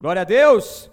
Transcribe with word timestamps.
Glória 0.00 0.22
a 0.22 0.24
Deus! 0.24 0.88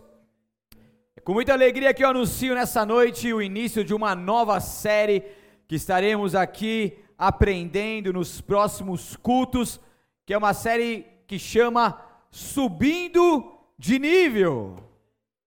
Com 1.23 1.33
muita 1.33 1.53
alegria 1.53 1.93
que 1.93 2.03
eu 2.03 2.09
anuncio 2.09 2.55
nessa 2.55 2.83
noite 2.83 3.31
o 3.31 3.39
início 3.39 3.83
de 3.83 3.93
uma 3.93 4.15
nova 4.15 4.59
série 4.59 5.23
que 5.67 5.75
estaremos 5.75 6.33
aqui 6.33 6.97
aprendendo 7.15 8.11
nos 8.11 8.41
próximos 8.41 9.15
cultos, 9.15 9.79
que 10.25 10.33
é 10.33 10.37
uma 10.37 10.55
série 10.55 11.05
que 11.27 11.37
chama 11.37 12.01
Subindo 12.31 13.59
de 13.77 13.99
Nível. 13.99 14.77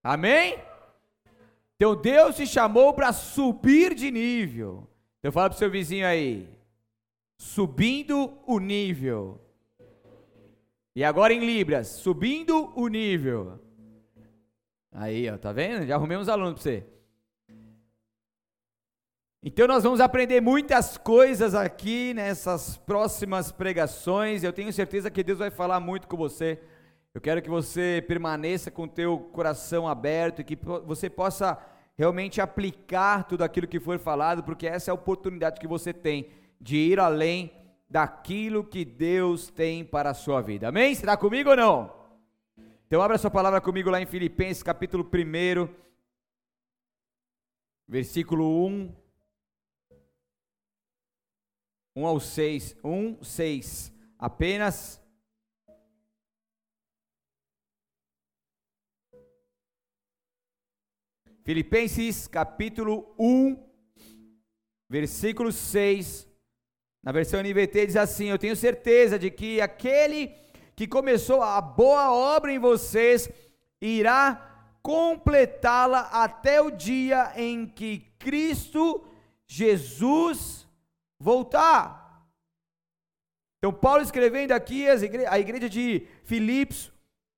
Amém? 0.05 0.57
Então 1.75 2.01
Deus 2.01 2.37
te 2.37 2.47
chamou 2.47 2.95
para 2.95 3.13
subir 3.13 3.93
de 3.93 4.13
nível. 4.13 4.89
Então 5.19 5.33
fala 5.33 5.51
para 5.51 5.57
o 5.57 5.59
seu 5.59 5.69
vizinho 5.69 6.07
aí. 6.07 6.49
Subindo 7.37 8.39
o 8.47 8.61
nível. 8.61 9.48
E 10.99 11.05
agora 11.05 11.33
em 11.33 11.39
Libras, 11.39 11.87
subindo 11.87 12.73
o 12.75 12.89
nível. 12.89 13.61
Aí, 14.91 15.30
ó, 15.30 15.39
tá 15.39 15.52
vendo? 15.52 15.87
Já 15.87 15.95
arrumei 15.95 16.16
uns 16.16 16.29
alunos 16.29 16.55
para 16.55 16.62
você. 16.65 16.87
Então 19.41 19.69
nós 19.69 19.84
vamos 19.84 20.01
aprender 20.01 20.41
muitas 20.41 20.98
coisas 20.98 21.55
aqui 21.55 22.12
nessas 22.15 22.79
próximas 22.79 23.52
pregações. 23.52 24.43
Eu 24.43 24.52
tenho 24.52 24.73
certeza 24.73 25.09
que 25.09 25.23
Deus 25.23 25.38
vai 25.38 25.52
falar 25.52 25.79
muito 25.79 26.09
com 26.09 26.16
você. 26.16 26.59
Eu 27.15 27.21
quero 27.21 27.41
que 27.41 27.49
você 27.49 28.05
permaneça 28.09 28.69
com 28.69 28.83
o 28.83 28.88
teu 28.88 29.21
coração 29.21 29.87
aberto 29.87 30.41
e 30.41 30.45
que 30.45 30.59
você 30.85 31.09
possa 31.09 31.57
realmente 31.96 32.41
aplicar 32.41 33.23
tudo 33.23 33.45
aquilo 33.45 33.69
que 33.69 33.79
for 33.79 34.01
falado, 34.01 34.43
porque 34.43 34.66
essa 34.66 34.91
é 34.91 34.93
a 34.93 34.96
oportunidade 34.96 35.60
que 35.60 35.69
você 35.69 35.93
tem 35.93 36.29
de 36.60 36.77
ir 36.77 36.99
além 36.99 37.52
daquilo 37.88 38.62
que 38.65 38.84
Deus 38.84 39.48
tem 39.48 39.84
para 39.84 40.10
a 40.10 40.15
sua 40.15 40.42
vida. 40.42 40.69
Amém? 40.69 40.95
Você 40.95 41.02
está 41.02 41.16
comigo 41.16 41.51
ou 41.51 41.56
não? 41.56 41.98
Então 42.87 43.01
abra 43.02 43.19
sua 43.19 43.30
palavra 43.30 43.60
comigo 43.60 43.91
lá 43.91 44.01
em 44.01 44.06
Filipenses 44.06 44.62
capítulo 44.62 45.05
1, 45.05 45.69
versículo 47.87 48.66
1. 48.66 48.95
1 51.96 52.07
ao 52.07 52.21
6, 52.21 52.76
1, 52.85 53.24
6, 53.24 53.93
apenas. 54.18 55.02
Filipenses 61.43 62.29
capítulo 62.29 63.15
1, 63.18 63.57
versículo 64.88 65.50
6 65.50 66.28
na 67.09 67.12
versão 67.12 67.41
NVT 67.41 67.87
diz 67.87 67.97
assim: 67.97 68.26
Eu 68.26 68.37
tenho 68.37 68.54
certeza 68.54 69.19
de 69.19 69.31
que 69.31 69.62
aquele 69.62 70.34
que 70.76 70.87
começou 70.87 71.42
a 71.42 71.59
boa 71.59 72.12
obra 72.12 72.53
em 72.53 72.59
vocês 72.59 73.31
irá 73.81 74.76
completá-la 74.82 76.00
até 76.00 76.60
o 76.60 76.70
dia 76.70 77.32
em 77.34 77.66
que 77.66 78.00
Cristo 78.19 79.03
Jesus 79.47 80.69
voltar. 81.19 82.28
Então, 83.56 83.72
Paulo 83.72 84.03
escrevendo 84.03 84.53
aqui 84.53 84.84
a 84.86 85.38
igreja 85.38 85.66
de 85.66 86.06
Filipos, 86.25 86.92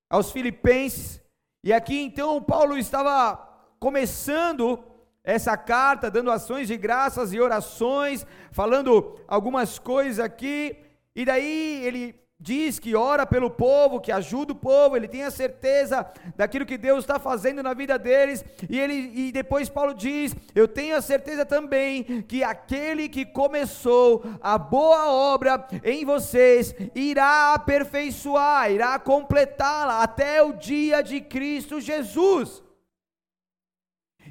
aos 0.09 0.33
filipenses, 0.33 1.21
e 1.63 1.71
aqui 1.71 1.97
então 1.97 2.43
Paulo 2.43 2.77
estava 2.77 3.37
começando 3.79 4.83
essa 5.23 5.55
carta, 5.55 6.09
dando 6.09 6.31
ações 6.31 6.67
de 6.67 6.77
graças 6.77 7.33
e 7.33 7.39
orações, 7.39 8.25
falando 8.51 9.19
algumas 9.27 9.77
coisas 9.77 10.19
aqui, 10.19 10.75
e 11.15 11.25
daí 11.25 11.83
ele 11.85 12.21
diz 12.39 12.79
que 12.79 12.95
ora 12.95 13.23
pelo 13.23 13.51
povo, 13.51 14.01
que 14.01 14.11
ajuda 14.11 14.53
o 14.53 14.55
povo, 14.55 14.97
ele 14.97 15.07
tem 15.07 15.23
a 15.23 15.29
certeza 15.29 16.11
daquilo 16.35 16.65
que 16.65 16.75
Deus 16.77 17.03
está 17.03 17.19
fazendo 17.19 17.61
na 17.61 17.71
vida 17.75 17.99
deles, 17.99 18.43
e 18.67 18.79
ele 18.79 19.11
e 19.13 19.31
depois 19.31 19.69
Paulo 19.69 19.93
diz: 19.93 20.35
"Eu 20.55 20.67
tenho 20.67 20.95
a 20.95 21.01
certeza 21.01 21.45
também 21.45 22.23
que 22.23 22.43
aquele 22.43 23.07
que 23.07 23.25
começou 23.25 24.23
a 24.41 24.57
boa 24.57 25.11
obra 25.11 25.67
em 25.83 26.03
vocês 26.03 26.73
irá 26.95 27.53
aperfeiçoar, 27.53 28.71
irá 28.71 28.97
completá-la 28.97 30.01
até 30.01 30.41
o 30.41 30.53
dia 30.53 31.03
de 31.03 31.21
Cristo 31.21 31.79
Jesus." 31.79 32.63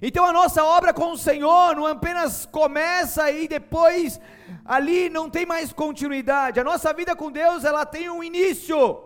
Então 0.02 0.24
a 0.24 0.32
nossa 0.32 0.64
obra 0.64 0.94
com 0.94 1.12
o 1.12 1.18
Senhor 1.18 1.76
não 1.76 1.86
apenas 1.86 2.46
começa 2.46 3.30
e 3.30 3.46
depois 3.46 4.18
ali 4.64 5.10
não 5.10 5.28
tem 5.28 5.44
mais 5.44 5.72
continuidade. 5.72 6.58
A 6.58 6.64
nossa 6.64 6.92
vida 6.92 7.14
com 7.14 7.30
Deus, 7.30 7.64
ela 7.64 7.84
tem 7.84 8.08
um 8.08 8.22
início, 8.22 9.02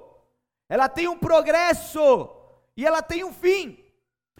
ela 0.68 0.88
tem 0.88 1.08
um 1.08 1.18
progresso 1.18 2.30
e 2.76 2.86
ela 2.86 3.02
tem 3.02 3.24
um 3.24 3.32
fim. 3.32 3.78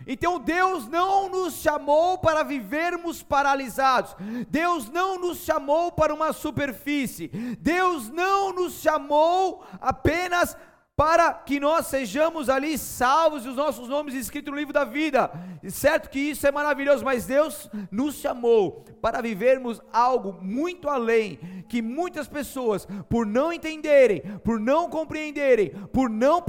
Então 0.07 0.39
Deus 0.39 0.87
não 0.87 1.29
nos 1.29 1.55
chamou 1.55 2.19
para 2.19 2.43
vivermos 2.43 3.23
paralisados. 3.23 4.15
Deus 4.49 4.89
não 4.91 5.19
nos 5.19 5.39
chamou 5.39 5.91
para 5.91 6.15
uma 6.15 6.33
superfície. 6.33 7.29
Deus 7.59 8.09
não 8.11 8.53
nos 8.53 8.75
chamou 8.75 9.65
apenas 9.81 10.55
para 10.55 10.74
para 10.97 11.33
que 11.33 11.59
nós 11.59 11.87
sejamos 11.87 12.49
ali 12.49 12.79
salvos 12.79 13.45
e 13.45 13.49
os 13.49 13.57
nossos 13.57 13.89
nomes 13.89 14.15
escritos 14.15 14.53
no 14.53 14.59
livro 14.59 14.73
da 14.73 14.85
vida. 14.85 15.31
Certo 15.69 16.09
que 16.09 16.21
isso 16.21 16.47
é 16.47 16.53
maravilhoso, 16.53 17.05
mas 17.05 17.27
Deus 17.27 17.69
nos 17.91 18.17
chamou 18.17 18.85
para 19.03 19.21
vivermos 19.21 19.81
algo 19.93 20.39
muito 20.41 20.89
além, 20.89 21.39
que 21.69 21.83
muitas 21.83 22.29
pessoas, 22.29 22.87
por 23.09 23.27
não 23.27 23.53
entenderem, 23.53 24.21
por 24.45 24.61
não 24.61 24.89
compreenderem, 24.89 25.71
por 25.93 26.09
não 26.09 26.45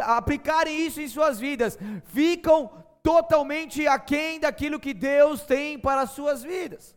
aplicarem 0.00 0.86
isso 0.86 1.00
em 1.00 1.08
suas 1.08 1.38
vidas, 1.38 1.78
ficam 2.04 2.70
totalmente 3.02 3.86
aquém 3.86 4.40
daquilo 4.40 4.80
que 4.80 4.92
Deus 4.92 5.42
tem 5.42 5.78
para 5.78 6.02
as 6.02 6.10
suas 6.10 6.42
vidas. 6.42 6.95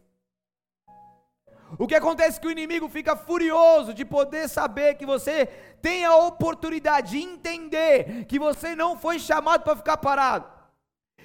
O 1.77 1.87
que 1.87 1.95
acontece 1.95 2.37
é 2.37 2.41
que 2.41 2.47
o 2.47 2.51
inimigo 2.51 2.89
fica 2.89 3.15
furioso 3.15 3.93
de 3.93 4.03
poder 4.03 4.47
saber 4.47 4.95
que 4.95 5.05
você 5.05 5.45
tem 5.81 6.03
a 6.03 6.15
oportunidade 6.15 7.11
de 7.11 7.19
entender 7.19 8.25
que 8.25 8.39
você 8.39 8.75
não 8.75 8.97
foi 8.97 9.19
chamado 9.19 9.63
para 9.63 9.75
ficar 9.75 9.97
parado. 9.97 10.45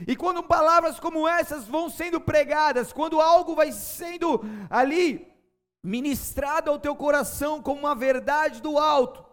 E 0.06 0.16
quando 0.16 0.42
palavras 0.42 1.00
como 1.00 1.26
essas 1.26 1.66
vão 1.66 1.88
sendo 1.88 2.20
pregadas, 2.20 2.92
quando 2.92 3.20
algo 3.20 3.54
vai 3.54 3.72
sendo 3.72 4.40
ali 4.68 5.32
ministrado 5.82 6.70
ao 6.70 6.78
teu 6.78 6.96
coração 6.96 7.62
como 7.62 7.80
uma 7.80 7.94
verdade 7.94 8.60
do 8.60 8.78
alto, 8.78 9.23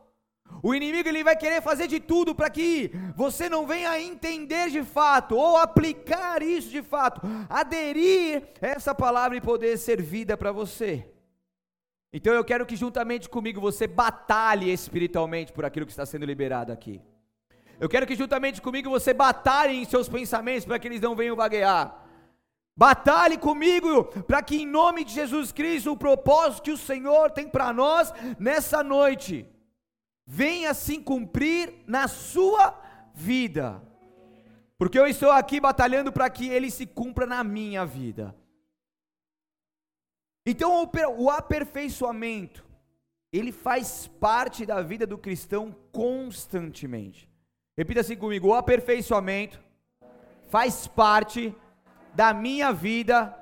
o 0.63 0.75
inimigo 0.75 1.09
ele 1.09 1.23
vai 1.23 1.35
querer 1.35 1.61
fazer 1.61 1.87
de 1.87 1.99
tudo 1.99 2.35
para 2.35 2.49
que 2.49 2.91
você 3.15 3.49
não 3.49 3.65
venha 3.65 3.99
entender 3.99 4.69
de 4.69 4.83
fato 4.83 5.35
ou 5.35 5.57
aplicar 5.57 6.43
isso 6.43 6.69
de 6.69 6.83
fato, 6.83 7.21
aderir 7.49 8.43
essa 8.61 8.93
palavra 8.93 9.37
e 9.37 9.41
poder 9.41 9.77
ser 9.77 10.01
vida 10.01 10.37
para 10.37 10.51
você. 10.51 11.07
Então 12.13 12.33
eu 12.33 12.43
quero 12.43 12.65
que 12.65 12.75
juntamente 12.75 13.29
comigo 13.29 13.59
você 13.59 13.87
batalhe 13.87 14.71
espiritualmente 14.71 15.51
por 15.51 15.65
aquilo 15.65 15.85
que 15.85 15.91
está 15.91 16.05
sendo 16.05 16.25
liberado 16.25 16.71
aqui. 16.71 17.01
Eu 17.79 17.89
quero 17.89 18.05
que 18.05 18.15
juntamente 18.15 18.61
comigo 18.61 18.89
você 18.89 19.13
batalhe 19.13 19.75
em 19.75 19.85
seus 19.85 20.07
pensamentos 20.07 20.65
para 20.65 20.77
que 20.77 20.87
eles 20.87 21.01
não 21.01 21.15
venham 21.15 21.35
vaguear. 21.35 21.97
Batalhe 22.77 23.37
comigo 23.37 24.05
para 24.23 24.43
que 24.43 24.61
em 24.61 24.67
nome 24.67 25.03
de 25.03 25.13
Jesus 25.13 25.51
Cristo 25.51 25.91
o 25.91 25.97
propósito 25.97 26.63
que 26.63 26.71
o 26.71 26.77
Senhor 26.77 27.31
tem 27.31 27.47
para 27.47 27.73
nós 27.73 28.13
nessa 28.37 28.83
noite 28.83 29.47
venha 30.25 30.73
se 30.73 30.99
cumprir 30.99 31.83
na 31.87 32.07
sua 32.07 32.79
vida. 33.13 33.81
Porque 34.77 34.97
eu 34.97 35.05
estou 35.05 35.31
aqui 35.31 35.59
batalhando 35.59 36.11
para 36.11 36.29
que 36.29 36.47
ele 36.47 36.71
se 36.71 36.85
cumpra 36.85 37.25
na 37.25 37.43
minha 37.43 37.85
vida. 37.85 38.35
Então 40.45 40.89
o 41.17 41.29
aperfeiçoamento, 41.29 42.65
ele 43.31 43.51
faz 43.51 44.07
parte 44.07 44.65
da 44.65 44.81
vida 44.81 45.05
do 45.05 45.17
cristão 45.17 45.75
constantemente. 45.91 47.29
Repita 47.77 48.01
assim 48.01 48.15
comigo: 48.15 48.47
o 48.47 48.53
aperfeiçoamento 48.55 49.61
faz 50.49 50.87
parte 50.87 51.55
da 52.13 52.33
minha 52.33 52.73
vida 52.73 53.37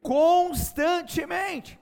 constantemente. 0.00 1.78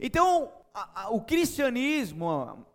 Então, 0.00 0.52
a, 0.74 1.02
a, 1.02 1.10
o 1.10 1.22
cristianismo, 1.22 2.66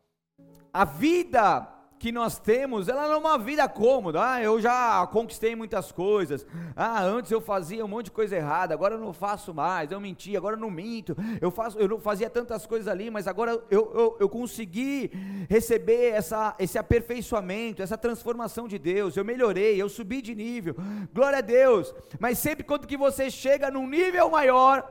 a 0.75 0.83
vida 0.83 1.65
que 1.97 2.11
nós 2.11 2.37
temos, 2.37 2.89
ela 2.89 3.07
não 3.07 3.13
é 3.13 3.17
uma 3.17 3.37
vida 3.37 3.65
cômoda. 3.69 4.19
Ah, 4.21 4.43
eu 4.43 4.59
já 4.59 5.07
conquistei 5.07 5.55
muitas 5.55 5.89
coisas. 5.89 6.45
Ah, 6.75 7.01
antes 7.01 7.31
eu 7.31 7.39
fazia 7.39 7.85
um 7.85 7.87
monte 7.87 8.07
de 8.07 8.11
coisa 8.11 8.35
errada, 8.35 8.73
agora 8.73 8.95
eu 8.95 8.99
não 8.99 9.13
faço 9.13 9.53
mais. 9.53 9.89
Eu 9.89 10.01
menti, 10.01 10.35
agora 10.35 10.57
eu 10.57 10.59
não 10.59 10.69
minto. 10.69 11.15
Eu 11.39 11.49
faço, 11.49 11.79
eu 11.79 11.87
não 11.87 11.97
fazia 11.97 12.29
tantas 12.29 12.65
coisas 12.65 12.89
ali, 12.89 13.09
mas 13.09 13.25
agora 13.25 13.51
eu, 13.51 13.89
eu, 13.93 14.17
eu 14.19 14.27
consegui 14.27 15.09
receber 15.49 16.09
essa, 16.09 16.53
esse 16.59 16.77
aperfeiçoamento, 16.77 17.81
essa 17.81 17.97
transformação 17.97 18.67
de 18.67 18.77
Deus. 18.77 19.15
Eu 19.15 19.23
melhorei, 19.23 19.81
eu 19.81 19.87
subi 19.87 20.21
de 20.21 20.35
nível. 20.35 20.75
Glória 21.13 21.37
a 21.37 21.41
Deus. 21.41 21.95
Mas 22.19 22.37
sempre 22.37 22.65
quando 22.65 22.85
que 22.85 22.97
você 22.97 23.31
chega 23.31 23.71
num 23.71 23.87
nível 23.87 24.29
maior, 24.29 24.85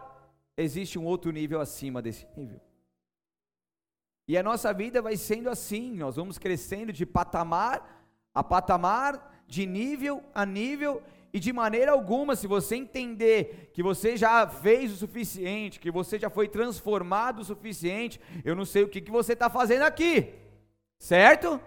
existe 0.56 0.98
um 0.98 1.04
outro 1.04 1.30
nível 1.30 1.60
acima 1.60 2.00
desse 2.00 2.26
nível. 2.34 2.58
E 4.26 4.38
a 4.38 4.42
nossa 4.42 4.72
vida 4.72 5.02
vai 5.02 5.16
sendo 5.16 5.50
assim, 5.50 5.94
nós 5.96 6.16
vamos 6.16 6.38
crescendo 6.38 6.92
de 6.92 7.04
patamar 7.04 7.94
a 8.34 8.42
patamar, 8.42 9.44
de 9.46 9.64
nível 9.64 10.22
a 10.34 10.44
nível, 10.44 11.02
e 11.32 11.38
de 11.38 11.52
maneira 11.52 11.92
alguma, 11.92 12.34
se 12.34 12.46
você 12.46 12.76
entender 12.76 13.70
que 13.72 13.82
você 13.82 14.16
já 14.16 14.46
fez 14.46 14.92
o 14.92 14.96
suficiente, 14.96 15.78
que 15.78 15.90
você 15.90 16.18
já 16.18 16.28
foi 16.28 16.48
transformado 16.48 17.40
o 17.40 17.44
suficiente, 17.44 18.20
eu 18.44 18.56
não 18.56 18.64
sei 18.64 18.82
o 18.82 18.88
que, 18.88 19.00
que 19.00 19.10
você 19.10 19.32
está 19.32 19.48
fazendo 19.48 19.82
aqui, 19.82 20.32
certo? 20.98 21.60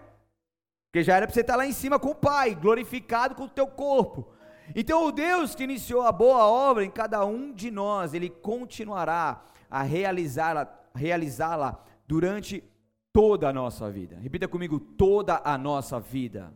Porque 0.86 1.02
já 1.02 1.16
era 1.16 1.26
para 1.26 1.34
você 1.34 1.40
estar 1.40 1.54
tá 1.54 1.58
lá 1.58 1.66
em 1.66 1.72
cima 1.72 1.98
com 1.98 2.10
o 2.10 2.14
Pai, 2.14 2.54
glorificado 2.54 3.34
com 3.34 3.44
o 3.44 3.48
teu 3.48 3.66
corpo. 3.66 4.30
Então, 4.74 5.06
o 5.06 5.12
Deus 5.12 5.54
que 5.54 5.64
iniciou 5.64 6.02
a 6.02 6.12
boa 6.12 6.46
obra 6.46 6.84
em 6.84 6.90
cada 6.90 7.24
um 7.24 7.52
de 7.52 7.70
nós, 7.70 8.12
Ele 8.12 8.28
continuará 8.28 9.42
a 9.70 9.82
realizá-la 9.82 10.74
realizá 10.94 11.78
durante 12.08 12.64
toda 13.12 13.50
a 13.50 13.52
nossa 13.52 13.90
vida. 13.90 14.16
Repita 14.16 14.48
comigo, 14.48 14.80
toda 14.80 15.42
a 15.44 15.58
nossa 15.58 16.00
vida. 16.00 16.54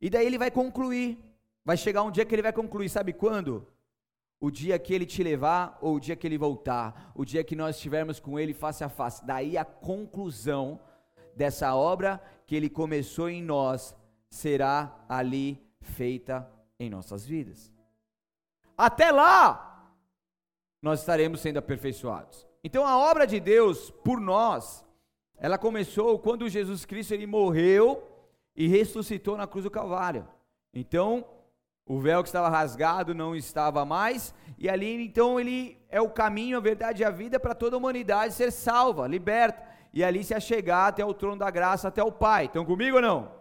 E 0.00 0.08
daí 0.08 0.26
ele 0.26 0.38
vai 0.38 0.50
concluir. 0.50 1.18
Vai 1.62 1.76
chegar 1.76 2.02
um 2.02 2.10
dia 2.10 2.24
que 2.24 2.34
ele 2.34 2.42
vai 2.42 2.54
concluir, 2.54 2.88
sabe 2.88 3.12
quando? 3.12 3.66
O 4.40 4.50
dia 4.50 4.78
que 4.78 4.94
ele 4.94 5.04
te 5.04 5.22
levar 5.22 5.78
ou 5.82 5.96
o 5.96 6.00
dia 6.00 6.16
que 6.16 6.26
ele 6.26 6.38
voltar, 6.38 7.12
o 7.14 7.22
dia 7.22 7.44
que 7.44 7.54
nós 7.54 7.76
estivermos 7.76 8.18
com 8.18 8.38
ele 8.38 8.54
face 8.54 8.82
a 8.82 8.88
face. 8.88 9.24
Daí 9.26 9.58
a 9.58 9.64
conclusão 9.64 10.80
dessa 11.36 11.74
obra 11.74 12.18
que 12.46 12.56
ele 12.56 12.70
começou 12.70 13.28
em 13.28 13.42
nós 13.42 13.94
será 14.30 15.04
ali 15.06 15.62
feita 15.82 16.50
em 16.78 16.88
nossas 16.88 17.26
vidas. 17.26 17.70
Até 18.76 19.12
lá, 19.12 19.92
nós 20.80 21.00
estaremos 21.00 21.40
sendo 21.40 21.58
aperfeiçoados. 21.58 22.49
Então 22.62 22.86
a 22.86 22.98
obra 22.98 23.26
de 23.26 23.40
Deus 23.40 23.90
por 23.90 24.20
nós, 24.20 24.84
ela 25.36 25.56
começou 25.56 26.18
quando 26.18 26.48
Jesus 26.48 26.84
Cristo 26.84 27.14
ele 27.14 27.26
morreu 27.26 28.06
e 28.54 28.66
ressuscitou 28.66 29.36
na 29.36 29.46
cruz 29.46 29.64
do 29.64 29.70
Calvário. 29.70 30.28
Então, 30.72 31.24
o 31.86 31.98
véu 31.98 32.22
que 32.22 32.28
estava 32.28 32.48
rasgado 32.48 33.14
não 33.14 33.34
estava 33.34 33.84
mais, 33.84 34.34
e 34.58 34.68
ali 34.68 35.02
então 35.02 35.40
ele 35.40 35.76
é 35.88 36.00
o 36.00 36.10
caminho, 36.10 36.58
a 36.58 36.60
verdade 36.60 37.02
e 37.02 37.04
a 37.04 37.10
vida 37.10 37.40
para 37.40 37.54
toda 37.54 37.74
a 37.74 37.78
humanidade 37.78 38.34
ser 38.34 38.52
salva, 38.52 39.08
liberta, 39.08 39.60
e 39.92 40.04
ali 40.04 40.22
se 40.22 40.34
achegar 40.34 40.88
até 40.88 41.04
o 41.04 41.14
trono 41.14 41.38
da 41.38 41.50
graça, 41.50 41.88
até 41.88 42.02
o 42.02 42.12
Pai. 42.12 42.44
Estão 42.44 42.64
comigo 42.64 42.96
ou 42.96 43.02
não? 43.02 43.32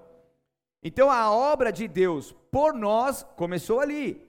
Então 0.82 1.12
a 1.12 1.32
obra 1.32 1.72
de 1.72 1.88
Deus 1.88 2.32
por 2.50 2.74
nós 2.74 3.24
começou 3.36 3.80
ali. 3.80 4.26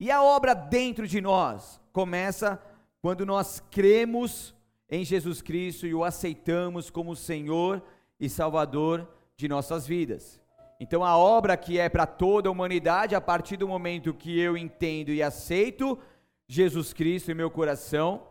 E 0.00 0.10
a 0.10 0.22
obra 0.22 0.54
dentro 0.54 1.06
de 1.06 1.20
nós 1.20 1.80
começa 1.92 2.60
quando 3.00 3.24
nós 3.26 3.62
cremos 3.70 4.54
em 4.88 5.04
Jesus 5.04 5.42
Cristo 5.42 5.86
e 5.86 5.94
o 5.94 6.04
aceitamos 6.04 6.90
como 6.90 7.16
Senhor 7.16 7.82
e 8.18 8.28
Salvador 8.28 9.08
de 9.36 9.48
nossas 9.48 9.86
vidas. 9.86 10.40
Então 10.78 11.04
a 11.04 11.16
obra 11.16 11.56
que 11.56 11.78
é 11.78 11.88
para 11.88 12.06
toda 12.06 12.48
a 12.48 12.52
humanidade, 12.52 13.14
a 13.14 13.20
partir 13.20 13.56
do 13.56 13.68
momento 13.68 14.14
que 14.14 14.38
eu 14.38 14.56
entendo 14.56 15.10
e 15.10 15.22
aceito 15.22 15.98
Jesus 16.46 16.92
Cristo 16.92 17.30
em 17.30 17.34
meu 17.34 17.50
coração, 17.50 18.26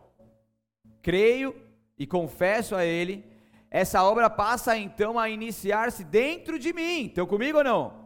creio 1.02 1.54
e 1.98 2.06
confesso 2.06 2.74
a 2.74 2.84
Ele, 2.84 3.24
essa 3.70 4.02
obra 4.02 4.30
passa 4.30 4.76
então 4.76 5.18
a 5.18 5.28
iniciar-se 5.28 6.04
dentro 6.04 6.58
de 6.58 6.72
mim. 6.72 7.06
Estão 7.06 7.26
comigo 7.26 7.58
ou 7.58 7.64
não? 7.64 8.05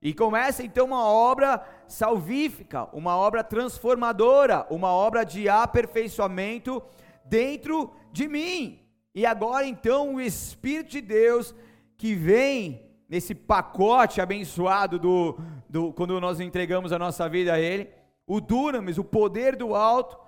E 0.00 0.12
começa 0.12 0.62
então 0.62 0.86
uma 0.86 1.04
obra 1.04 1.66
salvífica, 1.88 2.88
uma 2.92 3.16
obra 3.16 3.42
transformadora, 3.42 4.66
uma 4.70 4.90
obra 4.90 5.24
de 5.24 5.48
aperfeiçoamento 5.48 6.82
dentro 7.24 7.90
de 8.12 8.28
mim. 8.28 8.80
E 9.14 9.24
agora 9.24 9.66
então 9.66 10.14
o 10.14 10.20
Espírito 10.20 10.90
de 10.90 11.00
Deus 11.00 11.54
que 11.96 12.14
vem 12.14 12.82
nesse 13.08 13.34
pacote 13.34 14.20
abençoado 14.20 14.98
do, 14.98 15.38
do 15.68 15.92
quando 15.92 16.20
nós 16.20 16.40
entregamos 16.40 16.92
a 16.92 16.98
nossa 16.98 17.28
vida 17.28 17.54
a 17.54 17.60
Ele, 17.60 17.88
o 18.26 18.40
dunamis, 18.40 18.98
o 18.98 19.04
poder 19.04 19.56
do 19.56 19.74
alto, 19.74 20.18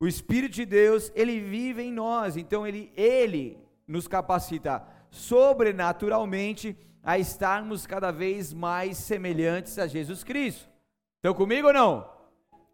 o 0.00 0.06
Espírito 0.08 0.54
de 0.54 0.66
Deus, 0.66 1.12
ele 1.14 1.38
vive 1.38 1.80
em 1.80 1.92
nós, 1.92 2.36
então 2.36 2.66
ele, 2.66 2.92
ele 2.96 3.56
nos 3.86 4.08
capacita 4.08 4.82
sobrenaturalmente 5.10 6.76
a 7.02 7.18
estarmos 7.18 7.86
cada 7.86 8.10
vez 8.10 8.52
mais 8.52 8.96
semelhantes 8.96 9.78
a 9.78 9.86
Jesus 9.86 10.22
Cristo. 10.22 10.68
Estão 11.16 11.34
comigo 11.34 11.68
ou 11.68 11.72
não? 11.72 12.10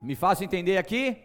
Me 0.03 0.15
faço 0.15 0.45
entender 0.45 0.77
aqui? 0.77 1.17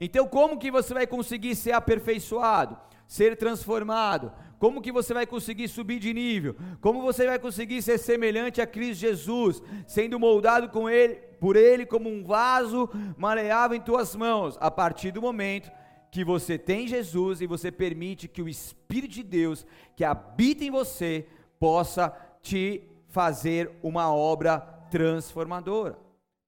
Então, 0.00 0.26
como 0.26 0.58
que 0.58 0.70
você 0.70 0.92
vai 0.92 1.06
conseguir 1.06 1.54
ser 1.54 1.72
aperfeiçoado, 1.72 2.76
ser 3.06 3.36
transformado, 3.36 4.32
como 4.58 4.80
que 4.80 4.90
você 4.90 5.12
vai 5.12 5.26
conseguir 5.26 5.68
subir 5.68 5.98
de 5.98 6.14
nível? 6.14 6.56
Como 6.80 7.02
você 7.02 7.26
vai 7.26 7.38
conseguir 7.38 7.82
ser 7.82 7.98
semelhante 7.98 8.60
a 8.62 8.66
Cristo 8.66 9.02
Jesus, 9.02 9.62
sendo 9.86 10.18
moldado 10.18 10.68
com 10.68 10.88
ele, 10.88 11.16
por 11.38 11.54
ele 11.54 11.84
como 11.84 12.08
um 12.08 12.24
vaso 12.24 12.88
maleável 13.16 13.76
em 13.76 13.80
tuas 13.80 14.16
mãos, 14.16 14.56
a 14.60 14.70
partir 14.70 15.10
do 15.10 15.20
momento 15.20 15.70
que 16.10 16.24
você 16.24 16.56
tem 16.56 16.86
Jesus 16.86 17.40
e 17.40 17.46
você 17.46 17.70
permite 17.70 18.28
que 18.28 18.40
o 18.40 18.48
Espírito 18.48 19.14
de 19.14 19.22
Deus 19.22 19.66
que 19.96 20.04
habita 20.04 20.64
em 20.64 20.70
você 20.70 21.26
possa 21.64 22.14
te 22.42 22.82
fazer 23.08 23.70
uma 23.82 24.14
obra 24.14 24.60
transformadora, 24.90 25.96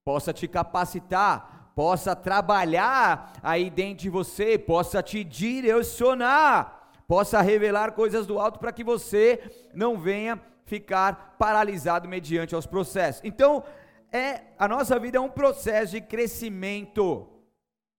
possa 0.05 0.31
te 0.31 0.47
capacitar, 0.47 1.71
possa 1.75 2.15
trabalhar 2.15 3.33
aí 3.41 3.71
dentro 3.71 4.03
de 4.03 4.11
você, 4.11 4.59
possa 4.59 5.01
te 5.01 5.23
direcionar 5.23 6.77
possa 7.07 7.41
revelar 7.41 7.93
coisas 7.93 8.27
do 8.27 8.37
alto 8.37 8.59
para 8.59 8.73
que 8.73 8.83
você 8.83 9.39
não 9.73 9.97
venha 9.97 10.39
ficar 10.65 11.37
paralisado 11.39 12.07
mediante 12.07 12.53
aos 12.53 12.65
processos. 12.65 13.21
Então, 13.23 13.63
é 14.11 14.41
a 14.59 14.67
nossa 14.67 14.99
vida 14.99 15.17
é 15.17 15.21
um 15.21 15.29
processo 15.29 15.93
de 15.93 16.01
crescimento 16.01 17.25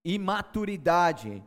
e 0.05 0.19
maturidade 0.19 1.43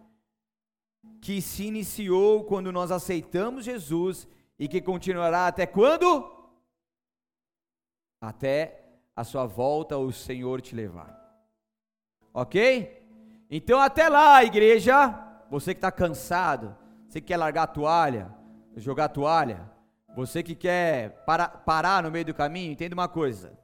que 1.21 1.39
se 1.39 1.65
iniciou 1.65 2.43
quando 2.45 2.71
nós 2.71 2.91
aceitamos 2.91 3.63
Jesus 3.63 4.27
e 4.61 4.67
que 4.67 4.79
continuará 4.79 5.47
até 5.47 5.65
quando? 5.65 6.31
Até 8.21 8.85
a 9.15 9.23
sua 9.23 9.47
volta 9.47 9.97
o 9.97 10.11
Senhor 10.11 10.61
te 10.61 10.75
levar. 10.75 11.19
Ok? 12.31 13.03
Então 13.49 13.79
até 13.79 14.07
lá, 14.07 14.43
igreja, 14.43 15.09
você 15.49 15.73
que 15.73 15.79
está 15.79 15.91
cansado, 15.91 16.77
você 17.07 17.19
que 17.19 17.29
quer 17.29 17.37
largar 17.37 17.63
a 17.63 17.67
toalha, 17.67 18.31
jogar 18.77 19.05
a 19.05 19.09
toalha, 19.09 19.67
você 20.15 20.43
que 20.43 20.53
quer 20.53 21.23
para, 21.25 21.47
parar 21.47 22.03
no 22.03 22.11
meio 22.11 22.25
do 22.25 22.33
caminho, 22.33 22.71
entenda 22.71 22.93
uma 22.93 23.07
coisa. 23.07 23.57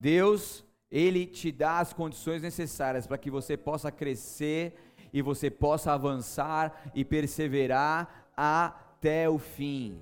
Deus, 0.00 0.64
Ele 0.90 1.26
te 1.26 1.52
dá 1.52 1.80
as 1.80 1.92
condições 1.92 2.40
necessárias 2.40 3.06
para 3.06 3.18
que 3.18 3.30
você 3.30 3.58
possa 3.58 3.92
crescer 3.92 4.74
e 5.12 5.20
você 5.20 5.50
possa 5.50 5.92
avançar 5.92 6.90
e 6.94 7.04
perseverar 7.04 8.32
até 9.02 9.28
o 9.28 9.36
fim. 9.36 10.00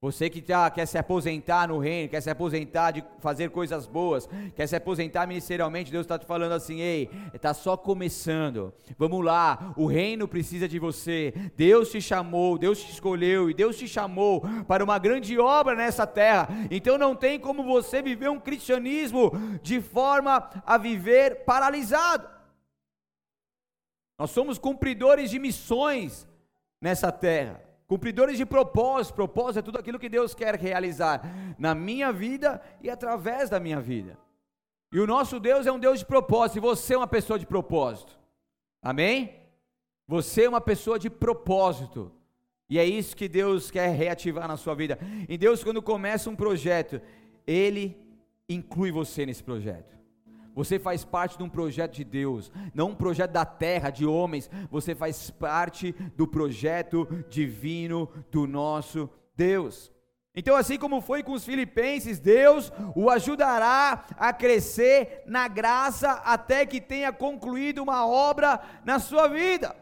Você 0.00 0.30
que 0.30 0.40
tá, 0.40 0.68
quer 0.70 0.86
se 0.86 0.96
aposentar 0.96 1.68
no 1.68 1.78
reino, 1.78 2.08
quer 2.08 2.20
se 2.20 2.30
aposentar 2.30 2.90
de 2.90 3.04
fazer 3.20 3.50
coisas 3.50 3.86
boas, 3.86 4.28
quer 4.56 4.66
se 4.66 4.74
aposentar 4.74 5.28
ministerialmente, 5.28 5.92
Deus 5.92 6.04
está 6.04 6.18
te 6.18 6.26
falando 6.26 6.52
assim: 6.52 6.80
ei, 6.80 7.10
está 7.34 7.52
só 7.52 7.76
começando. 7.76 8.72
Vamos 8.98 9.22
lá, 9.22 9.72
o 9.76 9.86
reino 9.86 10.26
precisa 10.26 10.66
de 10.66 10.78
você. 10.78 11.32
Deus 11.54 11.90
te 11.90 12.00
chamou, 12.00 12.56
Deus 12.56 12.82
te 12.82 12.90
escolheu 12.90 13.50
e 13.50 13.54
Deus 13.54 13.76
te 13.76 13.86
chamou 13.86 14.42
para 14.66 14.82
uma 14.82 14.98
grande 14.98 15.38
obra 15.38 15.76
nessa 15.76 16.06
terra. 16.06 16.48
Então 16.70 16.96
não 16.96 17.14
tem 17.14 17.38
como 17.38 17.62
você 17.62 18.00
viver 18.02 18.30
um 18.30 18.40
cristianismo 18.40 19.30
de 19.62 19.80
forma 19.80 20.50
a 20.64 20.78
viver 20.78 21.44
paralisado. 21.44 22.28
Nós 24.18 24.30
somos 24.30 24.58
cumpridores 24.58 25.30
de 25.30 25.38
missões 25.38 26.26
nessa 26.80 27.12
terra. 27.12 27.71
Cumpridores 27.92 28.38
de 28.38 28.46
propósito, 28.46 29.14
propósito 29.14 29.58
é 29.58 29.62
tudo 29.62 29.78
aquilo 29.78 29.98
que 29.98 30.08
Deus 30.08 30.34
quer 30.34 30.54
realizar 30.54 31.20
na 31.58 31.74
minha 31.74 32.10
vida 32.10 32.58
e 32.80 32.88
através 32.88 33.50
da 33.50 33.60
minha 33.60 33.82
vida. 33.82 34.16
E 34.90 34.98
o 34.98 35.06
nosso 35.06 35.38
Deus 35.38 35.66
é 35.66 35.72
um 35.72 35.78
Deus 35.78 35.98
de 35.98 36.06
propósito, 36.06 36.56
e 36.56 36.60
você 36.62 36.94
é 36.94 36.96
uma 36.96 37.06
pessoa 37.06 37.38
de 37.38 37.44
propósito. 37.44 38.18
Amém? 38.80 39.34
Você 40.08 40.44
é 40.44 40.48
uma 40.48 40.58
pessoa 40.58 40.98
de 40.98 41.10
propósito. 41.10 42.10
E 42.66 42.78
é 42.78 42.84
isso 42.86 43.14
que 43.14 43.28
Deus 43.28 43.70
quer 43.70 43.94
reativar 43.94 44.48
na 44.48 44.56
sua 44.56 44.74
vida. 44.74 44.98
E 45.28 45.36
Deus, 45.36 45.62
quando 45.62 45.82
começa 45.82 46.30
um 46.30 46.34
projeto, 46.34 46.98
Ele 47.46 47.94
inclui 48.48 48.90
você 48.90 49.26
nesse 49.26 49.44
projeto. 49.44 49.94
Você 50.54 50.78
faz 50.78 51.04
parte 51.04 51.38
de 51.38 51.42
um 51.42 51.48
projeto 51.48 51.94
de 51.94 52.04
Deus, 52.04 52.52
não 52.74 52.90
um 52.90 52.94
projeto 52.94 53.30
da 53.30 53.44
terra, 53.44 53.90
de 53.90 54.04
homens. 54.04 54.50
Você 54.70 54.94
faz 54.94 55.30
parte 55.30 55.92
do 56.16 56.26
projeto 56.26 57.06
divino 57.28 58.08
do 58.30 58.46
nosso 58.46 59.08
Deus. 59.36 59.90
Então, 60.34 60.56
assim 60.56 60.78
como 60.78 61.02
foi 61.02 61.22
com 61.22 61.32
os 61.32 61.44
filipenses, 61.44 62.18
Deus 62.18 62.72
o 62.96 63.10
ajudará 63.10 64.06
a 64.16 64.32
crescer 64.32 65.22
na 65.26 65.46
graça 65.46 66.10
até 66.24 66.64
que 66.64 66.80
tenha 66.80 67.12
concluído 67.12 67.82
uma 67.82 68.06
obra 68.06 68.60
na 68.84 68.98
sua 68.98 69.28
vida. 69.28 69.76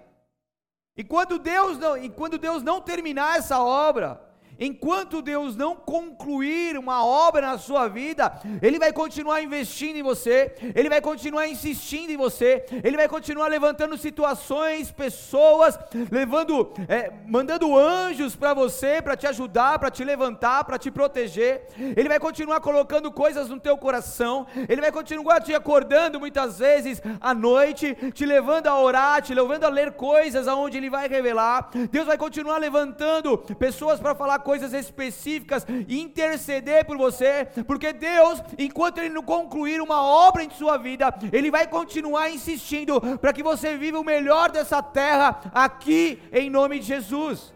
E 0.97 1.05
quando 1.05 1.39
Deus 1.39 1.79
não, 1.79 1.97
e 1.97 2.09
quando 2.09 2.37
Deus 2.37 2.63
não 2.63 2.81
terminar 2.81 3.39
essa 3.39 3.63
obra, 3.63 4.21
enquanto 4.61 5.23
Deus 5.23 5.57
não 5.57 5.75
concluir 5.75 6.77
uma 6.77 7.05
obra 7.05 7.41
na 7.47 7.59
sua 7.59 7.89
vida, 7.89 8.31
Ele 8.61 8.79
vai 8.79 8.93
continuar 8.93 9.43
investindo 9.43 9.97
em 9.97 10.03
você, 10.03 10.55
Ele 10.75 10.91
vai 10.91 11.01
continuar 11.01 11.49
insistindo 11.49 12.13
em 12.13 12.17
você, 12.17 12.67
Ele 12.85 12.97
vai 12.97 13.09
continuar 13.09 13.49
levantando 13.49 13.97
situações, 13.97 14.93
pessoas, 14.93 15.79
levando, 16.11 16.71
é, 16.87 17.11
mandando 17.27 17.77
anjos 17.77 18.37
para 18.37 18.53
você, 18.53 19.01
para 19.01 19.17
te 19.17 19.27
ajudar, 19.27 19.79
para 19.79 19.91
te 19.91 20.05
levantar, 20.05 20.65
para 20.65 20.79
te 20.79 20.91
proteger. 20.91 21.67
Ele 21.97 22.09
vai 22.09 22.21
continuar 22.21 22.61
colocando 22.61 23.11
coisas 23.11 23.49
no 23.49 23.59
teu 23.59 23.79
coração, 23.79 24.47
Ele 24.69 24.81
vai 24.81 24.93
continuar 24.93 25.41
te 25.41 25.55
acordando 25.55 26.21
muitas 26.21 26.59
vezes 26.59 27.01
à 27.21 27.33
noite, 27.33 27.97
te 28.13 28.27
levando 28.27 28.67
a 28.67 28.79
orar, 28.79 29.23
te 29.23 29.33
levando 29.33 29.65
a 29.65 29.69
ler 29.69 29.93
coisas 29.93 30.47
aonde 30.47 30.77
Ele 30.77 30.91
vai 30.91 31.09
revelar. 31.09 31.71
Deus 31.91 32.07
vai 32.07 32.19
continuar 32.19 32.59
levantando 32.59 33.39
pessoas 33.59 33.99
para 33.99 34.15
falar 34.15 34.41
coisas 34.41 34.50
específicas 34.55 35.67
e 35.89 36.01
interceder 36.01 36.85
por 36.85 36.97
você, 36.97 37.47
porque 37.67 37.93
Deus, 37.93 38.43
enquanto 38.59 38.99
Ele 38.99 39.11
não 39.11 39.23
concluir 39.23 39.81
uma 39.81 40.03
obra 40.03 40.43
em 40.43 40.51
sua 40.51 40.77
vida, 40.77 41.13
Ele 41.33 41.51
vai 41.51 41.67
continuar 41.67 42.31
insistindo 42.31 43.01
para 43.19 43.33
que 43.33 43.43
você 43.43 43.77
viva 43.77 43.99
o 43.99 44.05
melhor 44.05 44.51
dessa 44.51 44.83
terra 44.83 45.51
aqui 45.55 46.21
em 46.33 46.51
nome 46.51 46.79
de 46.79 46.87
Jesus. 46.87 47.53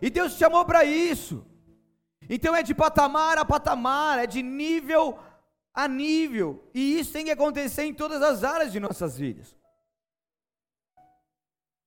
E 0.00 0.10
Deus 0.10 0.34
te 0.34 0.40
chamou 0.40 0.64
para 0.64 0.84
isso. 0.84 1.46
Então 2.28 2.54
é 2.54 2.62
de 2.62 2.74
patamar 2.74 3.38
a 3.38 3.44
patamar, 3.44 4.18
é 4.18 4.26
de 4.26 4.42
nível 4.42 5.18
a 5.74 5.88
nível, 5.88 6.68
e 6.74 6.98
isso 6.98 7.12
tem 7.12 7.24
que 7.24 7.30
acontecer 7.30 7.84
em 7.84 7.94
todas 7.94 8.20
as 8.20 8.44
áreas 8.44 8.70
de 8.70 8.78
nossas 8.78 9.16
vidas. 9.16 9.56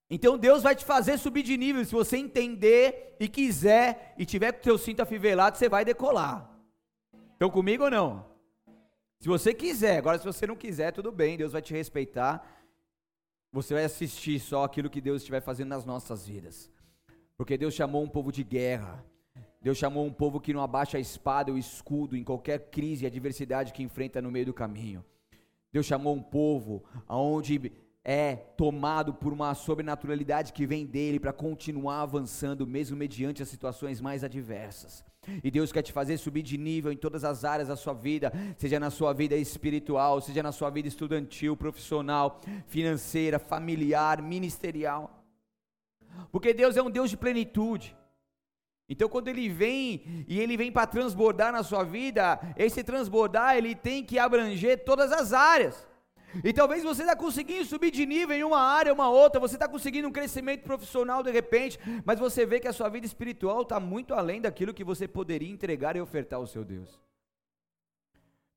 Então 0.09 0.37
Deus 0.37 0.63
vai 0.63 0.75
te 0.75 0.85
fazer 0.85 1.17
subir 1.17 1.43
de 1.43 1.57
nível. 1.57 1.83
Se 1.83 1.91
você 1.91 2.17
entender 2.17 3.15
e 3.19 3.27
quiser 3.27 4.13
e 4.17 4.25
tiver 4.25 4.51
com 4.51 4.59
o 4.59 4.61
teu 4.61 4.77
cinto 4.77 5.01
afivelado, 5.01 5.57
você 5.57 5.67
vai 5.67 5.83
decolar. 5.83 6.49
Estão 7.33 7.49
comigo 7.49 7.85
ou 7.85 7.91
não? 7.91 8.25
Se 9.19 9.27
você 9.27 9.53
quiser, 9.53 9.97
agora 9.97 10.17
se 10.17 10.25
você 10.25 10.45
não 10.45 10.55
quiser, 10.55 10.91
tudo 10.91 11.11
bem, 11.11 11.37
Deus 11.37 11.53
vai 11.53 11.61
te 11.61 11.73
respeitar. 11.73 12.45
Você 13.51 13.73
vai 13.73 13.85
assistir 13.85 14.39
só 14.39 14.63
aquilo 14.63 14.89
que 14.89 15.01
Deus 15.01 15.21
estiver 15.21 15.41
fazendo 15.41 15.69
nas 15.69 15.85
nossas 15.85 16.27
vidas. 16.27 16.69
Porque 17.37 17.57
Deus 17.57 17.73
chamou 17.73 18.03
um 18.03 18.07
povo 18.07 18.31
de 18.31 18.43
guerra. 18.43 19.03
Deus 19.61 19.77
chamou 19.77 20.05
um 20.05 20.13
povo 20.13 20.39
que 20.39 20.53
não 20.53 20.61
abaixa 20.61 20.97
a 20.97 21.01
espada 21.01 21.51
ou 21.51 21.57
escudo 21.57 22.15
em 22.15 22.23
qualquer 22.23 22.69
crise 22.69 23.03
e 23.03 23.07
adversidade 23.07 23.73
que 23.73 23.81
enfrenta 23.81 24.21
no 24.21 24.29
meio 24.29 24.45
do 24.45 24.53
caminho. 24.53 25.03
Deus 25.71 25.85
chamou 25.85 26.13
um 26.13 26.21
povo 26.21 26.83
aonde 27.07 27.71
é 28.07 28.35
tomado 28.35 29.15
por 29.15 29.33
uma 29.33 29.55
sobrenaturalidade 29.55 30.53
que 30.53 30.67
vem 30.67 30.85
dele 30.85 31.19
para 31.19 31.33
continuar 31.33 32.01
avançando, 32.01 32.67
mesmo 32.67 32.95
mediante 32.95 33.41
as 33.41 33.49
situações 33.49 33.99
mais 33.99 34.23
adversas. 34.23 35.03
E 35.43 35.49
Deus 35.49 35.71
quer 35.71 35.81
te 35.81 35.91
fazer 35.91 36.17
subir 36.17 36.43
de 36.43 36.55
nível 36.55 36.91
em 36.91 36.97
todas 36.97 37.23
as 37.23 37.43
áreas 37.43 37.67
da 37.67 37.75
sua 37.75 37.93
vida, 37.93 38.31
seja 38.57 38.79
na 38.79 38.91
sua 38.91 39.11
vida 39.11 39.35
espiritual, 39.35 40.21
seja 40.21 40.43
na 40.43 40.51
sua 40.51 40.69
vida 40.69 40.87
estudantil, 40.87 41.57
profissional, 41.57 42.39
financeira, 42.67 43.39
familiar, 43.39 44.21
ministerial. 44.21 45.25
Porque 46.31 46.53
Deus 46.53 46.77
é 46.77 46.83
um 46.83 46.91
Deus 46.91 47.09
de 47.09 47.17
plenitude. 47.17 47.97
Então, 48.87 49.09
quando 49.09 49.29
ele 49.29 49.49
vem 49.49 50.25
e 50.27 50.39
ele 50.39 50.55
vem 50.55 50.71
para 50.71 50.85
transbordar 50.85 51.51
na 51.51 51.63
sua 51.63 51.83
vida, 51.83 52.39
esse 52.55 52.83
transbordar 52.83 53.57
ele 53.57 53.73
tem 53.73 54.03
que 54.03 54.19
abranger 54.19 54.85
todas 54.85 55.11
as 55.11 55.33
áreas. 55.33 55.87
E 56.43 56.53
talvez 56.53 56.83
você 56.83 57.01
está 57.01 57.15
conseguindo 57.15 57.65
subir 57.65 57.91
de 57.91 58.05
nível 58.05 58.35
em 58.35 58.43
uma 58.43 58.59
área, 58.59 58.93
uma 58.93 59.09
outra, 59.09 59.39
você 59.39 59.55
está 59.55 59.67
conseguindo 59.67 60.07
um 60.07 60.11
crescimento 60.11 60.63
profissional 60.63 61.23
de 61.23 61.31
repente, 61.31 61.79
mas 62.03 62.19
você 62.19 62.45
vê 62.45 62.59
que 62.59 62.67
a 62.67 62.73
sua 62.73 62.89
vida 62.89 63.05
espiritual 63.05 63.61
está 63.61 63.79
muito 63.79 64.13
além 64.13 64.41
daquilo 64.41 64.73
que 64.73 64.83
você 64.83 65.07
poderia 65.07 65.49
entregar 65.49 65.95
e 65.95 66.01
ofertar 66.01 66.39
ao 66.39 66.47
seu 66.47 66.63
Deus. 66.63 66.99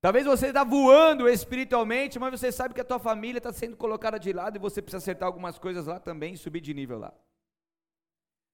Talvez 0.01 0.25
você 0.25 0.49
está 0.49 0.63
voando 0.63 1.29
espiritualmente, 1.29 2.19
mas 2.19 2.31
você 2.31 2.53
sabe 2.53 2.73
que 2.73 2.81
a 2.81 2.85
tua 2.85 3.01
família 3.01 3.39
está 3.39 3.53
sendo 3.53 3.77
colocada 3.77 4.19
de 4.19 4.33
lado 4.33 4.57
e 4.57 4.61
você 4.61 4.81
precisa 4.81 4.99
acertar 4.99 5.27
algumas 5.27 5.59
coisas 5.59 5.87
lá 5.87 5.99
também 5.99 6.35
e 6.35 6.37
subir 6.37 6.61
de 6.61 6.73
nível 6.73 6.99
lá. 6.99 7.13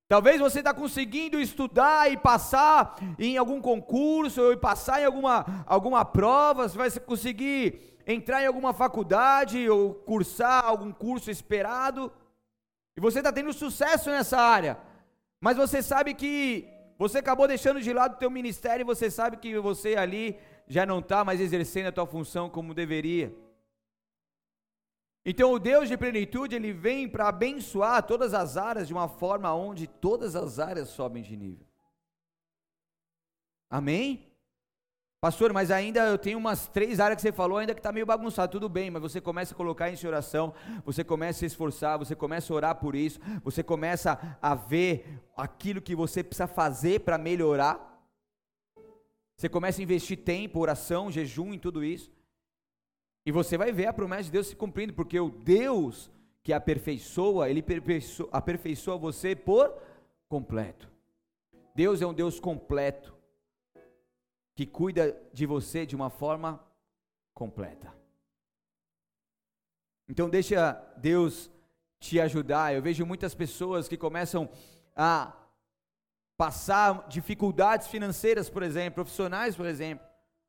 Talvez 0.09 0.39
você 0.39 0.59
está 0.59 0.73
conseguindo 0.73 1.41
estudar 1.41 2.11
e 2.11 2.17
passar 2.17 2.97
em 3.19 3.37
algum 3.37 3.61
concurso 3.61 4.41
ou 4.43 4.57
passar 4.57 5.01
em 5.01 5.05
alguma, 5.05 5.65
alguma 5.67 6.05
prova, 6.05 6.69
você 6.69 6.77
vai 6.77 6.91
conseguir 7.01 7.94
entrar 8.07 8.43
em 8.43 8.47
alguma 8.47 8.73
faculdade 8.73 9.69
ou 9.69 9.95
cursar 9.95 10.65
algum 10.65 10.93
curso 10.93 11.31
esperado, 11.31 12.13
e 12.97 13.01
você 13.01 13.19
está 13.19 13.33
tendo 13.33 13.53
sucesso 13.53 14.11
nessa 14.11 14.39
área, 14.39 14.79
mas 15.41 15.57
você 15.57 15.83
sabe 15.83 16.15
que 16.15 16.69
você 16.97 17.19
acabou 17.19 17.49
deixando 17.49 17.81
de 17.81 17.93
lado 17.93 18.15
o 18.15 18.19
teu 18.19 18.31
ministério 18.31 18.85
e 18.85 18.93
você 18.93 19.11
sabe 19.11 19.37
que 19.37 19.59
você 19.59 19.97
ali 19.97 20.39
já 20.67 20.87
não 20.87 21.01
está 21.01 21.25
mais 21.25 21.41
exercendo 21.41 21.89
a 21.89 21.93
tua 21.93 22.07
função 22.07 22.49
como 22.49 22.73
deveria. 22.73 23.35
Então 25.25 25.53
o 25.53 25.59
Deus 25.59 25.89
de 25.89 25.97
plenitude, 25.97 26.55
ele 26.55 26.73
vem 26.73 27.09
para 27.09 27.29
abençoar 27.29 28.03
todas 28.07 28.35
as 28.35 28.57
áreas 28.57 28.87
de 28.87 28.93
uma 28.93 29.09
forma 29.09 29.53
onde 29.55 29.87
todas 29.87 30.37
as 30.37 30.59
áreas 30.59 30.91
sobem 30.91 31.23
de 31.23 31.37
nível. 31.37 31.67
Amém? 33.71 34.31
Pastor, 35.25 35.55
mas 35.55 35.71
ainda 35.71 36.01
eu 36.01 36.19
tenho 36.19 36.37
umas 36.37 36.67
três 36.67 37.01
áreas 37.01 37.17
que 37.17 37.23
você 37.23 37.33
falou, 37.33 37.57
ainda 37.57 37.73
que 37.73 37.81
está 37.81 37.91
meio 37.91 38.05
bagunçado, 38.05 38.53
tudo 38.53 38.69
bem, 38.69 38.91
mas 38.91 39.01
você 39.01 39.23
começa 39.23 39.55
a 39.55 39.57
colocar 39.57 39.89
isso 39.89 40.05
em 40.05 40.09
oração, 40.11 40.53
você 40.85 41.03
começa 41.03 41.39
a 41.39 41.41
se 41.41 41.47
esforçar, 41.47 41.99
você 41.99 42.15
começa 42.15 42.53
a 42.53 42.57
orar 42.57 42.75
por 42.75 42.95
isso, 42.95 43.19
você 43.43 43.63
começa 43.63 44.37
a 44.43 44.55
ver 44.55 45.23
aquilo 45.35 45.81
que 45.81 45.97
você 45.97 46.23
precisa 46.23 46.47
fazer 46.47 47.01
para 47.01 47.17
melhorar. 47.17 48.07
Você 49.35 49.49
começa 49.49 49.81
a 49.81 49.85
investir 49.85 50.19
tempo, 50.19 50.61
oração, 50.61 51.11
jejum 51.11 51.55
em 51.55 51.59
tudo 51.59 51.83
isso. 51.83 52.13
E 53.25 53.33
você 53.33 53.57
vai 53.57 53.73
ver 53.73 53.87
a 53.87 53.95
promessa 53.95 54.25
de 54.25 54.33
Deus 54.33 54.49
se 54.49 54.55
cumprindo, 54.55 54.93
porque 54.93 55.19
o 55.19 55.31
Deus 55.31 56.11
que 56.43 56.53
aperfeiçoa, 56.53 57.49
ele 57.49 57.65
aperfeiçoa 58.31 58.99
você 58.99 59.35
por 59.35 59.73
completo. 60.29 60.87
Deus 61.75 62.03
é 62.03 62.07
um 62.07 62.13
Deus 62.13 62.39
completo 62.39 63.14
que 64.55 64.67
cuida 64.67 65.21
de 65.33 65.47
você 65.47 65.85
de 65.85 65.97
uma 65.97 66.11
forma 66.11 66.65
completa. 67.33 67.93
Então 70.09 70.29
deixa 70.29 70.73
Deus 70.97 71.51
te 71.99 72.21
ajudar. 72.21 72.75
Eu 72.75 72.83
vejo 72.83 73.05
muitas 73.05 73.35
pessoas 73.35 73.89
que 73.89 73.97
começam 73.97 74.49
a 74.95 75.33
passar 76.37 77.09
dificuldades 77.09 77.89
financeiras, 77.89 78.51
por 78.51 78.63
exemplo, 78.63 78.97
profissionais, 78.97 79.57
por 79.57 79.67
exemplo. 79.67 80.07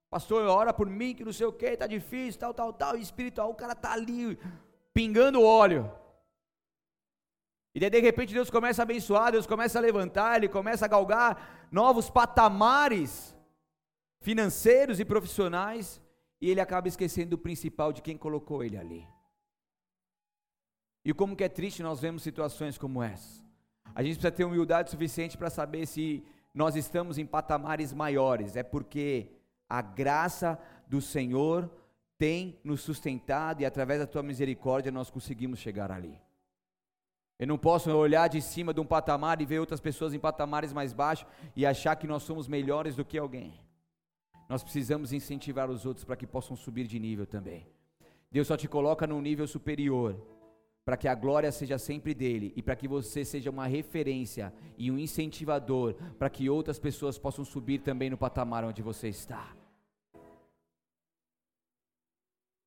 Pastor, 0.09 0.43
ora 0.47 0.73
por 0.73 0.89
mim 0.89 1.15
que 1.15 1.25
não 1.25 1.33
sei 1.33 1.45
o 1.45 1.53
que, 1.53 1.75
tá 1.75 1.87
difícil, 1.87 2.39
tal, 2.39 2.53
tal, 2.53 2.73
tal, 2.73 2.97
e 2.97 3.01
espiritual, 3.01 3.49
o 3.49 3.55
cara 3.55 3.75
tá 3.75 3.91
ali 3.93 4.37
pingando 4.93 5.41
óleo. 5.41 5.91
E 7.73 7.79
daí 7.79 7.89
de 7.89 7.99
repente 7.99 8.33
Deus 8.33 8.49
começa 8.49 8.81
a 8.81 8.83
abençoar, 8.83 9.31
Deus 9.31 9.45
começa 9.45 9.77
a 9.77 9.81
levantar, 9.81 10.37
ele 10.37 10.47
começa 10.47 10.85
a 10.85 10.87
galgar 10.87 11.67
novos 11.71 12.09
patamares 12.09 13.34
financeiros 14.19 14.99
e 14.99 15.05
profissionais, 15.05 16.01
e 16.39 16.49
ele 16.49 16.61
acaba 16.61 16.87
esquecendo 16.87 17.35
o 17.35 17.39
principal 17.39 17.93
de 17.93 18.01
quem 18.01 18.17
colocou 18.17 18.63
ele 18.63 18.77
ali. 18.77 19.07
E 21.03 21.13
como 21.13 21.35
que 21.35 21.43
é 21.43 21.49
triste 21.49 21.83
nós 21.83 21.99
vemos 21.99 22.23
situações 22.23 22.77
como 22.77 23.01
essa. 23.01 23.43
A 23.93 24.01
gente 24.01 24.15
precisa 24.15 24.31
ter 24.31 24.43
humildade 24.43 24.89
suficiente 24.89 25.37
para 25.37 25.49
saber 25.49 25.85
se 25.85 26.25
nós 26.53 26.75
estamos 26.75 27.17
em 27.17 27.25
patamares 27.25 27.93
maiores. 27.93 28.55
É 28.55 28.63
porque 28.63 29.29
a 29.69 29.81
graça 29.81 30.59
do 30.87 30.99
Senhor 30.99 31.69
tem 32.17 32.59
nos 32.63 32.81
sustentado 32.81 33.61
e 33.61 33.65
através 33.65 33.99
da 33.99 34.07
tua 34.07 34.23
misericórdia 34.23 34.91
nós 34.91 35.09
conseguimos 35.09 35.59
chegar 35.59 35.91
ali. 35.91 36.19
Eu 37.37 37.47
não 37.47 37.57
posso 37.57 37.91
olhar 37.91 38.27
de 38.29 38.41
cima 38.41 38.73
de 38.73 38.79
um 38.79 38.85
patamar 38.85 39.41
e 39.41 39.45
ver 39.45 39.59
outras 39.59 39.81
pessoas 39.81 40.13
em 40.13 40.19
patamares 40.19 40.71
mais 40.71 40.93
baixos 40.93 41.27
e 41.55 41.65
achar 41.65 41.95
que 41.95 42.07
nós 42.07 42.23
somos 42.23 42.47
melhores 42.47 42.95
do 42.95 43.03
que 43.03 43.17
alguém 43.17 43.64
nós 44.47 44.63
precisamos 44.63 45.11
incentivar 45.11 45.69
os 45.69 45.85
outros 45.85 46.05
para 46.05 46.15
que 46.15 46.27
possam 46.27 46.55
subir 46.55 46.87
de 46.87 46.99
nível 46.99 47.25
também. 47.25 47.67
Deus 48.31 48.47
só 48.47 48.57
te 48.57 48.67
coloca 48.67 49.07
num 49.07 49.21
nível 49.21 49.47
superior 49.47 50.19
para 50.83 50.97
que 50.97 51.07
a 51.07 51.15
glória 51.15 51.51
seja 51.51 51.79
sempre 51.79 52.13
dele 52.13 52.53
e 52.55 52.61
para 52.61 52.75
que 52.75 52.87
você 52.87 53.25
seja 53.25 53.49
uma 53.49 53.65
referência 53.65 54.53
e 54.77 54.91
um 54.91 54.99
incentivador 54.99 55.95
para 56.19 56.29
que 56.29 56.47
outras 56.47 56.77
pessoas 56.77 57.17
possam 57.17 57.43
subir 57.43 57.79
também 57.79 58.09
no 58.09 58.17
patamar 58.17 58.63
onde 58.63 58.83
você 58.83 59.09
está. 59.09 59.55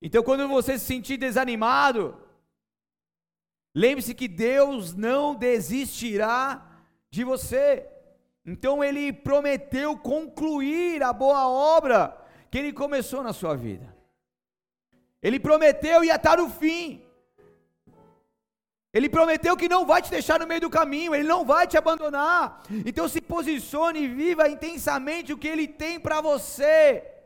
Então, 0.02 0.22
quando 0.22 0.48
você 0.48 0.78
se 0.78 0.84
sentir 0.84 1.16
desanimado, 1.16 2.16
lembre-se 3.74 4.14
que 4.14 4.26
Deus 4.26 4.94
não 4.94 5.34
desistirá 5.34 6.82
de 7.10 7.24
você. 7.24 7.88
Então 8.50 8.82
ele 8.82 9.12
prometeu 9.12 9.94
concluir 9.94 11.02
a 11.02 11.12
boa 11.12 11.46
obra 11.46 12.16
que 12.50 12.56
ele 12.56 12.72
começou 12.72 13.22
na 13.22 13.34
sua 13.34 13.54
vida. 13.54 13.94
Ele 15.22 15.38
prometeu 15.38 16.02
e 16.02 16.08
estar 16.08 16.38
no 16.38 16.48
fim. 16.48 17.04
Ele 18.90 19.06
prometeu 19.10 19.54
que 19.54 19.68
não 19.68 19.84
vai 19.84 20.00
te 20.00 20.10
deixar 20.10 20.40
no 20.40 20.46
meio 20.46 20.62
do 20.62 20.70
caminho, 20.70 21.14
ele 21.14 21.28
não 21.28 21.44
vai 21.44 21.66
te 21.66 21.76
abandonar. 21.76 22.62
Então 22.86 23.06
se 23.06 23.20
posicione 23.20 24.04
e 24.04 24.08
viva 24.08 24.48
intensamente 24.48 25.30
o 25.30 25.36
que 25.36 25.46
ele 25.46 25.68
tem 25.68 26.00
para 26.00 26.22
você. 26.22 27.17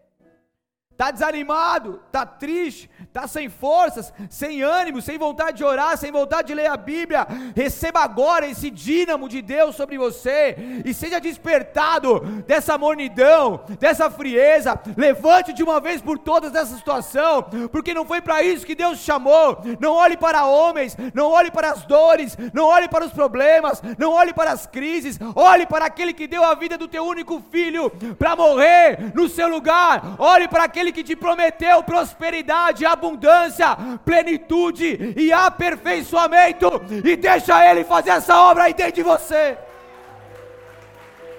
Está 0.93 1.11
desanimado, 1.11 2.01
está 2.07 2.25
triste, 2.25 2.89
está 3.03 3.27
sem 3.27 3.49
forças, 3.49 4.13
sem 4.31 4.63
ânimo, 4.63 5.03
sem 5.03 5.19
vontade 5.19 5.57
de 5.57 5.65
orar, 5.65 5.97
sem 5.97 6.13
vontade 6.13 6.49
de 6.49 6.55
ler 6.55 6.71
a 6.71 6.77
Bíblia. 6.77 7.27
Receba 7.57 8.01
agora 8.01 8.47
esse 8.47 8.71
dínamo 8.71 9.29
de 9.29 9.43
Deus 9.43 9.75
sobre 9.75 9.99
você 9.99 10.55
e 10.85 10.95
seja 10.95 11.19
despertado 11.19 12.21
dessa 12.47 12.79
mornidão, 12.79 13.65
dessa 13.81 14.11
frieza. 14.11 14.79
Levante 14.97 15.53
de 15.53 15.63
uma 15.63 15.81
vez 15.81 16.01
por 16.01 16.19
todas 16.19 16.53
dessa 16.53 16.77
situação, 16.77 17.43
porque 17.73 17.95
não 17.95 18.05
foi 18.05 18.21
para 18.21 18.43
isso 18.43 18.67
que 18.67 18.75
Deus 18.75 18.99
te 18.99 19.05
chamou. 19.05 19.61
Não 19.81 19.95
olhe 19.95 20.17
para 20.17 20.47
homens, 20.47 20.97
não 21.15 21.31
olhe 21.31 21.51
para 21.51 21.71
as 21.71 21.85
dores, 21.85 22.37
não 22.53 22.67
olhe 22.67 22.89
para 22.89 23.05
os 23.05 23.13
problemas, 23.13 23.83
não 23.99 24.13
olhe 24.13 24.33
para 24.33 24.53
as 24.53 24.67
crises. 24.67 25.19
Olhe 25.35 25.67
para 25.67 25.87
aquele 25.87 26.13
que 26.13 26.27
deu 26.27 26.45
a 26.45 26.55
vida 26.55 26.77
do 26.77 26.87
teu 26.87 27.05
único 27.05 27.43
filho 27.51 27.91
para 28.19 28.37
morrer 28.37 29.13
no 29.15 29.29
seu 29.29 29.49
lugar. 29.49 30.17
Olhe 30.19 30.47
para 30.47 30.65
aquele 30.65 30.82
aquele 30.83 30.93
que 30.93 31.05
te 31.05 31.15
prometeu 31.15 31.83
prosperidade, 31.85 32.85
abundância, 32.85 33.77
plenitude 34.05 35.15
e 35.17 35.33
aperfeiçoamento, 35.33 36.69
e 37.05 37.17
deixa 37.17 37.65
Ele 37.71 37.85
fazer 37.85 38.11
essa 38.11 38.37
obra 38.41 38.65
aí 38.65 38.75
dentro 38.75 38.95
de 38.95 39.03
você. 39.03 39.57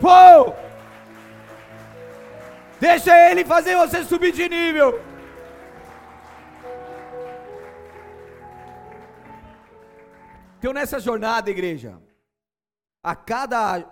Uou! 0.01 0.55
Deixa 2.79 3.15
Ele 3.29 3.43
fazer 3.43 3.75
você 3.75 4.03
subir 4.03 4.31
de 4.31 4.47
nível. 4.47 5.01
Então, 10.57 10.71
nessa 10.71 10.99
jornada, 10.99 11.49
igreja, 11.49 12.01
a 13.03 13.13
cada 13.15 13.83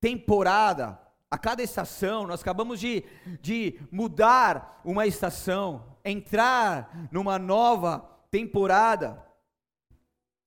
temporada, 0.00 0.98
a 1.30 1.38
cada 1.38 1.62
estação, 1.62 2.26
nós 2.26 2.40
acabamos 2.40 2.80
de, 2.80 3.04
de 3.40 3.80
mudar 3.92 4.80
uma 4.84 5.06
estação, 5.06 5.96
entrar 6.04 7.08
numa 7.12 7.38
nova 7.38 8.00
temporada. 8.30 9.24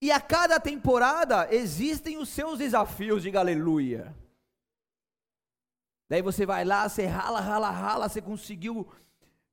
E 0.01 0.11
a 0.11 0.19
cada 0.19 0.59
temporada 0.59 1.47
existem 1.49 2.17
os 2.17 2.27
seus 2.27 2.59
desafios, 2.59 3.23
diga 3.23 3.39
aleluia. 3.39 4.13
Daí 6.09 6.21
você 6.21 6.45
vai 6.45 6.65
lá, 6.65 6.89
você 6.89 7.05
rala, 7.05 7.39
rala, 7.39 7.71
rala, 7.71 8.09
você 8.09 8.21
conseguiu 8.21 8.85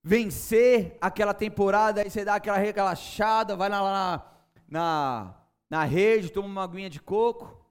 vencer 0.03 0.99
aquela 1.01 1.33
temporada, 1.33 2.03
aí 2.03 2.11
você 2.11 2.25
dá 2.25 2.35
aquela 2.35 2.59
relaxada, 2.59 3.55
vai 3.55 3.69
lá 3.69 3.81
na, 3.81 4.27
na, 4.69 5.35
na 5.71 5.85
rede, 5.85 6.33
toma 6.33 6.49
uma 6.49 6.65
aguinha 6.65 6.91
de 6.91 7.01
coco, 7.01 7.65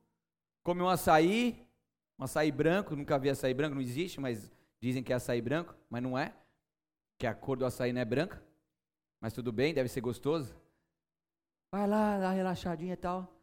come 0.64 0.82
um 0.82 0.88
açaí, 0.88 1.68
um 2.20 2.26
açaí 2.26 2.52
branco, 2.52 2.98
nunca 2.98 3.18
vi 3.18 3.30
açaí 3.30 3.54
branco, 3.54 3.76
não 3.76 3.82
existe, 3.82 4.20
mas 4.20 4.52
dizem 4.82 5.02
que 5.02 5.14
é 5.14 5.16
açaí 5.16 5.42
branco, 5.42 5.74
mas 5.90 6.04
não 6.04 6.20
é. 6.20 6.34
Que 7.18 7.26
a 7.26 7.34
cor 7.34 7.58
do 7.58 7.66
açaí 7.66 7.94
não 7.94 8.02
é 8.02 8.06
branca. 8.06 8.44
Mas 9.22 9.32
tudo 9.32 9.54
bem, 9.54 9.74
deve 9.74 9.88
ser 9.88 10.02
gostoso. 10.02 10.54
Vai 11.72 11.88
lá, 11.88 12.20
dá 12.20 12.32
relaxadinha 12.32 12.94
e 12.94 12.98
tal. 12.98 13.34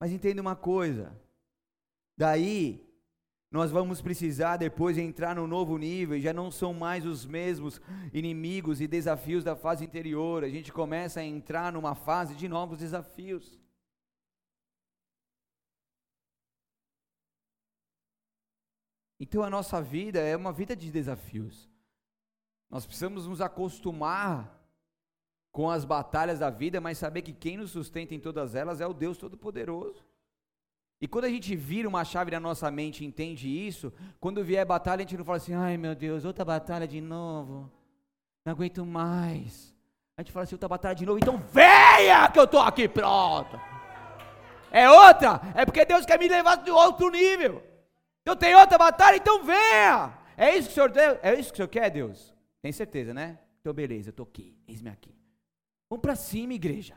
Mas 0.00 0.10
entenda 0.10 0.42
uma 0.42 0.56
coisa. 0.56 1.16
Daí, 2.18 2.84
nós 3.50 3.70
vamos 3.70 4.02
precisar 4.02 4.56
depois 4.56 4.98
entrar 4.98 5.36
no 5.36 5.46
novo 5.46 5.78
nível, 5.78 6.20
já 6.20 6.32
não 6.32 6.50
são 6.50 6.74
mais 6.74 7.06
os 7.06 7.24
mesmos 7.24 7.80
inimigos 8.12 8.80
e 8.80 8.88
desafios 8.88 9.44
da 9.44 9.54
fase 9.54 9.84
anterior, 9.84 10.42
a 10.42 10.48
gente 10.48 10.72
começa 10.72 11.20
a 11.20 11.24
entrar 11.24 11.72
numa 11.72 11.94
fase 11.94 12.34
de 12.34 12.48
novos 12.48 12.78
desafios. 12.78 13.58
Então 19.18 19.42
a 19.42 19.50
nossa 19.50 19.80
vida 19.80 20.20
é 20.20 20.36
uma 20.36 20.52
vida 20.52 20.76
de 20.76 20.90
desafios. 20.90 21.68
Nós 22.70 22.84
precisamos 22.84 23.26
nos 23.26 23.40
acostumar 23.40 24.52
com 25.50 25.70
as 25.70 25.84
batalhas 25.84 26.40
da 26.40 26.50
vida, 26.50 26.80
mas 26.80 26.98
saber 26.98 27.22
que 27.22 27.32
quem 27.32 27.56
nos 27.56 27.70
sustenta 27.70 28.14
em 28.14 28.20
todas 28.20 28.54
elas 28.54 28.80
é 28.80 28.86
o 28.86 28.92
Deus 28.92 29.16
Todo-Poderoso. 29.16 30.04
E 31.00 31.06
quando 31.06 31.26
a 31.26 31.30
gente 31.30 31.54
vira 31.54 31.88
uma 31.88 32.04
chave 32.04 32.30
na 32.30 32.40
nossa 32.40 32.70
mente 32.70 33.02
e 33.02 33.06
entende 33.06 33.48
isso, 33.48 33.92
quando 34.20 34.44
vier 34.44 34.64
batalha, 34.66 35.00
a 35.00 35.02
gente 35.02 35.16
não 35.16 35.24
fala 35.24 35.36
assim, 35.36 35.54
ai 35.54 35.76
meu 35.76 35.94
Deus, 35.94 36.24
outra 36.24 36.44
batalha 36.44 36.86
de 36.86 37.00
novo, 37.00 37.70
não 38.44 38.52
aguento 38.52 38.84
mais. 38.84 39.74
A 40.16 40.22
gente 40.22 40.32
fala 40.32 40.44
assim, 40.44 40.54
outra 40.54 40.68
batalha 40.68 40.94
de 40.94 41.06
novo, 41.06 41.18
então 41.18 41.38
venha 41.52 42.28
que 42.30 42.38
eu 42.38 42.44
estou 42.44 42.60
aqui 42.60 42.88
pronto. 42.88 43.58
É 44.70 44.90
outra, 44.90 45.40
é 45.54 45.64
porque 45.64 45.84
Deus 45.84 46.04
quer 46.04 46.18
me 46.18 46.28
levar 46.28 46.56
de 46.56 46.70
outro 46.70 47.10
nível. 47.10 47.62
Eu 48.26 48.34
tenho 48.34 48.58
outra 48.58 48.76
batalha, 48.76 49.16
então 49.16 49.44
venha. 49.44 50.12
É 50.36 50.56
isso 50.56 50.68
que 50.68 50.80
o 50.80 50.92
Senhor, 50.92 51.18
é 51.22 51.34
isso 51.34 51.50
que 51.50 51.54
o 51.54 51.56
Senhor 51.58 51.68
quer, 51.68 51.88
Deus? 51.90 52.34
Tem 52.60 52.72
certeza, 52.72 53.14
né? 53.14 53.38
Então 53.60 53.72
beleza, 53.72 54.08
eu 54.08 54.10
estou 54.10 54.26
aqui, 54.26 54.58
eis-me 54.66 54.90
aqui. 54.90 55.14
Vamos 55.88 56.02
para 56.02 56.16
cima, 56.16 56.52
igreja. 56.52 56.94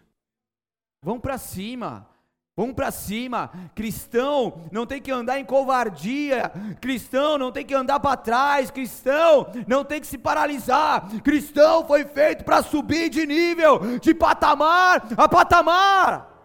Vamos 1.04 1.22
para 1.22 1.38
cima. 1.38 2.10
Vamos 2.58 2.76
para 2.76 2.92
cima. 2.92 3.52
Cristão 3.74 4.68
não 4.72 4.86
tem 4.86 5.02
que 5.02 5.12
andar 5.12 5.40
em 5.40 5.46
covardia. 5.46 6.52
Cristão 6.82 7.38
não 7.38 7.52
tem 7.52 7.64
que 7.64 7.74
andar 7.74 8.00
para 8.00 8.18
trás. 8.18 8.72
Cristão 8.72 9.48
não 9.68 9.86
tem 9.86 10.02
que 10.02 10.08
se 10.08 10.18
paralisar. 10.18 11.10
Cristão 11.22 11.86
foi 11.86 12.06
feito 12.06 12.44
para 12.44 12.64
subir 12.64 13.10
de 13.10 13.26
nível, 13.26 14.00
de 14.00 14.14
patamar 14.14 15.08
a 15.16 15.30
patamar 15.30 16.39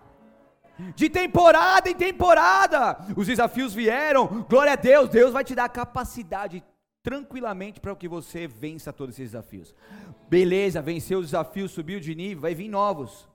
de 0.94 1.08
temporada 1.08 1.88
em 1.88 1.94
temporada. 1.94 2.98
Os 3.16 3.26
desafios 3.26 3.74
vieram, 3.74 4.46
glória 4.48 4.72
a 4.72 4.76
Deus, 4.76 5.08
Deus 5.08 5.32
vai 5.32 5.44
te 5.44 5.54
dar 5.54 5.68
capacidade 5.68 6.62
tranquilamente 7.02 7.80
para 7.80 7.94
que 7.94 8.08
você 8.08 8.46
vença 8.46 8.92
todos 8.92 9.14
esses 9.14 9.32
desafios. 9.32 9.74
Beleza, 10.28 10.80
venceu 10.80 11.18
os 11.18 11.26
desafios, 11.26 11.70
subiu 11.70 12.00
de 12.00 12.14
nível, 12.14 12.42
vai 12.42 12.54
vir 12.54 12.68
novos. 12.68 13.28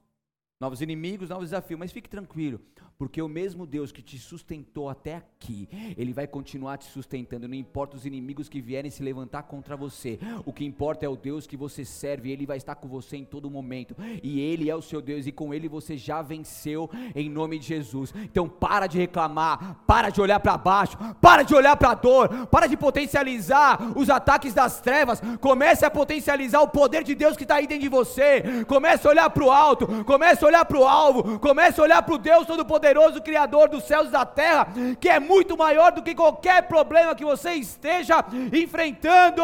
Novos 0.59 0.81
inimigos, 0.81 1.29
novos 1.29 1.51
desafios, 1.51 1.79
mas 1.79 1.91
fique 1.91 2.09
tranquilo, 2.09 2.59
porque 2.99 3.21
o 3.21 3.29
mesmo 3.29 3.65
Deus 3.65 3.93
que 3.93 4.01
te 4.01 4.19
sustentou 4.19 4.89
até 4.89 5.15
aqui, 5.15 5.69
Ele 5.97 6.11
vai 6.11 6.27
continuar 6.27 6.77
te 6.77 6.83
sustentando. 6.83 7.47
Não 7.47 7.55
importa 7.55 7.95
os 7.95 8.05
inimigos 8.05 8.49
que 8.49 8.59
vierem 8.59 8.91
se 8.91 9.01
levantar 9.01 9.43
contra 9.43 9.77
você, 9.77 10.19
o 10.45 10.51
que 10.51 10.65
importa 10.65 11.05
é 11.05 11.09
o 11.09 11.15
Deus 11.15 11.47
que 11.47 11.55
você 11.55 11.85
serve. 11.85 12.29
Ele 12.29 12.45
vai 12.45 12.57
estar 12.57 12.75
com 12.75 12.89
você 12.89 13.15
em 13.15 13.23
todo 13.23 13.49
momento, 13.49 13.95
e 14.21 14.41
Ele 14.41 14.69
é 14.69 14.75
o 14.75 14.81
seu 14.81 15.01
Deus, 15.01 15.25
e 15.25 15.31
com 15.31 15.53
Ele 15.53 15.69
você 15.69 15.95
já 15.95 16.21
venceu 16.21 16.89
em 17.15 17.29
nome 17.29 17.57
de 17.57 17.67
Jesus. 17.67 18.13
Então, 18.17 18.49
para 18.49 18.85
de 18.85 18.97
reclamar, 18.97 19.81
para 19.87 20.09
de 20.09 20.19
olhar 20.19 20.41
para 20.41 20.57
baixo, 20.57 20.97
para 21.21 21.43
de 21.43 21.55
olhar 21.55 21.77
para 21.77 21.91
a 21.91 21.95
dor, 21.95 22.47
para 22.47 22.67
de 22.67 22.75
potencializar 22.75 23.97
os 23.97 24.09
ataques 24.09 24.53
das 24.53 24.81
trevas. 24.81 25.21
Comece 25.39 25.85
a 25.85 25.89
potencializar 25.89 26.59
o 26.59 26.67
poder 26.67 27.05
de 27.05 27.15
Deus 27.15 27.37
que 27.37 27.43
está 27.43 27.55
aí 27.55 27.65
dentro 27.65 27.83
de 27.83 27.89
você. 27.89 28.65
Comece 28.67 29.07
a 29.07 29.11
olhar 29.11 29.29
para 29.29 29.45
o 29.45 29.51
alto, 29.51 29.87
comece 30.03 30.43
a 30.43 30.47
olhar 30.49 30.65
para 30.65 30.77
o 30.77 30.85
alvo, 30.85 31.39
comece 31.39 31.79
a 31.79 31.83
olhar 31.83 32.03
para 32.03 32.15
o 32.15 32.17
Deus 32.17 32.45
Todo-Poderoso 32.45 32.88
poderoso 32.89 33.21
Criador 33.21 33.69
dos 33.69 33.83
céus 33.83 34.07
e 34.07 34.11
da 34.11 34.25
terra, 34.25 34.67
que 34.99 35.07
é 35.07 35.19
muito 35.19 35.55
maior 35.55 35.91
do 35.91 36.01
que 36.01 36.15
qualquer 36.15 36.67
problema 36.67 37.15
que 37.15 37.23
você 37.23 37.53
esteja 37.53 38.25
enfrentando. 38.51 39.43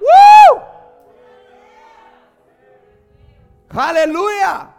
Uh! 0.00 0.60
Aleluia! 3.70 4.74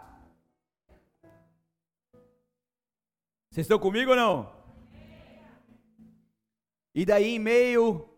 Vocês 3.50 3.64
estão 3.64 3.78
comigo 3.78 4.10
ou 4.10 4.16
não? 4.16 4.52
E 6.94 7.06
daí, 7.06 7.36
em 7.36 7.38
meio 7.38 8.08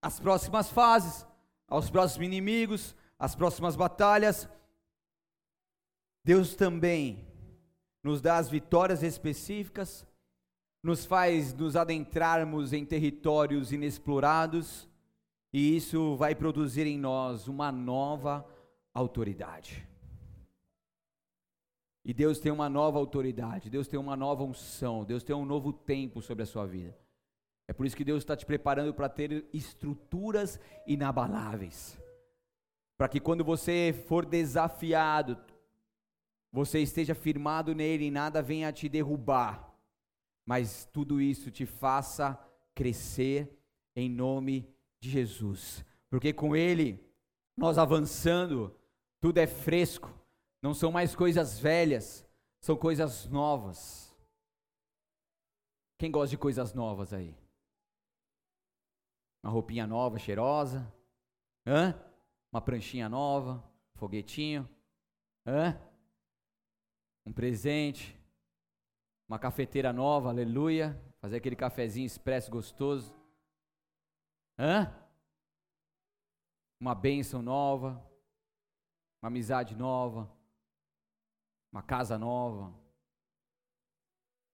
às 0.00 0.18
próximas 0.18 0.70
fases, 0.70 1.26
aos 1.68 1.90
próximos 1.90 2.26
inimigos, 2.26 2.96
às 3.18 3.34
próximas 3.34 3.76
batalhas, 3.76 4.48
Deus 6.24 6.54
também 6.54 7.33
nos 8.04 8.20
dá 8.20 8.36
as 8.36 8.50
vitórias 8.50 9.02
específicas, 9.02 10.06
nos 10.82 11.06
faz 11.06 11.54
nos 11.54 11.74
adentrarmos 11.74 12.74
em 12.74 12.84
territórios 12.84 13.72
inexplorados, 13.72 14.86
e 15.50 15.74
isso 15.74 16.14
vai 16.16 16.34
produzir 16.34 16.86
em 16.86 16.98
nós 16.98 17.48
uma 17.48 17.72
nova 17.72 18.46
autoridade. 18.92 19.88
E 22.04 22.12
Deus 22.12 22.38
tem 22.38 22.52
uma 22.52 22.68
nova 22.68 22.98
autoridade, 22.98 23.70
Deus 23.70 23.88
tem 23.88 23.98
uma 23.98 24.14
nova 24.14 24.44
unção, 24.44 25.04
Deus 25.04 25.22
tem 25.22 25.34
um 25.34 25.46
novo 25.46 25.72
tempo 25.72 26.20
sobre 26.20 26.42
a 26.42 26.46
sua 26.46 26.66
vida. 26.66 26.94
É 27.66 27.72
por 27.72 27.86
isso 27.86 27.96
que 27.96 28.04
Deus 28.04 28.18
está 28.18 28.36
te 28.36 28.44
preparando 28.44 28.92
para 28.92 29.08
ter 29.08 29.48
estruturas 29.54 30.60
inabaláveis. 30.86 31.98
Para 32.98 33.08
que 33.08 33.18
quando 33.18 33.42
você 33.42 33.94
for 34.06 34.26
desafiado, 34.26 35.38
você 36.54 36.78
esteja 36.78 37.16
firmado 37.16 37.74
nele 37.74 38.04
e 38.04 38.10
nada 38.12 38.40
venha 38.40 38.72
te 38.72 38.88
derrubar, 38.88 39.76
mas 40.46 40.84
tudo 40.92 41.20
isso 41.20 41.50
te 41.50 41.66
faça 41.66 42.38
crescer 42.72 43.58
em 43.96 44.08
nome 44.08 44.72
de 45.02 45.10
Jesus, 45.10 45.84
porque 46.08 46.32
com 46.32 46.54
ele, 46.54 47.04
nós 47.56 47.76
avançando, 47.76 48.72
tudo 49.20 49.38
é 49.38 49.48
fresco, 49.48 50.16
não 50.62 50.72
são 50.72 50.92
mais 50.92 51.16
coisas 51.16 51.58
velhas, 51.58 52.24
são 52.60 52.76
coisas 52.76 53.26
novas. 53.26 54.16
Quem 55.98 56.08
gosta 56.08 56.30
de 56.30 56.38
coisas 56.38 56.72
novas 56.72 57.12
aí? 57.12 57.36
Uma 59.42 59.50
roupinha 59.50 59.88
nova, 59.88 60.20
cheirosa? 60.20 60.86
Hã? 61.66 62.00
Uma 62.52 62.60
pranchinha 62.60 63.08
nova? 63.08 63.60
Foguetinho? 63.96 64.68
Hã? 65.44 65.76
Um 67.26 67.32
presente? 67.32 68.18
Uma 69.28 69.38
cafeteira 69.38 69.92
nova, 69.92 70.28
aleluia. 70.28 71.00
Fazer 71.20 71.36
aquele 71.36 71.56
cafezinho 71.56 72.06
expresso 72.06 72.50
gostoso. 72.50 73.14
Hã? 74.58 74.94
Uma 76.78 76.94
bênção 76.94 77.40
nova. 77.40 78.04
Uma 79.22 79.28
amizade 79.28 79.74
nova. 79.74 80.30
Uma 81.72 81.82
casa 81.82 82.18
nova. 82.18 82.74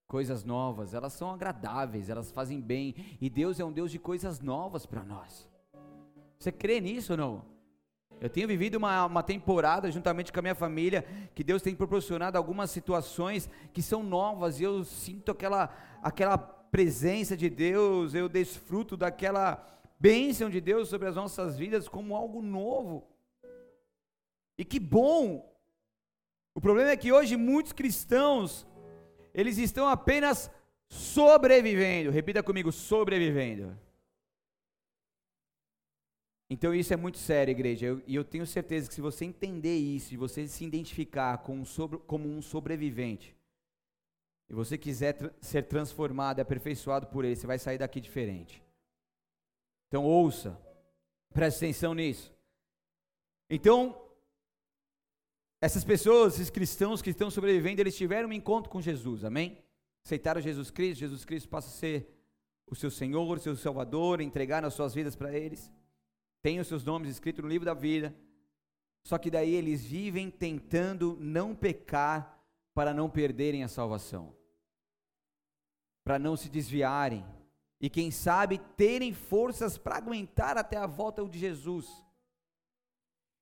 Coisas 0.06 0.42
novas, 0.42 0.92
elas 0.92 1.12
são 1.12 1.30
agradáveis, 1.30 2.08
elas 2.08 2.32
fazem 2.32 2.60
bem. 2.60 2.94
E 3.20 3.30
Deus 3.30 3.60
é 3.60 3.64
um 3.64 3.72
Deus 3.72 3.92
de 3.92 3.98
coisas 3.98 4.40
novas 4.40 4.84
para 4.84 5.04
nós. 5.04 5.48
Você 6.36 6.50
crê 6.50 6.80
nisso 6.80 7.12
ou 7.12 7.16
não? 7.16 7.59
Eu 8.20 8.28
tenho 8.28 8.46
vivido 8.46 8.76
uma, 8.76 9.06
uma 9.06 9.22
temporada 9.22 9.90
juntamente 9.90 10.32
com 10.32 10.38
a 10.38 10.42
minha 10.42 10.54
família, 10.54 11.04
que 11.34 11.42
Deus 11.42 11.62
tem 11.62 11.74
proporcionado 11.74 12.36
algumas 12.36 12.70
situações 12.70 13.48
que 13.72 13.82
são 13.82 14.02
novas, 14.02 14.60
e 14.60 14.64
eu 14.64 14.84
sinto 14.84 15.32
aquela, 15.32 15.74
aquela 16.02 16.36
presença 16.36 17.36
de 17.36 17.48
Deus, 17.48 18.14
eu 18.14 18.28
desfruto 18.28 18.96
daquela 18.96 19.66
bênção 19.98 20.48
de 20.48 20.60
Deus 20.60 20.88
sobre 20.88 21.08
as 21.08 21.16
nossas 21.16 21.58
vidas 21.58 21.88
como 21.88 22.14
algo 22.14 22.40
novo. 22.40 23.06
E 24.56 24.64
que 24.64 24.78
bom! 24.78 25.50
O 26.54 26.60
problema 26.60 26.90
é 26.90 26.96
que 26.96 27.12
hoje 27.12 27.36
muitos 27.36 27.72
cristãos, 27.72 28.66
eles 29.32 29.56
estão 29.56 29.88
apenas 29.88 30.50
sobrevivendo. 30.88 32.10
Repita 32.10 32.42
comigo, 32.42 32.70
sobrevivendo. 32.70 33.78
Então 36.52 36.74
isso 36.74 36.92
é 36.92 36.96
muito 36.96 37.16
sério, 37.16 37.52
igreja. 37.52 37.86
Eu, 37.86 38.02
e 38.08 38.16
eu 38.16 38.24
tenho 38.24 38.44
certeza 38.44 38.88
que 38.88 38.94
se 38.94 39.00
você 39.00 39.24
entender 39.24 39.76
isso, 39.76 40.12
e 40.12 40.16
você 40.16 40.48
se 40.48 40.64
identificar 40.64 41.38
com 41.38 41.60
um 41.60 41.64
sobre, 41.64 41.98
como 41.98 42.28
um 42.28 42.42
sobrevivente, 42.42 43.36
e 44.48 44.52
você 44.52 44.76
quiser 44.76 45.16
ser 45.40 45.62
transformado 45.68 46.40
aperfeiçoado 46.40 47.06
por 47.06 47.24
ele, 47.24 47.36
você 47.36 47.46
vai 47.46 47.56
sair 47.56 47.78
daqui 47.78 48.00
diferente. 48.00 48.60
Então 49.86 50.04
ouça, 50.04 50.60
preste 51.32 51.58
atenção 51.58 51.94
nisso. 51.94 52.34
Então, 53.48 54.10
essas 55.60 55.84
pessoas, 55.84 56.34
esses 56.34 56.50
cristãos 56.50 57.00
que 57.00 57.10
estão 57.10 57.30
sobrevivendo, 57.30 57.80
eles 57.80 57.96
tiveram 57.96 58.28
um 58.28 58.32
encontro 58.32 58.70
com 58.70 58.80
Jesus, 58.80 59.24
amém? 59.24 59.62
Aceitaram 60.04 60.40
Jesus 60.40 60.68
Cristo, 60.68 60.98
Jesus 61.00 61.24
Cristo 61.24 61.48
passa 61.48 61.68
a 61.68 61.72
ser 61.72 62.08
o 62.66 62.74
seu 62.74 62.90
Senhor, 62.90 63.36
o 63.36 63.40
seu 63.40 63.54
Salvador, 63.54 64.20
entregaram 64.20 64.66
as 64.66 64.74
suas 64.74 64.92
vidas 64.92 65.14
para 65.14 65.32
eles 65.36 65.70
têm 66.42 66.60
os 66.60 66.66
seus 66.66 66.84
nomes 66.84 67.10
escritos 67.10 67.42
no 67.42 67.50
livro 67.50 67.66
da 67.66 67.74
vida, 67.74 68.14
só 69.04 69.18
que 69.18 69.30
daí 69.30 69.54
eles 69.54 69.84
vivem 69.84 70.30
tentando 70.30 71.16
não 71.20 71.54
pecar 71.54 72.38
para 72.74 72.94
não 72.94 73.08
perderem 73.10 73.64
a 73.64 73.68
salvação, 73.68 74.34
para 76.04 76.18
não 76.18 76.36
se 76.36 76.48
desviarem 76.48 77.24
e 77.80 77.88
quem 77.88 78.10
sabe 78.10 78.58
terem 78.76 79.14
forças 79.14 79.78
para 79.78 79.96
aguentar 79.96 80.58
até 80.58 80.76
a 80.76 80.86
volta 80.86 81.26
de 81.26 81.38
Jesus. 81.38 81.86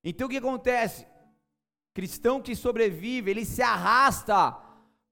Então 0.05 0.29
o 0.29 0.31
que 0.31 0.37
acontece? 0.37 1.07
Cristão 1.93 2.41
que 2.41 2.55
sobrevive, 2.55 3.31
ele 3.31 3.45
se 3.45 3.61
arrasta 3.61 4.57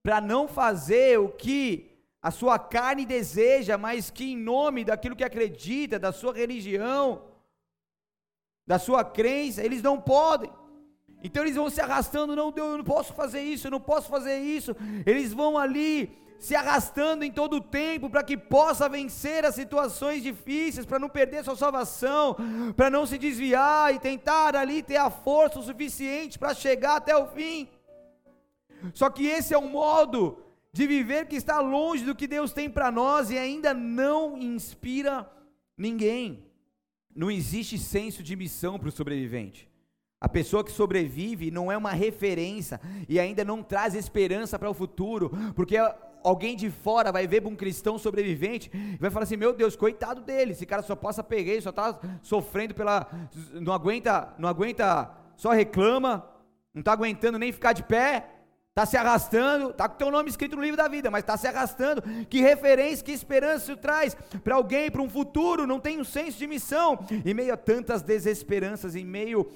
para 0.03 0.21
não 0.21 0.47
fazer 0.47 1.19
o 1.19 1.29
que 1.29 1.91
a 2.23 2.31
sua 2.31 2.59
carne 2.59 3.05
deseja, 3.05 3.77
mas 3.77 4.11
que 4.11 4.33
em 4.33 4.37
nome 4.37 4.85
daquilo 4.85 5.17
que 5.17 5.25
acredita, 5.25 5.99
da 5.99 6.13
sua 6.13 6.33
religião, 6.33 7.25
da 8.67 8.79
sua 8.79 9.05
crença, 9.05 9.63
eles 9.63 9.83
não 9.83 10.01
podem. 10.01 10.51
Então 11.23 11.43
eles 11.43 11.57
vão 11.57 11.71
se 11.71 11.81
arrastando, 11.81 12.37
não, 12.37 12.51
Deus, 12.51 12.71
eu 12.71 12.79
não 12.79 12.85
posso 12.85 13.15
fazer 13.15 13.41
isso, 13.41 13.67
eu 13.67 13.71
não 13.71 13.81
posso 13.81 14.09
fazer 14.09 14.39
isso. 14.39 14.75
Eles 15.05 15.33
vão 15.33 15.57
ali 15.57 16.19
se 16.39 16.55
arrastando 16.55 17.25
em 17.25 17.33
todo 17.33 17.57
o 17.57 17.61
tempo 17.61 18.11
para 18.11 18.23
que 18.23 18.37
possa 18.37 18.89
vencer 18.89 19.45
as 19.45 19.55
situações 19.55 20.23
difíceis, 20.23 20.85
para 20.85 20.99
não 20.99 21.09
perder 21.09 21.45
sua 21.45 21.57
salvação, 21.57 22.37
para 22.77 22.91
não 22.91 23.07
se 23.07 23.17
desviar 23.17 23.95
e 23.95 23.99
tentar 23.99 24.55
ali 24.55 24.83
ter 24.83 24.97
a 24.97 25.11
força 25.11 25.59
o 25.59 25.63
suficiente 25.63 26.39
para 26.39 26.55
chegar 26.55 26.97
até 26.97 27.17
o 27.17 27.27
fim. 27.27 27.69
Só 28.93 29.09
que 29.09 29.27
esse 29.27 29.55
é 29.55 29.59
um 29.59 29.71
modo 29.71 30.39
de 30.73 30.87
viver 30.87 31.27
que 31.27 31.37
está 31.37 31.59
longe 31.61 32.05
do 32.05 32.15
que 32.15 32.27
Deus 32.27 32.53
tem 32.53 32.69
para 32.69 32.91
nós 32.91 33.31
e 33.31 33.39
ainda 33.39 33.73
não 33.73 34.37
inspira 34.37 35.29
ninguém. 35.77 36.45
Não 37.17 37.31
existe 37.31 37.79
senso 37.79 38.23
de 38.23 38.37
missão 38.37 38.79
para 38.79 38.91
o 38.91 38.93
sobrevivente. 38.93 39.67
A 40.21 40.29
pessoa 40.29 40.63
que 40.63 40.71
sobrevive 40.71 41.51
não 41.51 41.73
é 41.73 41.77
uma 41.77 41.93
referência 41.93 42.81
e 43.09 43.19
ainda 43.19 43.45
não 43.45 43.63
traz 43.63 43.95
esperança 43.95 44.59
para 44.59 44.69
o 44.69 44.75
futuro, 44.75 45.31
porque 45.55 45.77
alguém 46.23 46.57
de 46.57 46.71
fora 46.71 47.11
vai 47.11 47.27
ver 47.27 47.47
um 47.47 47.57
cristão 47.57 47.99
sobrevivente 47.99 48.71
e 48.75 48.99
vai 48.99 49.11
falar 49.11 49.25
assim: 49.25 49.37
meu 49.37 49.53
Deus, 49.55 49.77
coitado 49.77 50.21
dele, 50.21 50.53
esse 50.53 50.67
cara 50.67 50.83
só 50.83 50.95
passa 50.95 51.23
peguei, 51.23 51.61
só 51.61 51.71
está 51.71 51.99
sofrendo 52.23 52.75
pela. 52.75 53.09
não 53.55 53.73
aguenta, 53.73 54.35
não 54.39 54.49
aguenta, 54.49 55.11
só 55.37 55.53
reclama, 55.53 56.29
não 56.75 56.81
está 56.81 56.93
aguentando 56.93 57.39
nem 57.39 57.53
ficar 57.53 57.73
de 57.73 57.83
pé 57.83 58.36
está 58.77 58.85
se 58.85 58.97
arrastando, 58.99 59.71
está 59.71 59.89
com 59.89 59.97
teu 59.97 60.11
nome 60.11 60.29
escrito 60.29 60.55
no 60.55 60.61
livro 60.61 60.77
da 60.77 60.87
vida, 60.87 61.11
mas 61.11 61.23
está 61.23 61.35
se 61.35 61.49
arrastando. 61.49 62.03
Que 62.29 62.43
referência, 62.43 63.03
que 63.03 63.11
esperança 63.11 63.73
isso 63.73 63.77
traz 63.79 64.15
para 64.45 64.55
alguém, 64.55 64.91
para 64.91 65.01
um 65.01 65.09
futuro? 65.09 65.67
Não 65.67 65.81
tem 65.81 65.99
um 65.99 66.05
senso 66.05 66.37
de 66.37 66.47
missão. 66.47 66.99
Em 67.25 67.33
meio 67.33 67.55
a 67.55 67.57
tantas 67.57 68.03
desesperanças, 68.03 68.95
em 68.95 69.03
meio 69.03 69.51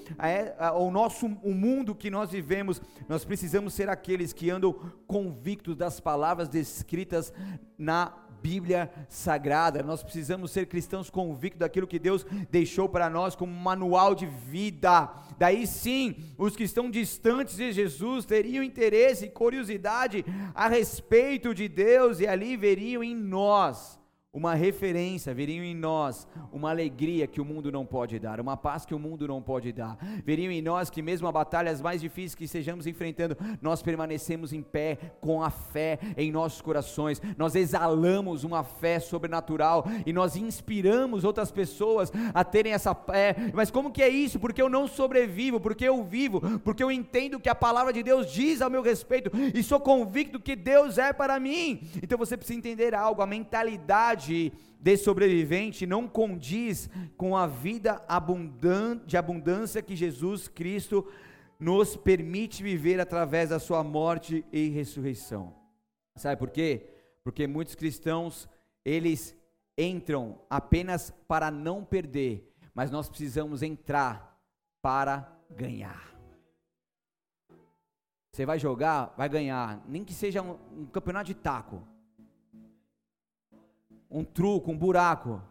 ao 0.57 0.89
nosso 0.89 1.27
o 1.43 1.53
mundo 1.53 1.93
que 1.93 2.09
nós 2.09 2.31
vivemos, 2.31 2.81
nós 3.07 3.23
precisamos 3.23 3.75
ser 3.75 3.89
aqueles 3.89 4.33
que 4.33 4.49
andam 4.49 4.73
convictos 5.05 5.75
das 5.75 5.99
palavras 5.99 6.49
descritas 6.49 7.31
na 7.77 8.11
Bíblia 8.41 8.91
Sagrada. 9.07 9.83
Nós 9.83 10.03
precisamos 10.03 10.51
ser 10.51 10.65
cristãos 10.65 11.09
convictos 11.09 11.59
daquilo 11.59 11.87
que 11.87 11.99
Deus 11.99 12.25
deixou 12.49 12.89
para 12.89 13.09
nós 13.09 13.35
como 13.35 13.53
manual 13.53 14.15
de 14.15 14.25
vida. 14.25 15.09
Daí 15.37 15.67
sim, 15.67 16.15
os 16.37 16.55
que 16.55 16.63
estão 16.63 16.89
distantes 16.89 17.55
de 17.55 17.71
Jesus 17.71 18.25
teriam 18.25 18.63
interesse 18.63 19.25
e 19.25 19.29
curiosidade 19.29 20.25
a 20.55 20.67
respeito 20.67 21.53
de 21.53 21.67
Deus 21.67 22.19
e 22.19 22.27
ali 22.27 22.57
veriam 22.57 23.03
em 23.03 23.15
nós 23.15 24.00
uma 24.33 24.53
referência, 24.53 25.33
veriam 25.33 25.63
em 25.63 25.75
nós 25.75 26.25
uma 26.53 26.69
alegria 26.69 27.27
que 27.27 27.41
o 27.41 27.45
mundo 27.45 27.69
não 27.69 27.85
pode 27.85 28.17
dar, 28.17 28.39
uma 28.39 28.55
paz 28.55 28.85
que 28.85 28.95
o 28.95 28.99
mundo 28.99 29.27
não 29.27 29.41
pode 29.41 29.73
dar. 29.73 29.97
Veriam 30.23 30.49
em 30.49 30.61
nós 30.61 30.89
que 30.89 31.01
mesmo 31.01 31.27
a 31.27 31.31
batalhas 31.33 31.81
mais 31.81 31.99
difíceis 31.99 32.33
que 32.33 32.45
estejamos 32.45 32.87
enfrentando, 32.87 33.35
nós 33.61 33.81
permanecemos 33.81 34.53
em 34.53 34.61
pé 34.61 34.97
com 35.19 35.43
a 35.43 35.49
fé 35.49 35.99
em 36.15 36.31
nossos 36.31 36.61
corações. 36.61 37.21
Nós 37.37 37.55
exalamos 37.55 38.45
uma 38.45 38.63
fé 38.63 39.01
sobrenatural 39.01 39.83
e 40.05 40.13
nós 40.13 40.37
inspiramos 40.37 41.25
outras 41.25 41.51
pessoas 41.51 42.09
a 42.33 42.43
terem 42.45 42.71
essa 42.71 42.95
fé. 42.95 43.35
Mas 43.53 43.69
como 43.69 43.91
que 43.91 44.01
é 44.01 44.07
isso? 44.07 44.39
Porque 44.39 44.61
eu 44.61 44.69
não 44.69 44.87
sobrevivo, 44.87 45.59
porque 45.59 45.83
eu 45.83 46.05
vivo, 46.05 46.59
porque 46.59 46.81
eu 46.81 46.89
entendo 46.89 47.37
que 47.37 47.49
a 47.49 47.55
palavra 47.55 47.91
de 47.91 48.01
Deus 48.01 48.31
diz 48.31 48.61
ao 48.61 48.69
meu 48.69 48.81
respeito 48.81 49.29
e 49.53 49.61
sou 49.61 49.79
convicto 49.79 50.39
que 50.39 50.55
Deus 50.55 50.97
é 50.97 51.11
para 51.11 51.37
mim. 51.37 51.81
Então 52.01 52.17
você 52.17 52.37
precisa 52.37 52.57
entender 52.57 52.95
algo, 52.95 53.21
a 53.21 53.27
mentalidade 53.27 54.20
de 54.25 54.97
sobrevivente 54.97 55.85
não 55.85 56.07
condiz 56.07 56.89
com 57.15 57.37
a 57.37 57.47
vida 57.47 58.03
abundante, 58.07 59.05
de 59.05 59.17
abundância 59.17 59.81
que 59.81 59.95
Jesus 59.95 60.47
Cristo 60.47 61.07
nos 61.59 61.95
permite 61.95 62.63
viver 62.63 62.99
através 62.99 63.49
da 63.49 63.59
sua 63.59 63.83
morte 63.83 64.43
e 64.51 64.69
ressurreição. 64.69 65.55
Sabe 66.15 66.37
por 66.37 66.49
quê? 66.49 66.89
Porque 67.23 67.45
muitos 67.45 67.75
cristãos, 67.75 68.49
eles 68.83 69.35
entram 69.77 70.41
apenas 70.49 71.11
para 71.27 71.51
não 71.51 71.85
perder, 71.85 72.51
mas 72.73 72.89
nós 72.89 73.07
precisamos 73.07 73.61
entrar 73.61 74.39
para 74.81 75.31
ganhar. 75.49 76.11
Você 78.31 78.45
vai 78.45 78.57
jogar, 78.57 79.13
vai 79.17 79.29
ganhar, 79.29 79.83
nem 79.87 80.03
que 80.03 80.13
seja 80.13 80.41
um, 80.41 80.57
um 80.71 80.85
campeonato 80.85 81.27
de 81.27 81.35
taco 81.35 81.85
um 84.11 84.23
truco, 84.23 84.71
um 84.71 84.77
buraco. 84.77 85.41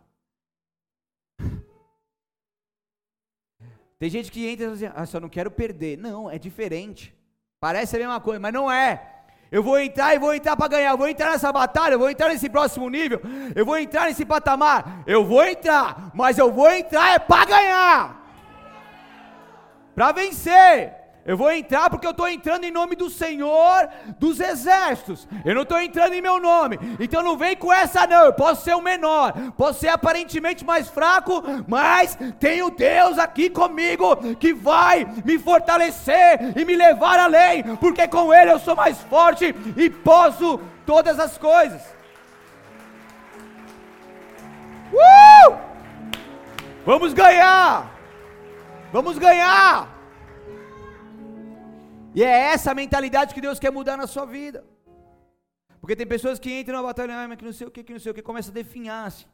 Tem 3.98 4.08
gente 4.08 4.30
que 4.30 4.48
entra 4.48 4.66
e 4.66 4.68
diz 4.70 4.82
assim, 4.82 4.92
ah, 4.94 5.06
só 5.06 5.18
não 5.18 5.28
quero 5.28 5.50
perder. 5.50 5.98
Não, 5.98 6.30
é 6.30 6.38
diferente. 6.38 7.14
Parece 7.58 7.96
a 7.96 7.98
mesma 7.98 8.20
coisa, 8.20 8.38
mas 8.38 8.52
não 8.52 8.70
é. 8.70 9.24
Eu 9.50 9.62
vou 9.62 9.78
entrar 9.78 10.14
e 10.14 10.18
vou 10.18 10.34
entrar 10.34 10.56
para 10.56 10.68
ganhar. 10.68 10.90
Eu 10.90 10.98
vou 10.98 11.08
entrar 11.08 11.30
nessa 11.30 11.52
batalha, 11.52 11.94
eu 11.94 11.98
vou 11.98 12.08
entrar 12.08 12.28
nesse 12.28 12.48
próximo 12.48 12.88
nível. 12.88 13.20
Eu 13.54 13.66
vou 13.66 13.76
entrar 13.76 14.06
nesse 14.06 14.24
patamar. 14.24 15.02
Eu 15.06 15.24
vou 15.24 15.44
entrar, 15.44 16.10
mas 16.14 16.38
eu 16.38 16.52
vou 16.52 16.70
entrar 16.70 17.14
é 17.14 17.18
para 17.18 17.44
ganhar. 17.46 18.20
Para 19.94 20.12
vencer. 20.12 20.99
Eu 21.24 21.36
vou 21.36 21.52
entrar 21.52 21.90
porque 21.90 22.06
eu 22.06 22.12
estou 22.12 22.26
entrando 22.28 22.64
em 22.64 22.70
nome 22.70 22.96
do 22.96 23.10
Senhor 23.10 23.88
dos 24.18 24.40
exércitos. 24.40 25.28
Eu 25.44 25.54
não 25.54 25.62
estou 25.62 25.78
entrando 25.78 26.14
em 26.14 26.22
meu 26.22 26.40
nome. 26.40 26.78
Então 26.98 27.22
não 27.22 27.36
vem 27.36 27.54
com 27.54 27.72
essa, 27.72 28.06
não. 28.06 28.24
Eu 28.24 28.32
posso 28.32 28.64
ser 28.64 28.74
o 28.74 28.80
menor, 28.80 29.34
posso 29.56 29.80
ser 29.80 29.88
aparentemente 29.88 30.64
mais 30.64 30.88
fraco, 30.88 31.42
mas 31.68 32.16
tenho 32.38 32.70
Deus 32.70 33.18
aqui 33.18 33.50
comigo 33.50 34.16
que 34.36 34.54
vai 34.54 35.06
me 35.24 35.38
fortalecer 35.38 36.56
e 36.56 36.64
me 36.64 36.74
levar 36.74 37.18
além, 37.18 37.76
porque 37.76 38.08
com 38.08 38.32
Ele 38.32 38.52
eu 38.52 38.58
sou 38.58 38.74
mais 38.74 38.98
forte 39.02 39.54
e 39.76 39.90
posso 39.90 40.58
todas 40.86 41.20
as 41.20 41.36
coisas. 41.36 41.82
Uh! 44.92 45.56
Vamos 46.84 47.12
ganhar! 47.12 47.90
Vamos 48.90 49.18
ganhar! 49.18 49.99
E 52.14 52.22
é 52.22 52.52
essa 52.52 52.72
a 52.72 52.74
mentalidade 52.74 53.34
que 53.34 53.40
Deus 53.40 53.58
quer 53.58 53.70
mudar 53.70 53.96
na 53.96 54.06
sua 54.06 54.24
vida. 54.24 54.64
Porque 55.80 55.96
tem 55.96 56.06
pessoas 56.06 56.38
que 56.38 56.60
entram 56.60 56.76
na 56.76 56.82
batalha, 56.82 57.14
ah, 57.14 57.28
mas 57.28 57.38
que 57.38 57.44
não 57.44 57.52
sei 57.52 57.66
o 57.66 57.70
que, 57.70 57.82
que 57.82 57.92
não 57.92 58.00
sei 58.00 58.12
o 58.12 58.14
que, 58.14 58.22
começa 58.22 58.50
a 58.50 58.54
definhar-se. 58.54 59.26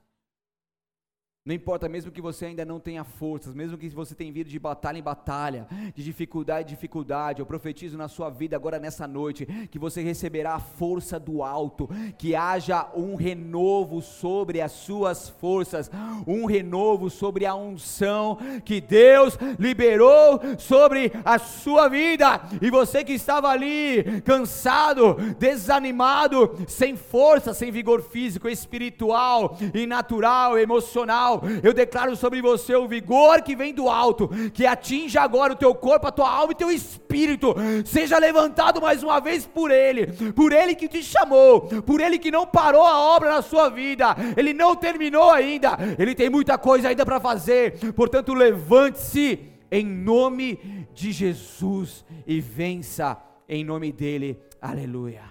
Não 1.46 1.54
importa, 1.54 1.88
mesmo 1.88 2.10
que 2.10 2.20
você 2.20 2.46
ainda 2.46 2.64
não 2.64 2.80
tenha 2.80 3.04
forças, 3.04 3.54
mesmo 3.54 3.78
que 3.78 3.88
você 3.90 4.16
tenha 4.16 4.32
vindo 4.32 4.48
de 4.48 4.58
batalha 4.58 4.98
em 4.98 5.02
batalha, 5.02 5.68
de 5.94 6.02
dificuldade 6.02 6.72
em 6.72 6.74
dificuldade, 6.74 7.38
eu 7.38 7.46
profetizo 7.46 7.96
na 7.96 8.08
sua 8.08 8.28
vida 8.28 8.56
agora 8.56 8.80
nessa 8.80 9.06
noite 9.06 9.46
que 9.70 9.78
você 9.78 10.02
receberá 10.02 10.56
a 10.56 10.58
força 10.58 11.20
do 11.20 11.44
alto, 11.44 11.88
que 12.18 12.34
haja 12.34 12.88
um 12.96 13.14
renovo 13.14 14.02
sobre 14.02 14.60
as 14.60 14.72
suas 14.72 15.28
forças, 15.28 15.88
um 16.26 16.46
renovo 16.46 17.08
sobre 17.08 17.46
a 17.46 17.54
unção 17.54 18.38
que 18.64 18.80
Deus 18.80 19.38
liberou 19.56 20.40
sobre 20.58 21.12
a 21.24 21.38
sua 21.38 21.86
vida. 21.88 22.40
E 22.60 22.70
você 22.70 23.04
que 23.04 23.12
estava 23.12 23.50
ali 23.50 24.20
cansado, 24.22 25.14
desanimado, 25.38 26.56
sem 26.66 26.96
força, 26.96 27.54
sem 27.54 27.70
vigor 27.70 28.02
físico, 28.02 28.48
espiritual 28.48 29.56
e 29.72 29.86
natural, 29.86 30.58
emocional, 30.58 31.35
eu 31.62 31.72
declaro 31.72 32.16
sobre 32.16 32.40
você 32.40 32.74
o 32.74 32.88
vigor 32.88 33.42
que 33.42 33.56
vem 33.56 33.72
do 33.72 33.88
alto, 33.88 34.28
que 34.52 34.66
atinja 34.66 35.20
agora 35.20 35.52
o 35.52 35.56
teu 35.56 35.74
corpo, 35.74 36.06
a 36.06 36.12
tua 36.12 36.30
alma 36.30 36.52
e 36.52 36.56
teu 36.56 36.70
espírito. 36.70 37.54
Seja 37.84 38.18
levantado 38.18 38.80
mais 38.80 39.02
uma 39.02 39.20
vez 39.20 39.46
por 39.46 39.70
Ele, 39.70 40.06
por 40.32 40.52
Ele 40.52 40.74
que 40.74 40.88
te 40.88 41.02
chamou, 41.02 41.62
por 41.82 42.00
Ele 42.00 42.18
que 42.18 42.30
não 42.30 42.46
parou 42.46 42.82
a 42.82 42.98
obra 42.98 43.30
na 43.30 43.42
sua 43.42 43.68
vida, 43.68 44.16
Ele 44.36 44.52
não 44.52 44.74
terminou 44.74 45.30
ainda, 45.30 45.76
Ele 45.98 46.14
tem 46.14 46.30
muita 46.30 46.58
coisa 46.58 46.88
ainda 46.88 47.04
para 47.04 47.20
fazer. 47.20 47.92
Portanto, 47.94 48.34
levante-se 48.34 49.40
em 49.70 49.84
nome 49.84 50.86
de 50.94 51.12
Jesus 51.12 52.04
e 52.26 52.40
vença 52.40 53.18
em 53.48 53.64
nome 53.64 53.92
dEle. 53.92 54.38
Aleluia. 54.60 55.22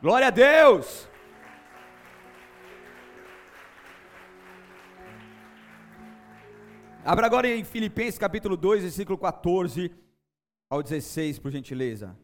Glória 0.00 0.28
a 0.28 0.30
Deus. 0.30 1.08
Abra 7.10 7.24
agora 7.24 7.48
em 7.48 7.64
Filipenses 7.64 8.18
capítulo 8.18 8.54
2, 8.54 8.82
versículo 8.82 9.16
14 9.16 9.90
ao 10.68 10.82
16, 10.82 11.38
por 11.38 11.50
gentileza. 11.50 12.14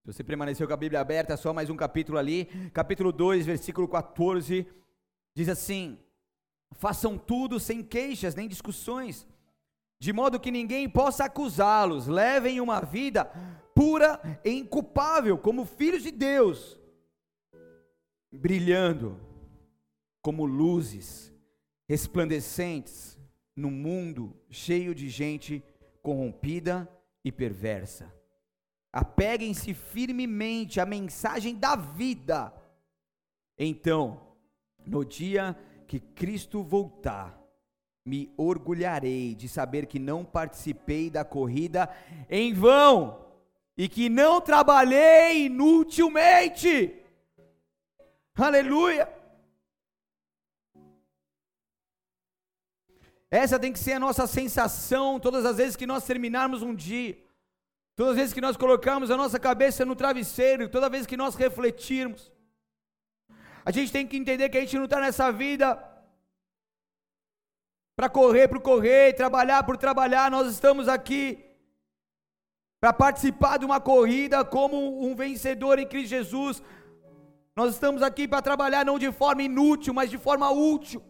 Se 0.00 0.14
você 0.14 0.24
permaneceu 0.24 0.66
com 0.66 0.72
a 0.72 0.78
Bíblia 0.78 0.98
aberta, 0.98 1.34
é 1.34 1.36
só 1.36 1.52
mais 1.52 1.68
um 1.68 1.76
capítulo 1.76 2.16
ali. 2.16 2.46
Capítulo 2.72 3.12
2, 3.12 3.44
versículo 3.44 3.86
14, 3.86 4.66
diz 5.34 5.50
assim: 5.50 5.98
Façam 6.72 7.18
tudo 7.18 7.60
sem 7.60 7.82
queixas 7.82 8.34
nem 8.34 8.48
discussões, 8.48 9.26
de 10.00 10.10
modo 10.10 10.40
que 10.40 10.50
ninguém 10.50 10.88
possa 10.88 11.26
acusá-los. 11.26 12.06
Levem 12.06 12.62
uma 12.62 12.80
vida 12.80 13.26
pura 13.74 14.18
e 14.42 14.52
inculpável, 14.52 15.36
como 15.36 15.66
filhos 15.66 16.02
de 16.02 16.12
Deus, 16.12 16.80
brilhando 18.32 19.20
como 20.22 20.46
luzes 20.46 21.30
resplandecentes 21.86 23.15
num 23.56 23.70
mundo 23.70 24.36
cheio 24.50 24.94
de 24.94 25.08
gente 25.08 25.64
corrompida 26.02 26.88
e 27.24 27.32
perversa. 27.32 28.14
Apeguem-se 28.92 29.74
firmemente 29.74 30.78
à 30.78 30.86
mensagem 30.86 31.56
da 31.56 31.74
vida. 31.74 32.52
Então, 33.58 34.36
no 34.86 35.04
dia 35.04 35.56
que 35.88 35.98
Cristo 35.98 36.62
voltar, 36.62 37.36
me 38.04 38.32
orgulharei 38.36 39.34
de 39.34 39.48
saber 39.48 39.86
que 39.86 39.98
não 39.98 40.24
participei 40.24 41.10
da 41.10 41.24
corrida 41.24 41.90
em 42.30 42.52
vão 42.52 43.26
e 43.76 43.88
que 43.88 44.08
não 44.08 44.40
trabalhei 44.40 45.46
inutilmente. 45.46 46.94
Aleluia! 48.36 49.15
Essa 53.30 53.58
tem 53.58 53.72
que 53.72 53.78
ser 53.78 53.94
a 53.94 54.00
nossa 54.00 54.26
sensação 54.26 55.18
todas 55.18 55.44
as 55.44 55.56
vezes 55.56 55.76
que 55.76 55.86
nós 55.86 56.04
terminarmos 56.04 56.62
um 56.62 56.74
dia. 56.74 57.18
Todas 57.96 58.12
as 58.12 58.16
vezes 58.18 58.34
que 58.34 58.40
nós 58.40 58.56
colocamos 58.56 59.10
a 59.10 59.16
nossa 59.16 59.38
cabeça 59.38 59.84
no 59.84 59.96
travesseiro, 59.96 60.68
toda 60.68 60.88
vez 60.88 61.06
que 61.06 61.16
nós 61.16 61.34
refletirmos. 61.34 62.30
A 63.64 63.70
gente 63.72 63.90
tem 63.90 64.06
que 64.06 64.16
entender 64.16 64.48
que 64.48 64.58
a 64.58 64.60
gente 64.60 64.76
não 64.76 64.84
está 64.84 65.00
nessa 65.00 65.32
vida 65.32 65.82
para 67.96 68.08
correr 68.08 68.46
por 68.46 68.60
correr, 68.60 69.14
trabalhar 69.14 69.64
por 69.64 69.76
trabalhar, 69.76 70.30
nós 70.30 70.52
estamos 70.52 70.86
aqui 70.86 71.42
para 72.78 72.92
participar 72.92 73.58
de 73.58 73.64
uma 73.64 73.80
corrida 73.80 74.44
como 74.44 75.04
um 75.04 75.16
vencedor 75.16 75.78
em 75.78 75.86
Cristo 75.86 76.10
Jesus. 76.10 76.62
Nós 77.56 77.72
estamos 77.72 78.02
aqui 78.02 78.28
para 78.28 78.42
trabalhar 78.42 78.84
não 78.84 78.98
de 78.98 79.10
forma 79.10 79.42
inútil, 79.42 79.94
mas 79.94 80.10
de 80.10 80.18
forma 80.18 80.50
útil 80.50 81.02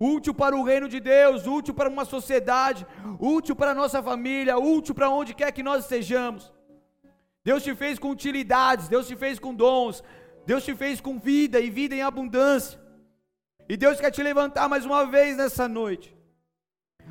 útil 0.00 0.32
para 0.32 0.56
o 0.56 0.62
reino 0.62 0.88
de 0.88 1.00
Deus, 1.00 1.46
útil 1.46 1.74
para 1.74 1.88
uma 1.88 2.04
sociedade, 2.04 2.86
útil 3.18 3.56
para 3.56 3.72
a 3.72 3.74
nossa 3.74 4.02
família, 4.02 4.58
útil 4.58 4.94
para 4.94 5.10
onde 5.10 5.34
quer 5.34 5.52
que 5.52 5.62
nós 5.62 5.84
estejamos. 5.84 6.52
Deus 7.42 7.62
te 7.62 7.74
fez 7.74 7.98
com 7.98 8.10
utilidades, 8.10 8.88
Deus 8.88 9.06
te 9.06 9.16
fez 9.16 9.38
com 9.38 9.54
dons, 9.54 10.02
Deus 10.46 10.64
te 10.64 10.74
fez 10.74 11.00
com 11.00 11.18
vida 11.18 11.58
e 11.60 11.70
vida 11.70 11.94
em 11.94 12.02
abundância. 12.02 12.80
E 13.68 13.76
Deus 13.76 14.00
quer 14.00 14.10
te 14.10 14.22
levantar 14.22 14.68
mais 14.68 14.84
uma 14.84 15.04
vez 15.04 15.36
nessa 15.36 15.68
noite, 15.68 16.16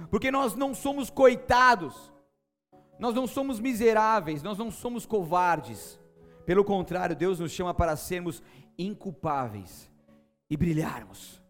porque 0.09 0.31
nós 0.31 0.55
não 0.55 0.73
somos 0.73 1.09
coitados, 1.09 2.11
nós 2.99 3.13
não 3.13 3.27
somos 3.27 3.59
miseráveis, 3.59 4.41
nós 4.41 4.57
não 4.57 4.71
somos 4.71 5.05
covardes. 5.05 5.99
Pelo 6.45 6.63
contrário, 6.63 7.15
Deus 7.15 7.39
nos 7.39 7.51
chama 7.51 7.73
para 7.73 7.95
sermos 7.95 8.41
inculpáveis 8.77 9.91
e 10.49 10.55
brilharmos 10.55 11.41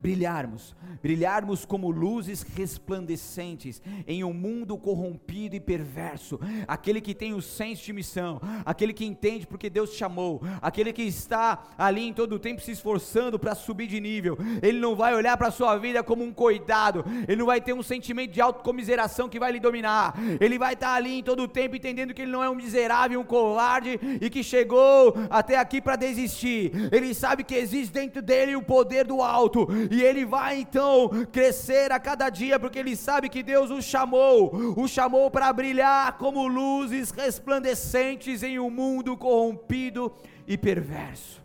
brilharmos, 0.00 0.76
brilharmos 1.02 1.64
como 1.64 1.90
luzes 1.90 2.42
resplandecentes 2.42 3.82
em 4.06 4.22
um 4.22 4.32
mundo 4.32 4.78
corrompido 4.78 5.56
e 5.56 5.60
perverso. 5.60 6.38
Aquele 6.68 7.00
que 7.00 7.12
tem 7.12 7.34
o 7.34 7.42
senso 7.42 7.84
de 7.84 7.92
missão, 7.92 8.40
aquele 8.64 8.92
que 8.92 9.04
entende 9.04 9.44
porque 9.44 9.68
Deus 9.68 9.94
chamou, 9.94 10.40
aquele 10.62 10.92
que 10.92 11.02
está 11.02 11.64
ali 11.76 12.06
em 12.06 12.12
todo 12.12 12.36
o 12.36 12.38
tempo 12.38 12.60
se 12.60 12.70
esforçando 12.70 13.40
para 13.40 13.56
subir 13.56 13.88
de 13.88 13.98
nível. 13.98 14.38
Ele 14.62 14.78
não 14.78 14.94
vai 14.94 15.16
olhar 15.16 15.36
para 15.36 15.48
a 15.48 15.50
sua 15.50 15.76
vida 15.76 16.00
como 16.04 16.22
um 16.22 16.32
coitado, 16.32 17.04
ele 17.26 17.38
não 17.38 17.46
vai 17.46 17.60
ter 17.60 17.72
um 17.72 17.82
sentimento 17.82 18.30
de 18.30 18.40
autocomiseração 18.40 19.28
que 19.28 19.40
vai 19.40 19.50
lhe 19.50 19.58
dominar. 19.58 20.14
Ele 20.40 20.60
vai 20.60 20.74
estar 20.74 20.94
ali 20.94 21.18
em 21.18 21.22
todo 21.24 21.42
o 21.42 21.48
tempo 21.48 21.74
entendendo 21.74 22.14
que 22.14 22.22
ele 22.22 22.30
não 22.30 22.44
é 22.44 22.48
um 22.48 22.54
miserável, 22.54 23.20
um 23.20 23.24
covarde 23.24 23.98
e 24.20 24.30
que 24.30 24.44
chegou 24.44 25.16
até 25.28 25.58
aqui 25.58 25.80
para 25.80 25.96
desistir. 25.96 26.70
Ele 26.92 27.12
sabe 27.14 27.42
que 27.42 27.56
existe 27.56 27.92
dentro 27.92 28.22
dele 28.22 28.54
o 28.54 28.62
poder 28.62 29.04
do 29.04 29.20
alto 29.20 29.66
e 29.90 30.02
ele 30.02 30.24
vai 30.24 30.60
então 30.60 31.08
crescer 31.32 31.92
a 31.92 31.98
cada 31.98 32.28
dia, 32.30 32.58
porque 32.58 32.78
ele 32.78 32.96
sabe 32.96 33.28
que 33.28 33.42
Deus 33.42 33.70
o 33.70 33.80
chamou, 33.80 34.54
o 34.76 34.86
chamou 34.88 35.30
para 35.30 35.52
brilhar 35.52 36.16
como 36.18 36.46
luzes 36.46 37.10
resplandecentes 37.10 38.42
em 38.42 38.58
um 38.58 38.70
mundo 38.70 39.16
corrompido 39.16 40.12
e 40.46 40.56
perverso. 40.56 41.42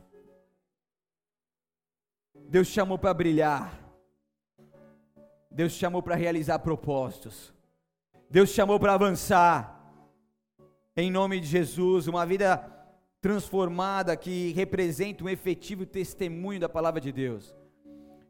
Deus 2.49 2.67
chamou 2.67 2.97
para 2.97 3.13
brilhar, 3.13 3.79
Deus 5.49 5.71
chamou 5.71 6.03
para 6.03 6.15
realizar 6.15 6.59
propósitos, 6.59 7.53
Deus 8.29 8.49
chamou 8.49 8.79
para 8.79 8.93
avançar, 8.93 9.73
em 10.95 11.09
nome 11.09 11.39
de 11.39 11.47
Jesus, 11.47 12.07
uma 12.07 12.25
vida 12.25 12.69
transformada 13.19 14.17
que 14.17 14.51
representa 14.51 15.23
um 15.23 15.29
efetivo 15.29 15.85
testemunho 15.85 16.59
da 16.59 16.67
palavra 16.67 16.99
de 16.99 17.11
Deus. 17.11 17.55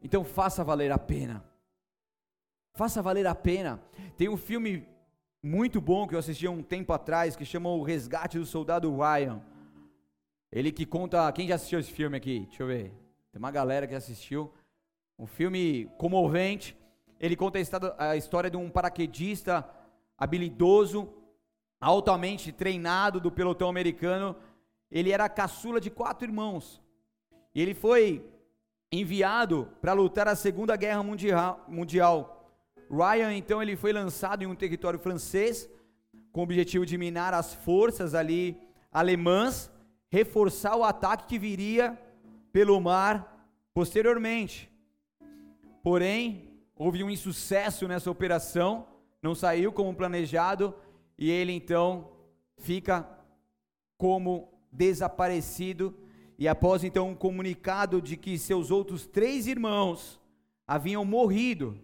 Então 0.04 0.22
faça 0.22 0.62
valer 0.62 0.92
a 0.92 0.98
pena. 0.98 1.42
Faça 2.74 3.00
valer 3.00 3.26
a 3.26 3.34
pena. 3.34 3.82
Tem 4.18 4.28
um 4.28 4.36
filme 4.36 4.86
muito 5.42 5.80
bom 5.80 6.06
que 6.06 6.14
eu 6.14 6.18
assisti 6.18 6.46
há 6.46 6.50
um 6.50 6.62
tempo 6.62 6.92
atrás 6.92 7.34
que 7.34 7.44
chama 7.44 7.70
O 7.70 7.82
Resgate 7.82 8.38
do 8.38 8.44
Soldado 8.44 8.94
Ryan. 8.94 9.42
Ele 10.52 10.70
que 10.70 10.84
conta. 10.84 11.32
Quem 11.32 11.48
já 11.48 11.54
assistiu 11.54 11.80
esse 11.80 11.90
filme 11.90 12.18
aqui? 12.18 12.40
Deixa 12.40 12.62
eu 12.62 12.66
ver. 12.66 12.92
Tem 13.32 13.38
uma 13.38 13.50
galera 13.50 13.86
que 13.86 13.94
assistiu. 13.94 14.52
Um 15.18 15.26
filme 15.26 15.86
comovente. 15.96 16.76
Ele 17.18 17.34
conta 17.34 17.58
a 17.96 18.14
história 18.14 18.50
de 18.50 18.58
um 18.58 18.68
paraquedista 18.68 19.66
habilidoso, 20.18 21.08
altamente 21.80 22.52
treinado 22.52 23.20
do 23.20 23.32
pelotão 23.32 23.70
americano. 23.70 24.36
Ele 24.90 25.10
era 25.10 25.30
caçula 25.30 25.80
de 25.80 25.90
quatro 25.90 26.28
irmãos. 26.28 26.82
E 27.54 27.62
ele 27.62 27.72
foi 27.72 28.33
enviado 29.00 29.68
para 29.80 29.92
lutar 29.92 30.28
a 30.28 30.36
Segunda 30.36 30.76
Guerra 30.76 31.02
Mundial. 31.02 32.60
Ryan, 32.90 33.34
então, 33.34 33.62
ele 33.62 33.76
foi 33.76 33.92
lançado 33.92 34.42
em 34.42 34.46
um 34.46 34.54
território 34.54 34.98
francês 34.98 35.68
com 36.32 36.40
o 36.40 36.44
objetivo 36.44 36.86
de 36.86 36.98
minar 36.98 37.34
as 37.34 37.54
forças 37.54 38.14
ali 38.14 38.58
alemãs, 38.92 39.70
reforçar 40.08 40.76
o 40.76 40.84
ataque 40.84 41.26
que 41.26 41.38
viria 41.38 41.98
pelo 42.52 42.80
mar 42.80 43.48
posteriormente. 43.72 44.70
Porém, 45.82 46.50
houve 46.76 47.02
um 47.02 47.10
insucesso 47.10 47.88
nessa 47.88 48.10
operação, 48.10 48.86
não 49.22 49.34
saiu 49.34 49.72
como 49.72 49.94
planejado 49.94 50.74
e 51.18 51.30
ele 51.30 51.52
então 51.52 52.10
fica 52.58 53.08
como 53.98 54.48
desaparecido 54.70 55.96
e 56.38 56.48
após 56.48 56.82
então 56.82 57.10
um 57.10 57.14
comunicado 57.14 58.00
de 58.00 58.16
que 58.16 58.38
seus 58.38 58.70
outros 58.70 59.06
três 59.06 59.46
irmãos 59.46 60.20
haviam 60.66 61.04
morrido 61.04 61.78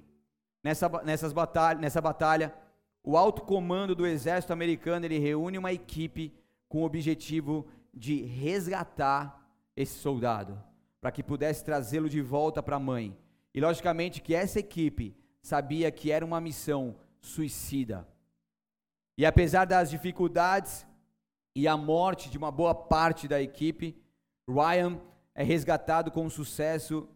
nessa, 0.62 0.88
nessas 1.04 1.32
batalha, 1.32 1.78
nessa 1.78 2.00
batalha, 2.00 2.54
o 3.02 3.16
alto 3.16 3.42
comando 3.42 3.94
do 3.94 4.06
exército 4.06 4.52
americano 4.52 5.06
ele 5.06 5.18
reúne 5.18 5.58
uma 5.58 5.72
equipe 5.72 6.34
com 6.68 6.82
o 6.82 6.84
objetivo 6.84 7.66
de 7.92 8.22
resgatar 8.22 9.40
esse 9.76 9.98
soldado, 9.98 10.62
para 11.00 11.10
que 11.10 11.22
pudesse 11.22 11.64
trazê-lo 11.64 12.08
de 12.08 12.20
volta 12.20 12.62
para 12.62 12.76
a 12.76 12.80
mãe. 12.80 13.16
E 13.54 13.60
logicamente 13.60 14.20
que 14.20 14.34
essa 14.34 14.60
equipe 14.60 15.16
sabia 15.42 15.90
que 15.90 16.10
era 16.10 16.24
uma 16.24 16.40
missão 16.40 16.96
suicida. 17.20 18.06
E 19.16 19.24
apesar 19.26 19.64
das 19.64 19.90
dificuldades 19.90 20.86
e 21.54 21.66
a 21.66 21.76
morte 21.76 22.30
de 22.30 22.38
uma 22.38 22.50
boa 22.50 22.74
parte 22.74 23.26
da 23.26 23.40
equipe, 23.40 23.96
Ryan 24.50 25.00
é 25.34 25.42
resgatado 25.42 26.10
com 26.10 26.28
sucesso 26.28 27.08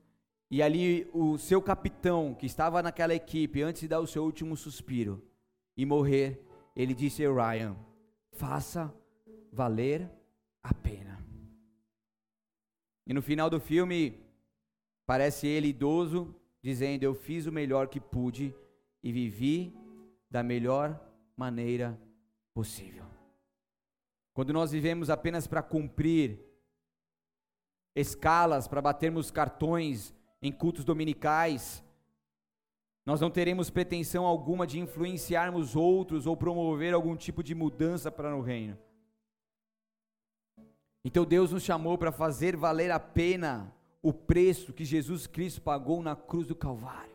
e 0.50 0.62
ali 0.62 1.10
o 1.12 1.36
seu 1.36 1.60
capitão, 1.60 2.34
que 2.34 2.46
estava 2.46 2.82
naquela 2.82 3.14
equipe 3.14 3.62
antes 3.62 3.82
de 3.82 3.88
dar 3.88 4.00
o 4.00 4.06
seu 4.06 4.22
último 4.24 4.56
suspiro 4.56 5.22
e 5.76 5.84
morrer, 5.84 6.40
ele 6.76 6.94
disse 6.94 7.24
a 7.26 7.32
Ryan: 7.32 7.76
faça 8.32 8.94
valer 9.52 10.08
a 10.62 10.72
pena. 10.72 11.18
E 13.06 13.12
no 13.12 13.20
final 13.20 13.50
do 13.50 13.60
filme, 13.60 14.24
parece 15.06 15.46
ele 15.46 15.68
idoso, 15.68 16.34
dizendo: 16.62 17.02
Eu 17.02 17.14
fiz 17.14 17.46
o 17.46 17.52
melhor 17.52 17.88
que 17.88 18.00
pude 18.00 18.54
e 19.02 19.12
vivi 19.12 19.74
da 20.30 20.42
melhor 20.42 20.98
maneira 21.36 21.98
possível. 22.54 23.04
Quando 24.32 24.52
nós 24.52 24.72
vivemos 24.72 25.10
apenas 25.10 25.46
para 25.46 25.62
cumprir 25.62 26.40
escalas 27.94 28.66
para 28.66 28.82
batermos 28.82 29.30
cartões 29.30 30.14
em 30.42 30.50
cultos 30.52 30.84
dominicais. 30.84 31.82
Nós 33.06 33.20
não 33.20 33.30
teremos 33.30 33.70
pretensão 33.70 34.24
alguma 34.24 34.66
de 34.66 34.78
influenciarmos 34.78 35.76
outros 35.76 36.26
ou 36.26 36.36
promover 36.36 36.94
algum 36.94 37.16
tipo 37.16 37.42
de 37.42 37.54
mudança 37.54 38.10
para 38.10 38.34
o 38.34 38.40
reino. 38.40 38.78
Então 41.04 41.24
Deus 41.24 41.52
nos 41.52 41.62
chamou 41.62 41.98
para 41.98 42.10
fazer 42.10 42.56
valer 42.56 42.90
a 42.90 42.98
pena 42.98 43.72
o 44.02 44.12
preço 44.12 44.72
que 44.72 44.84
Jesus 44.84 45.26
Cristo 45.26 45.60
pagou 45.60 46.02
na 46.02 46.16
cruz 46.16 46.46
do 46.46 46.54
Calvário. 46.54 47.14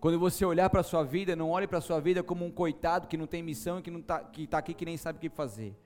Quando 0.00 0.18
você 0.18 0.44
olhar 0.44 0.70
para 0.70 0.80
a 0.80 0.84
sua 0.84 1.02
vida, 1.02 1.36
não 1.36 1.50
olhe 1.50 1.66
para 1.66 1.78
a 1.78 1.82
sua 1.82 2.00
vida 2.00 2.22
como 2.22 2.44
um 2.44 2.50
coitado 2.50 3.06
que 3.06 3.16
não 3.16 3.26
tem 3.26 3.42
missão 3.42 3.78
e 3.78 3.82
que 3.82 3.90
está 3.90 4.20
tá 4.48 4.58
aqui 4.58 4.72
que 4.72 4.84
nem 4.84 4.96
sabe 4.96 5.18
o 5.18 5.20
que 5.20 5.28
fazer. 5.28 5.76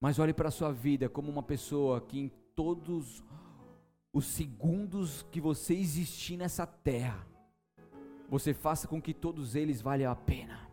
Mas 0.00 0.18
olhe 0.18 0.32
para 0.32 0.48
a 0.48 0.50
sua 0.50 0.72
vida 0.72 1.10
como 1.10 1.30
uma 1.30 1.42
pessoa 1.42 2.00
que 2.00 2.18
em 2.18 2.28
todos 2.56 3.22
os 4.12 4.24
segundos 4.24 5.22
que 5.30 5.40
você 5.40 5.74
existir 5.74 6.38
nessa 6.38 6.66
terra, 6.66 7.26
você 8.28 8.54
faça 8.54 8.88
com 8.88 9.00
que 9.00 9.12
todos 9.12 9.54
eles 9.54 9.82
valham 9.82 10.10
a 10.10 10.16
pena. 10.16 10.68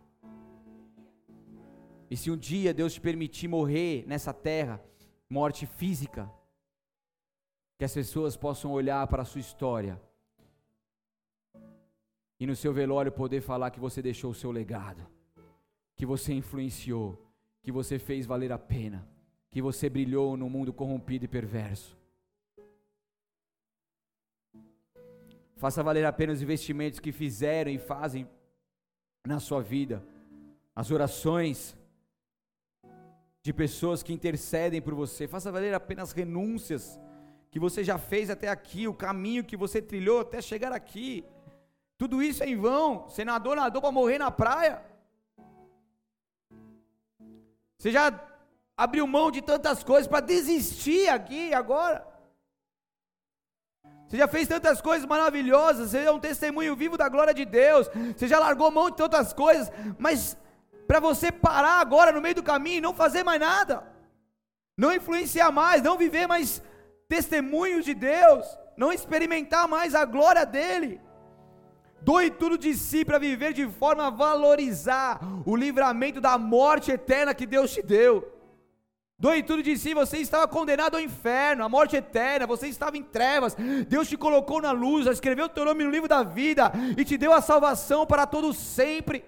E 2.10 2.16
se 2.16 2.30
um 2.30 2.36
dia 2.38 2.72
Deus 2.72 2.94
te 2.94 3.02
permitir 3.02 3.48
morrer 3.48 4.04
nessa 4.06 4.32
terra, 4.32 4.82
morte 5.28 5.66
física, 5.66 6.32
que 7.76 7.84
as 7.84 7.92
pessoas 7.92 8.34
possam 8.34 8.72
olhar 8.72 9.06
para 9.08 9.22
a 9.22 9.26
sua 9.26 9.42
história 9.42 10.00
e 12.40 12.46
no 12.46 12.56
seu 12.56 12.72
velório 12.72 13.12
poder 13.12 13.42
falar 13.42 13.70
que 13.70 13.78
você 13.78 14.00
deixou 14.00 14.30
o 14.30 14.34
seu 14.34 14.50
legado, 14.50 15.06
que 15.94 16.06
você 16.06 16.32
influenciou, 16.32 17.30
que 17.62 17.70
você 17.70 17.98
fez 17.98 18.24
valer 18.24 18.50
a 18.52 18.58
pena 18.58 19.17
que 19.50 19.62
você 19.62 19.88
brilhou 19.88 20.36
no 20.36 20.48
mundo 20.48 20.72
corrompido 20.72 21.24
e 21.24 21.28
perverso. 21.28 21.96
Faça 25.56 25.82
valer 25.82 26.04
a 26.04 26.12
pena 26.12 26.32
os 26.32 26.42
investimentos 26.42 27.00
que 27.00 27.10
fizeram 27.10 27.70
e 27.70 27.78
fazem 27.78 28.28
na 29.26 29.40
sua 29.40 29.60
vida, 29.60 30.04
as 30.74 30.90
orações 30.90 31.76
de 33.42 33.52
pessoas 33.52 34.02
que 34.02 34.12
intercedem 34.12 34.80
por 34.80 34.94
você. 34.94 35.26
Faça 35.26 35.50
valer 35.50 35.74
a 35.74 35.80
pena 35.80 36.02
as 36.02 36.12
renúncias 36.12 37.00
que 37.50 37.58
você 37.58 37.82
já 37.82 37.98
fez 37.98 38.30
até 38.30 38.48
aqui, 38.48 38.86
o 38.86 38.94
caminho 38.94 39.44
que 39.44 39.56
você 39.56 39.80
trilhou 39.80 40.20
até 40.20 40.40
chegar 40.40 40.72
aqui. 40.72 41.24
Tudo 41.96 42.22
isso 42.22 42.44
é 42.44 42.48
em 42.48 42.56
vão. 42.56 43.08
Senador 43.08 43.56
nadou 43.56 43.80
para 43.82 43.90
morrer 43.90 44.18
na 44.18 44.30
praia. 44.30 44.82
Você 47.78 47.90
já 47.90 48.10
abriu 48.78 49.04
mão 49.08 49.28
de 49.28 49.42
tantas 49.42 49.82
coisas 49.82 50.06
para 50.06 50.20
desistir 50.20 51.08
aqui 51.08 51.52
agora. 51.52 52.06
Você 54.06 54.16
já 54.16 54.28
fez 54.28 54.46
tantas 54.46 54.80
coisas 54.80 55.04
maravilhosas, 55.04 55.90
você 55.90 56.04
é 56.04 56.12
um 56.12 56.20
testemunho 56.20 56.76
vivo 56.76 56.96
da 56.96 57.08
glória 57.08 57.34
de 57.34 57.44
Deus. 57.44 57.90
Você 58.16 58.28
já 58.28 58.38
largou 58.38 58.70
mão 58.70 58.88
de 58.88 58.96
tantas 58.96 59.32
coisas, 59.32 59.70
mas 59.98 60.36
para 60.86 61.00
você 61.00 61.32
parar 61.32 61.80
agora 61.80 62.12
no 62.12 62.20
meio 62.20 62.36
do 62.36 62.42
caminho 62.42 62.78
e 62.78 62.80
não 62.80 62.94
fazer 62.94 63.24
mais 63.24 63.40
nada, 63.40 63.82
não 64.76 64.94
influenciar 64.94 65.50
mais, 65.50 65.82
não 65.82 65.98
viver 65.98 66.28
mais 66.28 66.62
testemunhos 67.08 67.84
de 67.84 67.94
Deus, 67.94 68.46
não 68.76 68.92
experimentar 68.92 69.66
mais 69.66 69.94
a 69.94 70.04
glória 70.04 70.46
dele. 70.46 71.00
Doe 72.00 72.30
tudo 72.30 72.56
de 72.56 72.74
si 72.74 73.04
para 73.04 73.18
viver 73.18 73.52
de 73.52 73.66
forma 73.66 74.06
a 74.06 74.10
valorizar 74.10 75.18
o 75.44 75.56
livramento 75.56 76.20
da 76.20 76.38
morte 76.38 76.92
eterna 76.92 77.34
que 77.34 77.44
Deus 77.44 77.72
te 77.72 77.82
deu. 77.82 78.37
Doe 79.20 79.42
tudo 79.42 79.64
de 79.64 79.76
si, 79.76 79.94
você 79.94 80.18
estava 80.18 80.46
condenado 80.46 80.94
ao 80.94 81.00
inferno, 81.00 81.64
à 81.64 81.68
morte 81.68 81.96
eterna, 81.96 82.46
você 82.46 82.68
estava 82.68 82.96
em 82.96 83.02
trevas, 83.02 83.56
Deus 83.88 84.08
te 84.08 84.16
colocou 84.16 84.62
na 84.62 84.70
luz, 84.70 85.08
escreveu 85.08 85.48
teu 85.48 85.64
nome 85.64 85.82
no 85.82 85.90
livro 85.90 86.08
da 86.08 86.22
vida 86.22 86.70
e 86.96 87.04
te 87.04 87.18
deu 87.18 87.32
a 87.32 87.40
salvação 87.40 88.06
para 88.06 88.26
todo 88.28 88.54
sempre. 88.54 89.24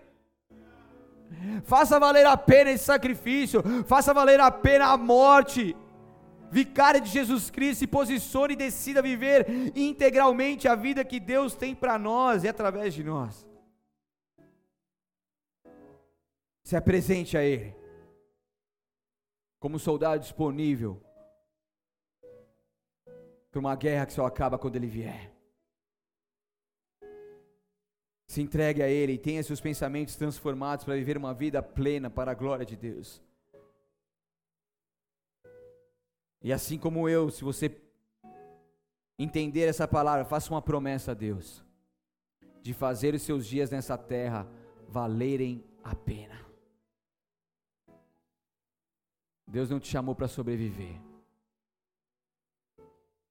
Faça 1.64 1.98
valer 1.98 2.24
a 2.24 2.36
pena 2.36 2.70
esse 2.70 2.84
sacrifício, 2.84 3.64
faça 3.84 4.14
valer 4.14 4.38
a 4.38 4.48
pena 4.48 4.86
a 4.86 4.96
morte. 4.96 5.76
Vicária 6.52 7.00
de 7.00 7.08
Jesus 7.08 7.50
Cristo, 7.50 7.80
se 7.80 7.86
posicione 7.88 8.54
e 8.54 8.56
decida 8.56 9.02
viver 9.02 9.72
integralmente 9.74 10.68
a 10.68 10.76
vida 10.76 11.04
que 11.04 11.18
Deus 11.18 11.56
tem 11.56 11.74
para 11.74 11.98
nós 11.98 12.44
e 12.44 12.48
através 12.48 12.94
de 12.94 13.02
nós. 13.02 13.44
Se 16.62 16.76
apresente 16.76 17.36
a 17.36 17.42
Ele 17.42 17.79
como 19.60 19.78
soldado 19.78 20.22
disponível 20.22 21.00
para 23.50 23.60
uma 23.60 23.76
guerra 23.76 24.06
que 24.06 24.12
só 24.12 24.24
acaba 24.24 24.58
quando 24.58 24.76
ele 24.76 24.86
vier. 24.88 25.30
Se 28.26 28.40
entregue 28.40 28.80
a 28.80 28.88
Ele 28.88 29.14
e 29.14 29.18
tenha 29.18 29.42
seus 29.42 29.60
pensamentos 29.60 30.14
transformados 30.14 30.84
para 30.84 30.94
viver 30.94 31.16
uma 31.16 31.34
vida 31.34 31.60
plena 31.60 32.08
para 32.08 32.30
a 32.30 32.34
glória 32.34 32.64
de 32.64 32.76
Deus. 32.76 33.20
E 36.40 36.52
assim 36.52 36.78
como 36.78 37.08
eu, 37.08 37.28
se 37.28 37.42
você 37.42 37.76
entender 39.18 39.66
essa 39.66 39.86
palavra, 39.86 40.24
faça 40.24 40.50
uma 40.50 40.62
promessa 40.62 41.10
a 41.10 41.14
Deus 41.14 41.62
de 42.62 42.72
fazer 42.72 43.14
os 43.14 43.22
seus 43.22 43.44
dias 43.44 43.70
nessa 43.70 43.98
terra 43.98 44.46
valerem 44.88 45.64
a 45.82 45.94
pena. 45.94 46.39
Deus 49.50 49.68
não 49.68 49.80
te 49.80 49.88
chamou 49.88 50.14
para 50.14 50.28
sobreviver. 50.28 51.00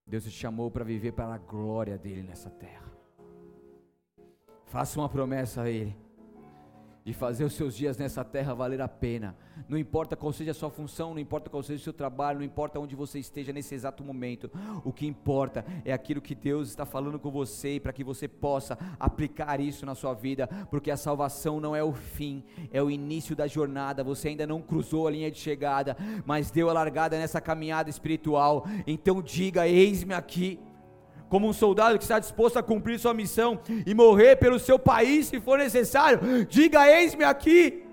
Deus 0.06 0.26
te 0.26 0.32
chamou 0.32 0.70
para 0.70 0.84
viver 0.84 1.14
para 1.14 1.34
a 1.34 1.38
glória 1.38 1.98
dele 1.98 2.24
nessa 2.24 2.50
terra. 2.50 2.92
Faça 4.66 5.00
uma 5.00 5.08
promessa 5.08 5.62
a 5.62 5.70
ele 5.70 5.96
de 7.10 7.14
fazer 7.16 7.44
os 7.44 7.54
seus 7.54 7.76
dias 7.76 7.98
nessa 7.98 8.24
terra 8.24 8.54
valer 8.54 8.80
a 8.82 8.88
pena. 8.88 9.36
Não 9.68 9.80
importa 9.80 10.16
qual 10.16 10.32
seja 10.32 10.52
a 10.52 10.54
sua 10.54 10.70
função, 10.70 11.12
não 11.12 11.20
importa 11.20 11.50
qual 11.50 11.64
seja 11.64 11.82
o 11.82 11.84
seu 11.84 11.92
trabalho, 11.92 12.38
não 12.38 12.46
importa 12.46 12.80
onde 12.80 12.96
você 12.96 13.18
esteja 13.18 13.52
nesse 13.52 13.74
exato 13.74 14.04
momento. 14.04 14.48
O 14.86 14.94
que 14.94 15.08
importa 15.08 15.66
é 15.84 15.92
aquilo 15.92 16.22
que 16.22 16.36
Deus 16.36 16.70
está 16.70 16.86
falando 16.86 17.18
com 17.18 17.32
você 17.32 17.80
para 17.80 17.92
que 17.92 18.04
você 18.04 18.28
possa 18.28 18.78
aplicar 19.00 19.60
isso 19.60 19.88
na 19.88 19.96
sua 19.96 20.14
vida, 20.14 20.48
porque 20.70 20.92
a 20.92 20.98
salvação 20.98 21.60
não 21.60 21.76
é 21.76 21.84
o 21.84 21.94
fim, 21.94 22.44
é 22.72 22.82
o 22.82 22.92
início 22.92 23.36
da 23.36 23.48
jornada. 23.48 24.04
Você 24.04 24.28
ainda 24.28 24.46
não 24.46 24.62
cruzou 24.62 25.08
a 25.08 25.12
linha 25.12 25.32
de 25.32 25.40
chegada, 25.40 25.98
mas 26.28 26.52
deu 26.52 26.70
a 26.70 26.74
largada 26.74 27.18
nessa 27.18 27.42
caminhada 27.42 27.90
espiritual. 27.90 28.68
Então 28.86 29.20
diga: 29.20 29.68
Eis-me 29.68 30.14
aqui 30.14 30.60
como 31.30 31.48
um 31.48 31.54
soldado 31.54 31.98
que 31.98 32.04
está 32.04 32.20
disposto 32.20 32.58
a 32.58 32.64
cumprir 32.64 33.00
sua 33.00 33.14
missão 33.14 33.60
e 33.86 33.94
morrer 33.94 34.36
pelo 34.38 34.60
seu 34.60 34.80
país 34.80 35.28
se 35.28 35.40
for 35.40 35.60
necessário, 35.60 36.46
diga: 36.46 36.90
Eis-me 36.90 37.24
aqui. 37.24 37.84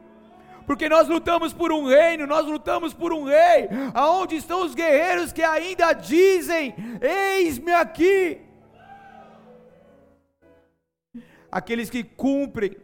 Porque 0.67 0.89
nós 0.89 1.07
lutamos 1.07 1.53
por 1.53 1.71
um 1.71 1.87
reino, 1.87 2.27
nós 2.27 2.45
lutamos 2.45 2.93
por 2.93 3.13
um 3.13 3.25
rei. 3.25 3.69
Aonde 3.95 4.35
estão 4.35 4.65
os 4.65 4.75
guerreiros 4.75 5.33
que 5.33 5.43
ainda 5.43 5.93
dizem: 5.93 6.75
Eis-me 7.01 7.73
aqui? 7.73 8.41
Aqueles 11.53 11.89
que 11.89 12.03
cumprem 12.03 12.77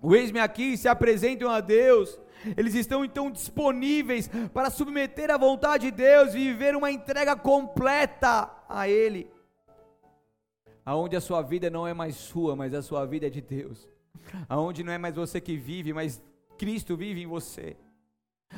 o 0.00 0.14
eis-me 0.14 0.38
aqui 0.38 0.76
se 0.76 0.86
apresentam 0.86 1.50
a 1.50 1.60
Deus. 1.60 2.18
Eles 2.56 2.74
estão 2.74 3.04
então 3.04 3.30
disponíveis 3.32 4.30
para 4.54 4.70
submeter 4.70 5.28
à 5.28 5.36
vontade 5.36 5.86
de 5.86 5.90
Deus 5.90 6.34
e 6.34 6.38
viver 6.38 6.76
uma 6.76 6.90
entrega 6.90 7.34
completa 7.34 8.48
a 8.68 8.88
Ele 8.88 9.28
aonde 10.88 11.14
a 11.14 11.20
sua 11.20 11.42
vida 11.42 11.68
não 11.68 11.86
é 11.86 11.92
mais 11.92 12.14
sua, 12.16 12.56
mas 12.56 12.72
a 12.72 12.80
sua 12.80 13.04
vida 13.04 13.26
é 13.26 13.30
de 13.30 13.42
Deus, 13.42 13.86
aonde 14.48 14.82
não 14.82 14.90
é 14.90 14.96
mais 14.96 15.14
você 15.14 15.38
que 15.38 15.54
vive, 15.54 15.92
mas 15.92 16.22
Cristo 16.56 16.96
vive 16.96 17.20
em 17.20 17.26
você. 17.26 17.76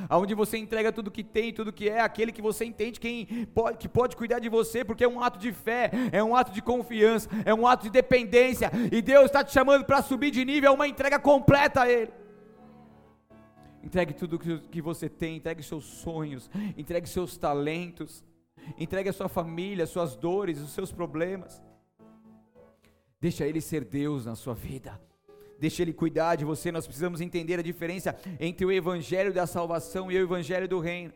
Aonde 0.09 0.33
você 0.33 0.57
entrega 0.57 0.93
tudo 0.93 1.11
que 1.11 1.25
tem, 1.25 1.53
tudo 1.53 1.73
que 1.73 1.89
é, 1.89 2.01
aquele 2.01 2.31
que 2.31 2.41
você 2.41 2.65
entende 2.65 3.01
quem 3.01 3.27
pode, 3.47 3.79
que 3.79 3.89
pode 3.89 4.15
cuidar 4.15 4.39
de 4.39 4.49
você, 4.49 4.85
porque 4.85 5.03
é 5.03 5.09
um 5.09 5.21
ato 5.21 5.41
de 5.41 5.53
fé, 5.53 5.91
é 6.13 6.23
um 6.23 6.37
ato 6.37 6.53
de 6.53 6.63
confiança, 6.63 7.29
é 7.45 7.53
um 7.53 7.67
ato 7.67 7.83
de 7.83 7.91
dependência, 7.91 8.71
e 8.93 9.03
Deus 9.03 9.25
está 9.25 9.43
te 9.43 9.53
chamando 9.53 9.85
para 9.85 10.01
subir 10.01 10.31
de 10.31 10.45
nível, 10.45 10.71
é 10.71 10.73
uma 10.73 10.87
entrega 10.87 11.19
completa 11.19 11.83
a 11.83 11.91
Ele. 11.91 12.13
Entregue 13.83 14.15
tudo 14.15 14.39
que 14.39 14.81
você 14.81 15.09
tem, 15.09 15.39
entregue 15.39 15.65
seus 15.65 15.85
sonhos, 15.85 16.49
entregue 16.77 17.09
seus 17.09 17.37
talentos, 17.37 18.25
entregue 18.79 19.09
a 19.09 19.13
sua 19.13 19.29
família, 19.29 19.85
suas 19.85 20.15
dores, 20.15 20.61
os 20.61 20.71
seus 20.71 20.93
problemas. 20.93 21.61
Deixa 23.21 23.47
Ele 23.47 23.61
ser 23.61 23.85
Deus 23.85 24.25
na 24.25 24.35
sua 24.35 24.55
vida. 24.55 25.01
Deixa 25.59 25.83
Ele 25.83 25.93
cuidar 25.93 26.37
de 26.37 26.45
você. 26.45 26.73
Nós 26.73 26.87
precisamos 26.87 27.21
entender 27.21 27.59
a 27.59 27.63
diferença 27.63 28.17
entre 28.39 28.65
o 28.65 28.73
Evangelho 28.73 29.33
da 29.33 29.47
salvação 29.47 30.11
e 30.11 30.17
o 30.17 30.23
Evangelho 30.23 30.67
do 30.67 30.81
reino. 30.81 31.13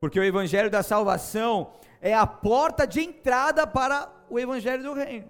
Porque 0.00 0.18
o 0.18 0.24
Evangelho 0.24 0.70
da 0.70 0.82
salvação 0.82 1.72
é 2.00 2.14
a 2.14 2.26
porta 2.26 2.86
de 2.86 3.00
entrada 3.00 3.66
para 3.66 4.10
o 4.30 4.38
Evangelho 4.38 4.82
do 4.82 4.94
reino. 4.94 5.28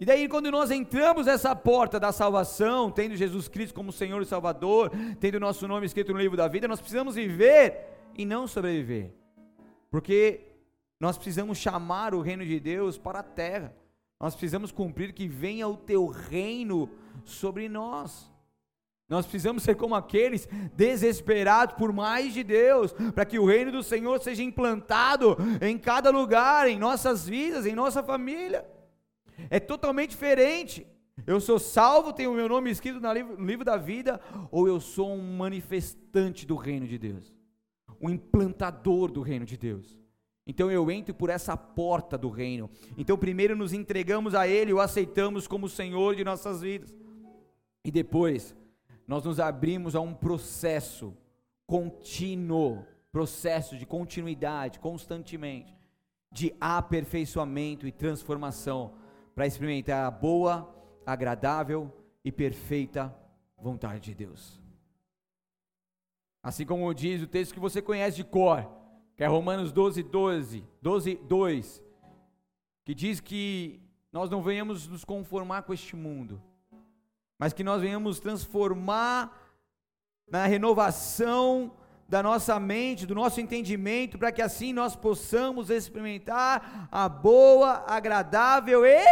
E 0.00 0.04
daí, 0.04 0.28
quando 0.28 0.48
nós 0.50 0.70
entramos 0.70 1.26
nessa 1.26 1.56
porta 1.56 1.98
da 1.98 2.12
salvação, 2.12 2.88
tendo 2.88 3.16
Jesus 3.16 3.48
Cristo 3.48 3.74
como 3.74 3.90
Senhor 3.90 4.22
e 4.22 4.26
Salvador, 4.26 4.92
tendo 5.18 5.40
nosso 5.40 5.66
nome 5.66 5.86
escrito 5.86 6.12
no 6.12 6.20
livro 6.20 6.36
da 6.36 6.46
vida, 6.46 6.68
nós 6.68 6.78
precisamos 6.78 7.16
viver 7.16 7.84
e 8.14 8.24
não 8.24 8.46
sobreviver. 8.46 9.12
Porque 9.90 10.52
nós 11.00 11.16
precisamos 11.16 11.58
chamar 11.58 12.14
o 12.14 12.20
reino 12.20 12.44
de 12.44 12.60
Deus 12.60 12.96
para 12.96 13.20
a 13.20 13.24
terra. 13.24 13.74
Nós 14.20 14.34
precisamos 14.34 14.72
cumprir 14.72 15.12
que 15.12 15.28
venha 15.28 15.68
o 15.68 15.76
teu 15.76 16.06
reino 16.06 16.90
sobre 17.24 17.68
nós. 17.68 18.30
Nós 19.08 19.24
precisamos 19.24 19.62
ser 19.62 19.74
como 19.74 19.94
aqueles 19.94 20.46
desesperados 20.74 21.76
por 21.76 21.92
mais 21.92 22.34
de 22.34 22.42
Deus, 22.42 22.92
para 23.14 23.24
que 23.24 23.38
o 23.38 23.46
reino 23.46 23.72
do 23.72 23.82
Senhor 23.82 24.20
seja 24.20 24.42
implantado 24.42 25.36
em 25.62 25.78
cada 25.78 26.10
lugar, 26.10 26.68
em 26.68 26.78
nossas 26.78 27.26
vidas, 27.26 27.64
em 27.64 27.74
nossa 27.74 28.02
família. 28.02 28.68
É 29.48 29.58
totalmente 29.58 30.10
diferente. 30.10 30.86
Eu 31.26 31.40
sou 31.40 31.58
salvo, 31.58 32.12
tenho 32.12 32.32
o 32.32 32.34
meu 32.34 32.48
nome 32.48 32.70
escrito 32.70 33.00
no 33.00 33.12
livro 33.44 33.64
da 33.64 33.76
vida, 33.76 34.20
ou 34.50 34.68
eu 34.68 34.80
sou 34.80 35.10
um 35.10 35.36
manifestante 35.36 36.46
do 36.46 36.54
reino 36.54 36.86
de 36.86 36.98
Deus, 36.98 37.34
um 38.00 38.10
implantador 38.10 39.10
do 39.10 39.22
reino 39.22 39.46
de 39.46 39.56
Deus. 39.56 39.98
Então 40.48 40.70
eu 40.70 40.90
entro 40.90 41.14
por 41.14 41.28
essa 41.28 41.54
porta 41.58 42.16
do 42.16 42.30
reino. 42.30 42.70
Então 42.96 43.18
primeiro 43.18 43.54
nos 43.54 43.74
entregamos 43.74 44.34
a 44.34 44.48
Ele, 44.48 44.72
o 44.72 44.80
aceitamos 44.80 45.46
como 45.46 45.68
Senhor 45.68 46.16
de 46.16 46.24
nossas 46.24 46.62
vidas. 46.62 46.96
E 47.84 47.90
depois 47.90 48.56
nós 49.06 49.24
nos 49.24 49.38
abrimos 49.38 49.94
a 49.94 50.00
um 50.00 50.14
processo 50.14 51.14
contínuo, 51.66 52.86
processo 53.12 53.76
de 53.76 53.84
continuidade, 53.84 54.80
constantemente, 54.80 55.76
de 56.32 56.54
aperfeiçoamento 56.58 57.86
e 57.86 57.92
transformação, 57.92 58.94
para 59.34 59.46
experimentar 59.46 60.06
a 60.06 60.10
boa, 60.10 60.74
agradável 61.06 61.92
e 62.24 62.32
perfeita 62.32 63.14
vontade 63.56 64.00
de 64.00 64.14
Deus. 64.14 64.58
Assim 66.42 66.64
como 66.64 66.92
diz 66.94 67.22
o 67.22 67.26
texto 67.26 67.52
que 67.52 67.60
você 67.60 67.82
conhece 67.82 68.16
de 68.16 68.24
cor, 68.24 68.77
que 69.18 69.24
é 69.24 69.26
Romanos 69.26 69.72
12, 69.72 70.04
12, 70.04 70.64
12, 70.80 71.16
2, 71.16 71.82
que 72.84 72.94
diz 72.94 73.18
que 73.18 73.80
nós 74.12 74.30
não 74.30 74.40
venhamos 74.40 74.86
nos 74.86 75.04
conformar 75.04 75.62
com 75.62 75.74
este 75.74 75.96
mundo, 75.96 76.40
mas 77.36 77.52
que 77.52 77.64
nós 77.64 77.82
venhamos 77.82 78.20
transformar 78.20 79.36
na 80.30 80.46
renovação 80.46 81.72
da 82.08 82.22
nossa 82.22 82.60
mente, 82.60 83.06
do 83.06 83.14
nosso 83.16 83.40
entendimento, 83.40 84.16
para 84.16 84.30
que 84.30 84.40
assim 84.40 84.72
nós 84.72 84.94
possamos 84.94 85.68
experimentar 85.68 86.88
a 86.88 87.08
boa, 87.08 87.84
agradável 87.88 88.86
e. 88.86 89.02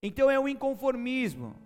Então 0.00 0.30
é 0.30 0.38
o 0.38 0.46
inconformismo. 0.46 1.65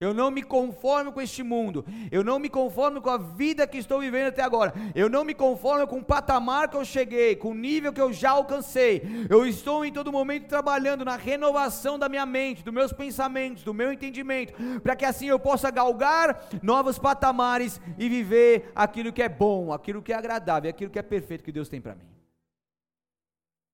Eu 0.00 0.14
não 0.14 0.30
me 0.30 0.44
conformo 0.44 1.12
com 1.12 1.20
este 1.20 1.42
mundo. 1.42 1.84
Eu 2.12 2.22
não 2.22 2.38
me 2.38 2.48
conformo 2.48 3.02
com 3.02 3.10
a 3.10 3.18
vida 3.18 3.66
que 3.66 3.78
estou 3.78 3.98
vivendo 3.98 4.28
até 4.28 4.42
agora. 4.42 4.72
Eu 4.94 5.08
não 5.08 5.24
me 5.24 5.34
conformo 5.34 5.88
com 5.88 5.98
o 5.98 6.04
patamar 6.04 6.68
que 6.68 6.76
eu 6.76 6.84
cheguei, 6.84 7.34
com 7.34 7.50
o 7.50 7.54
nível 7.54 7.92
que 7.92 8.00
eu 8.00 8.12
já 8.12 8.30
alcancei. 8.30 9.02
Eu 9.28 9.44
estou 9.44 9.84
em 9.84 9.92
todo 9.92 10.12
momento 10.12 10.46
trabalhando 10.46 11.04
na 11.04 11.16
renovação 11.16 11.98
da 11.98 12.08
minha 12.08 12.24
mente, 12.24 12.62
dos 12.62 12.72
meus 12.72 12.92
pensamentos, 12.92 13.64
do 13.64 13.74
meu 13.74 13.92
entendimento, 13.92 14.52
para 14.80 14.94
que 14.94 15.04
assim 15.04 15.26
eu 15.26 15.38
possa 15.38 15.68
galgar 15.68 16.48
novos 16.62 16.96
patamares 16.96 17.80
e 17.98 18.08
viver 18.08 18.70
aquilo 18.76 19.12
que 19.12 19.22
é 19.22 19.28
bom, 19.28 19.72
aquilo 19.72 20.00
que 20.00 20.12
é 20.12 20.16
agradável, 20.16 20.70
aquilo 20.70 20.92
que 20.92 20.98
é 20.98 21.02
perfeito 21.02 21.42
que 21.42 21.50
Deus 21.50 21.68
tem 21.68 21.80
para 21.80 21.96
mim. 21.96 22.06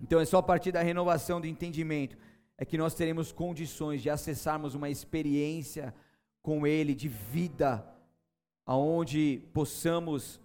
Então 0.01 0.18
é 0.18 0.25
só 0.25 0.39
a 0.39 0.43
partir 0.43 0.72
da 0.72 0.83
renovação 0.83 1.39
do 1.39 1.47
entendimento 1.47 2.16
é 2.57 2.64
que 2.64 2.79
nós 2.79 2.95
teremos 2.95 3.33
condições 3.33 4.01
de 4.01 4.09
acessarmos 4.09 4.75
uma 4.75 4.89
experiência 4.89 5.95
com 6.45 6.66
Ele 6.66 6.95
de 6.95 7.09
vida, 7.09 7.82
aonde 8.66 9.42
possamos 9.55 10.38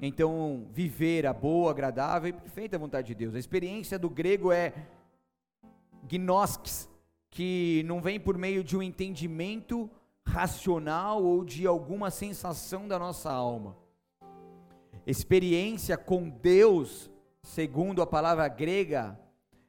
então 0.00 0.66
viver 0.72 1.24
a 1.28 1.32
boa, 1.32 1.70
agradável 1.70 2.30
e 2.30 2.32
perfeita 2.32 2.76
vontade 2.76 3.06
de 3.06 3.14
Deus. 3.14 3.36
A 3.36 3.38
experiência 3.38 3.96
do 4.00 4.10
grego 4.10 4.50
é 4.50 4.74
gnoskis, 6.08 6.90
que 7.30 7.84
não 7.86 8.00
vem 8.00 8.18
por 8.18 8.36
meio 8.36 8.64
de 8.64 8.76
um 8.76 8.82
entendimento 8.82 9.88
racional 10.26 11.22
ou 11.22 11.44
de 11.44 11.68
alguma 11.68 12.10
sensação 12.10 12.88
da 12.88 12.98
nossa 12.98 13.30
alma. 13.30 13.76
Experiência 15.06 15.96
com 15.96 16.28
Deus, 16.28 17.08
segundo 17.44 18.02
a 18.02 18.06
palavra 18.06 18.48
grega, 18.48 19.16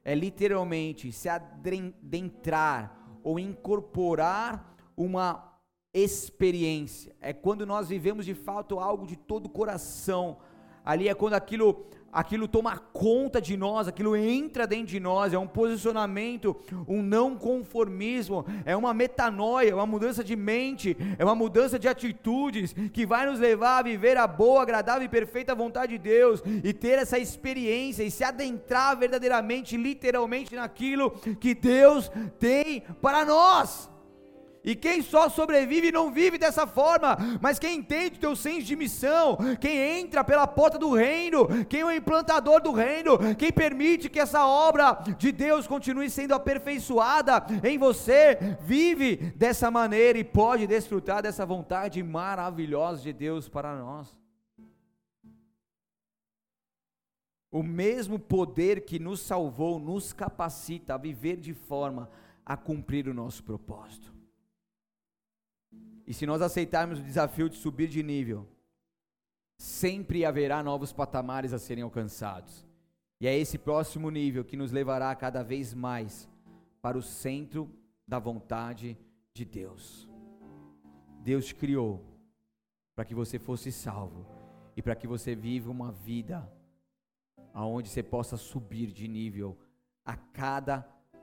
é 0.04 0.16
literalmente 0.16 1.12
se 1.12 1.28
adentrar 1.28 3.06
ou 3.22 3.38
incorporar 3.38 4.76
uma 4.96 5.49
experiência, 5.92 7.14
é 7.20 7.32
quando 7.32 7.66
nós 7.66 7.88
vivemos 7.88 8.24
de 8.24 8.34
fato 8.34 8.78
algo 8.78 9.06
de 9.06 9.16
todo 9.16 9.46
o 9.46 9.50
coração. 9.50 10.38
Ali 10.84 11.08
é 11.08 11.14
quando 11.14 11.34
aquilo 11.34 11.86
aquilo 12.12 12.48
toma 12.48 12.76
conta 12.76 13.40
de 13.40 13.56
nós, 13.56 13.86
aquilo 13.86 14.16
entra 14.16 14.66
dentro 14.66 14.86
de 14.86 15.00
nós, 15.00 15.32
é 15.32 15.38
um 15.38 15.46
posicionamento, 15.46 16.56
um 16.88 17.02
não 17.02 17.36
conformismo, 17.36 18.44
é 18.64 18.76
uma 18.76 18.92
metanoia, 18.92 19.74
uma 19.74 19.86
mudança 19.86 20.24
de 20.24 20.34
mente, 20.34 20.96
é 21.18 21.24
uma 21.24 21.34
mudança 21.34 21.78
de 21.78 21.88
atitudes 21.88 22.74
que 22.92 23.06
vai 23.06 23.26
nos 23.26 23.38
levar 23.38 23.78
a 23.78 23.82
viver 23.82 24.16
a 24.16 24.26
boa, 24.26 24.62
agradável 24.62 25.04
e 25.04 25.08
perfeita 25.08 25.54
vontade 25.54 25.92
de 25.92 25.98
Deus 25.98 26.42
e 26.64 26.72
ter 26.72 26.98
essa 26.98 27.18
experiência 27.18 28.02
e 28.02 28.10
se 28.10 28.24
adentrar 28.24 28.96
verdadeiramente, 28.98 29.76
literalmente 29.76 30.54
naquilo 30.54 31.10
que 31.38 31.54
Deus 31.54 32.10
tem 32.38 32.82
para 33.00 33.24
nós. 33.24 33.89
E 34.62 34.74
quem 34.74 35.00
só 35.00 35.28
sobrevive 35.28 35.90
não 35.90 36.12
vive 36.12 36.36
dessa 36.36 36.66
forma, 36.66 37.16
mas 37.40 37.58
quem 37.58 37.78
entende 37.78 38.16
o 38.16 38.20
teu 38.20 38.36
senso 38.36 38.66
de 38.66 38.76
missão, 38.76 39.38
quem 39.58 40.00
entra 40.00 40.22
pela 40.22 40.46
porta 40.46 40.78
do 40.78 40.94
reino, 40.94 41.48
quem 41.66 41.80
é 41.80 41.84
o 41.84 41.90
implantador 41.90 42.60
do 42.60 42.72
reino, 42.72 43.18
quem 43.36 43.50
permite 43.50 44.10
que 44.10 44.20
essa 44.20 44.46
obra 44.46 44.92
de 45.16 45.32
Deus 45.32 45.66
continue 45.66 46.10
sendo 46.10 46.34
aperfeiçoada 46.34 47.46
em 47.64 47.78
você, 47.78 48.38
vive 48.60 49.16
dessa 49.34 49.70
maneira 49.70 50.18
e 50.18 50.24
pode 50.24 50.66
desfrutar 50.66 51.22
dessa 51.22 51.46
vontade 51.46 52.02
maravilhosa 52.02 53.02
de 53.02 53.12
Deus 53.14 53.48
para 53.48 53.74
nós. 53.74 54.18
O 57.50 57.62
mesmo 57.62 58.18
poder 58.18 58.84
que 58.84 58.98
nos 58.98 59.20
salvou 59.20 59.78
nos 59.78 60.12
capacita 60.12 60.94
a 60.94 60.98
viver 60.98 61.36
de 61.36 61.52
forma 61.52 62.08
a 62.44 62.56
cumprir 62.56 63.08
o 63.08 63.14
nosso 63.14 63.42
propósito. 63.42 64.19
E 66.10 66.12
se 66.12 66.26
nós 66.26 66.42
aceitarmos 66.42 66.98
o 66.98 67.04
desafio 67.04 67.48
de 67.48 67.56
subir 67.56 67.86
de 67.86 68.02
nível, 68.02 68.44
sempre 69.56 70.24
haverá 70.24 70.60
novos 70.60 70.92
patamares 70.92 71.52
a 71.52 71.58
serem 71.58 71.84
alcançados. 71.84 72.66
E 73.20 73.28
é 73.28 73.38
esse 73.38 73.56
próximo 73.56 74.10
nível 74.10 74.44
que 74.44 74.56
nos 74.56 74.72
levará 74.72 75.14
cada 75.14 75.44
vez 75.44 75.72
mais 75.72 76.28
para 76.82 76.98
o 76.98 77.02
centro 77.02 77.70
da 78.08 78.18
vontade 78.18 78.98
de 79.32 79.44
Deus. 79.44 80.08
Deus 81.20 81.52
criou 81.52 82.04
para 82.96 83.04
que 83.04 83.14
você 83.14 83.38
fosse 83.38 83.70
salvo 83.70 84.26
e 84.76 84.82
para 84.82 84.96
que 84.96 85.06
você 85.06 85.36
viva 85.36 85.70
uma 85.70 85.92
vida 85.92 86.52
aonde 87.54 87.88
você 87.88 88.02
possa 88.02 88.36
subir 88.36 88.90
de 88.90 89.06
nível 89.06 89.56
a 90.04 90.16
cada 90.16 90.80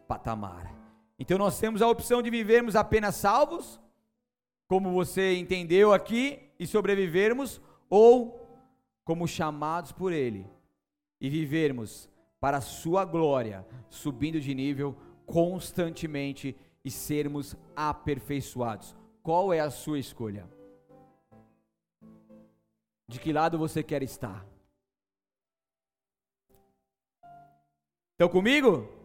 patamar. 0.07 0.73
Então 1.19 1.37
nós 1.37 1.59
temos 1.59 1.81
a 1.81 1.89
opção 1.89 2.21
de 2.21 2.29
vivermos 2.29 2.73
apenas 2.73 3.15
salvos, 3.15 3.81
como 4.67 4.91
você 4.91 5.35
entendeu 5.35 5.93
aqui, 5.93 6.39
e 6.59 6.65
sobrevivermos, 6.65 7.61
ou 7.89 8.47
como 9.05 9.27
chamados 9.27 9.91
por 9.91 10.11
Ele 10.11 10.45
e 11.21 11.29
vivermos 11.29 12.09
para 12.39 12.57
a 12.57 12.61
Sua 12.61 13.05
glória, 13.05 13.65
subindo 13.89 14.39
de 14.39 14.53
nível 14.53 14.95
constantemente 15.25 16.55
e 16.83 16.91
sermos 16.91 17.55
aperfeiçoados. 17.75 18.95
Qual 19.21 19.53
é 19.53 19.59
a 19.59 19.69
sua 19.69 19.99
escolha? 19.99 20.49
De 23.09 23.19
que 23.19 23.33
lado 23.33 23.57
você 23.57 23.83
quer 23.83 24.01
estar? 24.03 24.45
Estão 28.13 28.29
comigo? 28.29 28.96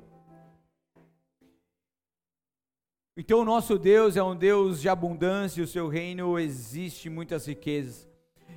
Então 3.14 3.40
o 3.40 3.44
nosso 3.44 3.78
Deus 3.78 4.16
é 4.16 4.22
um 4.22 4.34
Deus 4.34 4.80
de 4.80 4.88
abundância, 4.88 5.60
e 5.60 5.64
o 5.64 5.68
seu 5.68 5.86
reino 5.86 6.38
existe 6.38 7.10
muitas 7.10 7.46
riquezas. 7.46 8.08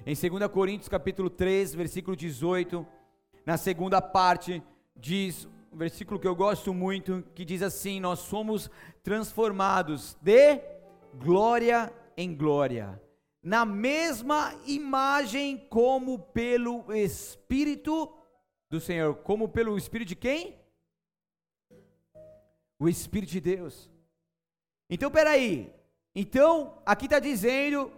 Em 0.06 0.16
2 0.16 0.50
Coríntios 0.50 0.88
capítulo 0.88 1.30
3, 1.30 1.76
versículo 1.76 2.16
18, 2.16 2.88
na 3.46 3.58
segunda 3.58 4.02
parte, 4.02 4.64
diz 4.96 5.46
um 5.74 5.78
versículo 5.78 6.18
que 6.18 6.28
eu 6.28 6.34
gosto 6.34 6.74
muito, 6.74 7.22
que 7.36 7.44
diz 7.44 7.62
assim: 7.62 8.00
Nós 8.00 8.20
somos 8.20 8.70
transformados 9.04 10.18
de 10.22 10.62
glória 11.16 11.94
em 12.16 12.34
glória, 12.34 13.02
na 13.44 13.66
mesma 13.66 14.56
imagem 14.66 15.58
como 15.70 16.18
pelo 16.18 16.94
Espírito 16.94 18.10
do 18.70 18.80
Senhor. 18.80 19.16
Como 19.16 19.50
pelo 19.50 19.78
Espírito 19.78 20.08
de 20.08 20.16
quem? 20.16 20.58
O 22.80 22.88
Espírito 22.88 23.32
de 23.32 23.42
Deus. 23.42 23.94
Então, 24.90 25.10
peraí. 25.10 25.74
Então, 26.14 26.78
aqui 26.86 27.06
está 27.06 27.20
dizendo, 27.20 27.92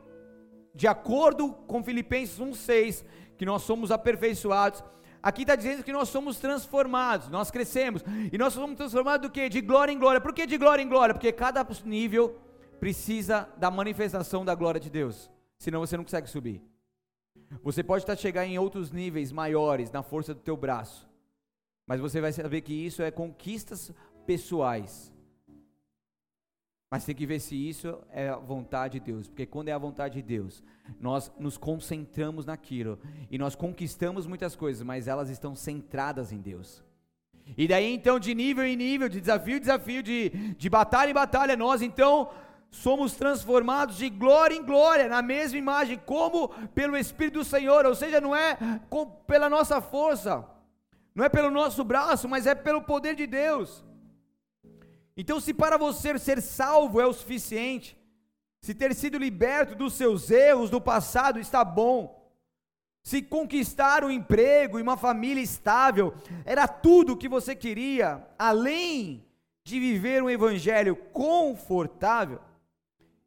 de 0.73 0.87
acordo 0.87 1.51
com 1.67 1.83
Filipenses 1.83 2.39
1,6, 2.39 3.03
que 3.37 3.45
nós 3.45 3.61
somos 3.61 3.91
aperfeiçoados. 3.91 4.83
Aqui 5.21 5.41
está 5.41 5.55
dizendo 5.55 5.83
que 5.83 5.91
nós 5.91 6.09
somos 6.09 6.39
transformados, 6.39 7.29
nós 7.29 7.51
crescemos. 7.51 8.03
E 8.31 8.37
nós 8.37 8.53
somos 8.53 8.77
transformados 8.77 9.27
do 9.27 9.31
que? 9.31 9.49
De 9.49 9.61
glória 9.61 9.91
em 9.91 9.99
glória. 9.99 10.21
Por 10.21 10.33
que 10.33 10.45
de 10.47 10.57
glória 10.57 10.81
em 10.81 10.87
glória? 10.87 11.13
Porque 11.13 11.31
cada 11.31 11.65
nível 11.85 12.39
precisa 12.79 13.49
da 13.57 13.69
manifestação 13.69 14.45
da 14.45 14.55
glória 14.55 14.79
de 14.79 14.89
Deus. 14.89 15.29
Senão 15.57 15.79
você 15.79 15.97
não 15.97 16.03
consegue 16.03 16.29
subir. 16.29 16.61
Você 17.63 17.83
pode 17.83 18.03
estar 18.03 18.15
chegar 18.15 18.45
em 18.45 18.59
outros 18.59 18.91
níveis 18.91 19.31
maiores 19.31 19.91
na 19.91 20.03
força 20.03 20.33
do 20.33 20.41
teu 20.41 20.57
braço. 20.57 21.07
Mas 21.85 21.99
você 21.99 22.19
vai 22.19 22.31
saber 22.31 22.61
que 22.61 22.73
isso 22.73 23.01
é 23.01 23.09
conquistas 23.09 23.91
pessoais. 24.25 25.13
Mas 26.89 27.03
tem 27.03 27.13
que 27.13 27.25
ver 27.25 27.39
se 27.39 27.55
isso 27.55 27.99
é 28.11 28.29
a 28.29 28.37
vontade 28.37 28.99
de 28.99 29.11
Deus, 29.11 29.27
porque 29.27 29.45
quando 29.45 29.67
é 29.67 29.73
a 29.73 29.77
vontade 29.77 30.15
de 30.15 30.21
Deus, 30.21 30.63
nós 31.01 31.29
nos 31.37 31.57
concentramos 31.57 32.45
naquilo 32.45 32.97
e 33.29 33.37
nós 33.37 33.55
conquistamos 33.55 34.25
muitas 34.25 34.55
coisas, 34.55 34.83
mas 34.83 35.07
elas 35.07 35.29
estão 35.29 35.53
centradas 35.53 36.31
em 36.31 36.39
Deus. 36.39 36.81
E 37.57 37.67
daí 37.67 37.93
então, 37.93 38.17
de 38.17 38.33
nível 38.33 38.65
em 38.65 38.75
nível, 38.75 39.09
de 39.09 39.19
desafio 39.19 39.57
em 39.57 39.59
desafio, 39.59 40.01
de, 40.01 40.29
de 40.29 40.69
batalha 40.69 41.11
em 41.11 41.13
batalha, 41.13 41.57
nós 41.57 41.81
então 41.81 42.29
somos 42.71 43.15
transformados 43.15 43.97
de 43.97 44.09
glória 44.09 44.55
em 44.55 44.63
glória, 44.63 45.09
na 45.09 45.21
mesma 45.21 45.57
imagem, 45.57 45.99
como 46.05 46.49
pelo 46.69 46.97
Espírito 46.97 47.39
do 47.39 47.45
Senhor, 47.45 47.85
ou 47.85 47.95
seja, 47.95 48.21
não 48.21 48.35
é 48.35 48.57
com, 48.89 49.05
pela 49.05 49.49
nossa 49.49 49.81
força, 49.81 50.45
não 51.13 51.25
é 51.25 51.29
pelo 51.29 51.51
nosso 51.51 51.83
braço, 51.83 52.29
mas 52.29 52.45
é 52.45 52.55
pelo 52.55 52.81
poder 52.81 53.15
de 53.15 53.27
Deus. 53.27 53.83
Então, 55.17 55.39
se 55.39 55.51
para 55.51 55.77
você 55.77 56.17
ser 56.19 56.39
salvo 56.39 57.01
é 57.01 57.07
o 57.07 57.11
suficiente, 57.11 57.97
se 58.61 58.75
ter 58.75 58.93
sido 58.93 59.17
liberto 59.17 59.73
dos 59.73 59.93
seus 59.93 60.29
erros 60.29 60.69
do 60.69 60.79
passado 60.79 61.39
está 61.39 61.65
bom, 61.65 62.15
se 63.01 63.23
conquistar 63.23 64.03
um 64.03 64.11
emprego 64.11 64.77
e 64.77 64.81
uma 64.81 64.95
família 64.95 65.41
estável 65.41 66.13
era 66.45 66.67
tudo 66.67 67.13
o 67.13 67.17
que 67.17 67.27
você 67.27 67.55
queria, 67.55 68.27
além 68.37 69.25
de 69.63 69.79
viver 69.79 70.21
um 70.21 70.29
evangelho 70.29 70.95
confortável, 70.95 72.39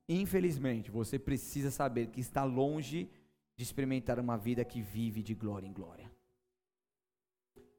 infelizmente 0.08 0.90
você 0.90 1.18
precisa 1.18 1.70
saber 1.70 2.06
que 2.08 2.20
está 2.20 2.44
longe 2.44 3.10
de 3.56 3.64
experimentar 3.64 4.20
uma 4.20 4.38
vida 4.38 4.64
que 4.64 4.80
vive 4.80 5.22
de 5.22 5.34
glória 5.34 5.66
em 5.66 5.72
glória. 5.72 6.10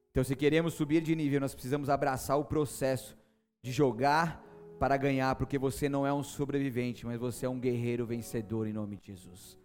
Então, 0.09 0.23
se 0.23 0.35
queremos 0.35 0.73
subir 0.73 1.01
de 1.01 1.15
nível, 1.15 1.39
nós 1.39 1.53
precisamos 1.53 1.89
abraçar 1.89 2.37
o 2.37 2.43
processo 2.43 3.17
de 3.61 3.71
jogar 3.71 4.43
para 4.79 4.97
ganhar, 4.97 5.35
porque 5.35 5.59
você 5.59 5.87
não 5.87 6.05
é 6.05 6.11
um 6.11 6.23
sobrevivente, 6.23 7.05
mas 7.05 7.19
você 7.19 7.45
é 7.45 7.49
um 7.49 7.59
guerreiro 7.59 8.05
vencedor 8.05 8.67
em 8.67 8.73
nome 8.73 8.97
de 8.97 9.07
Jesus. 9.07 9.60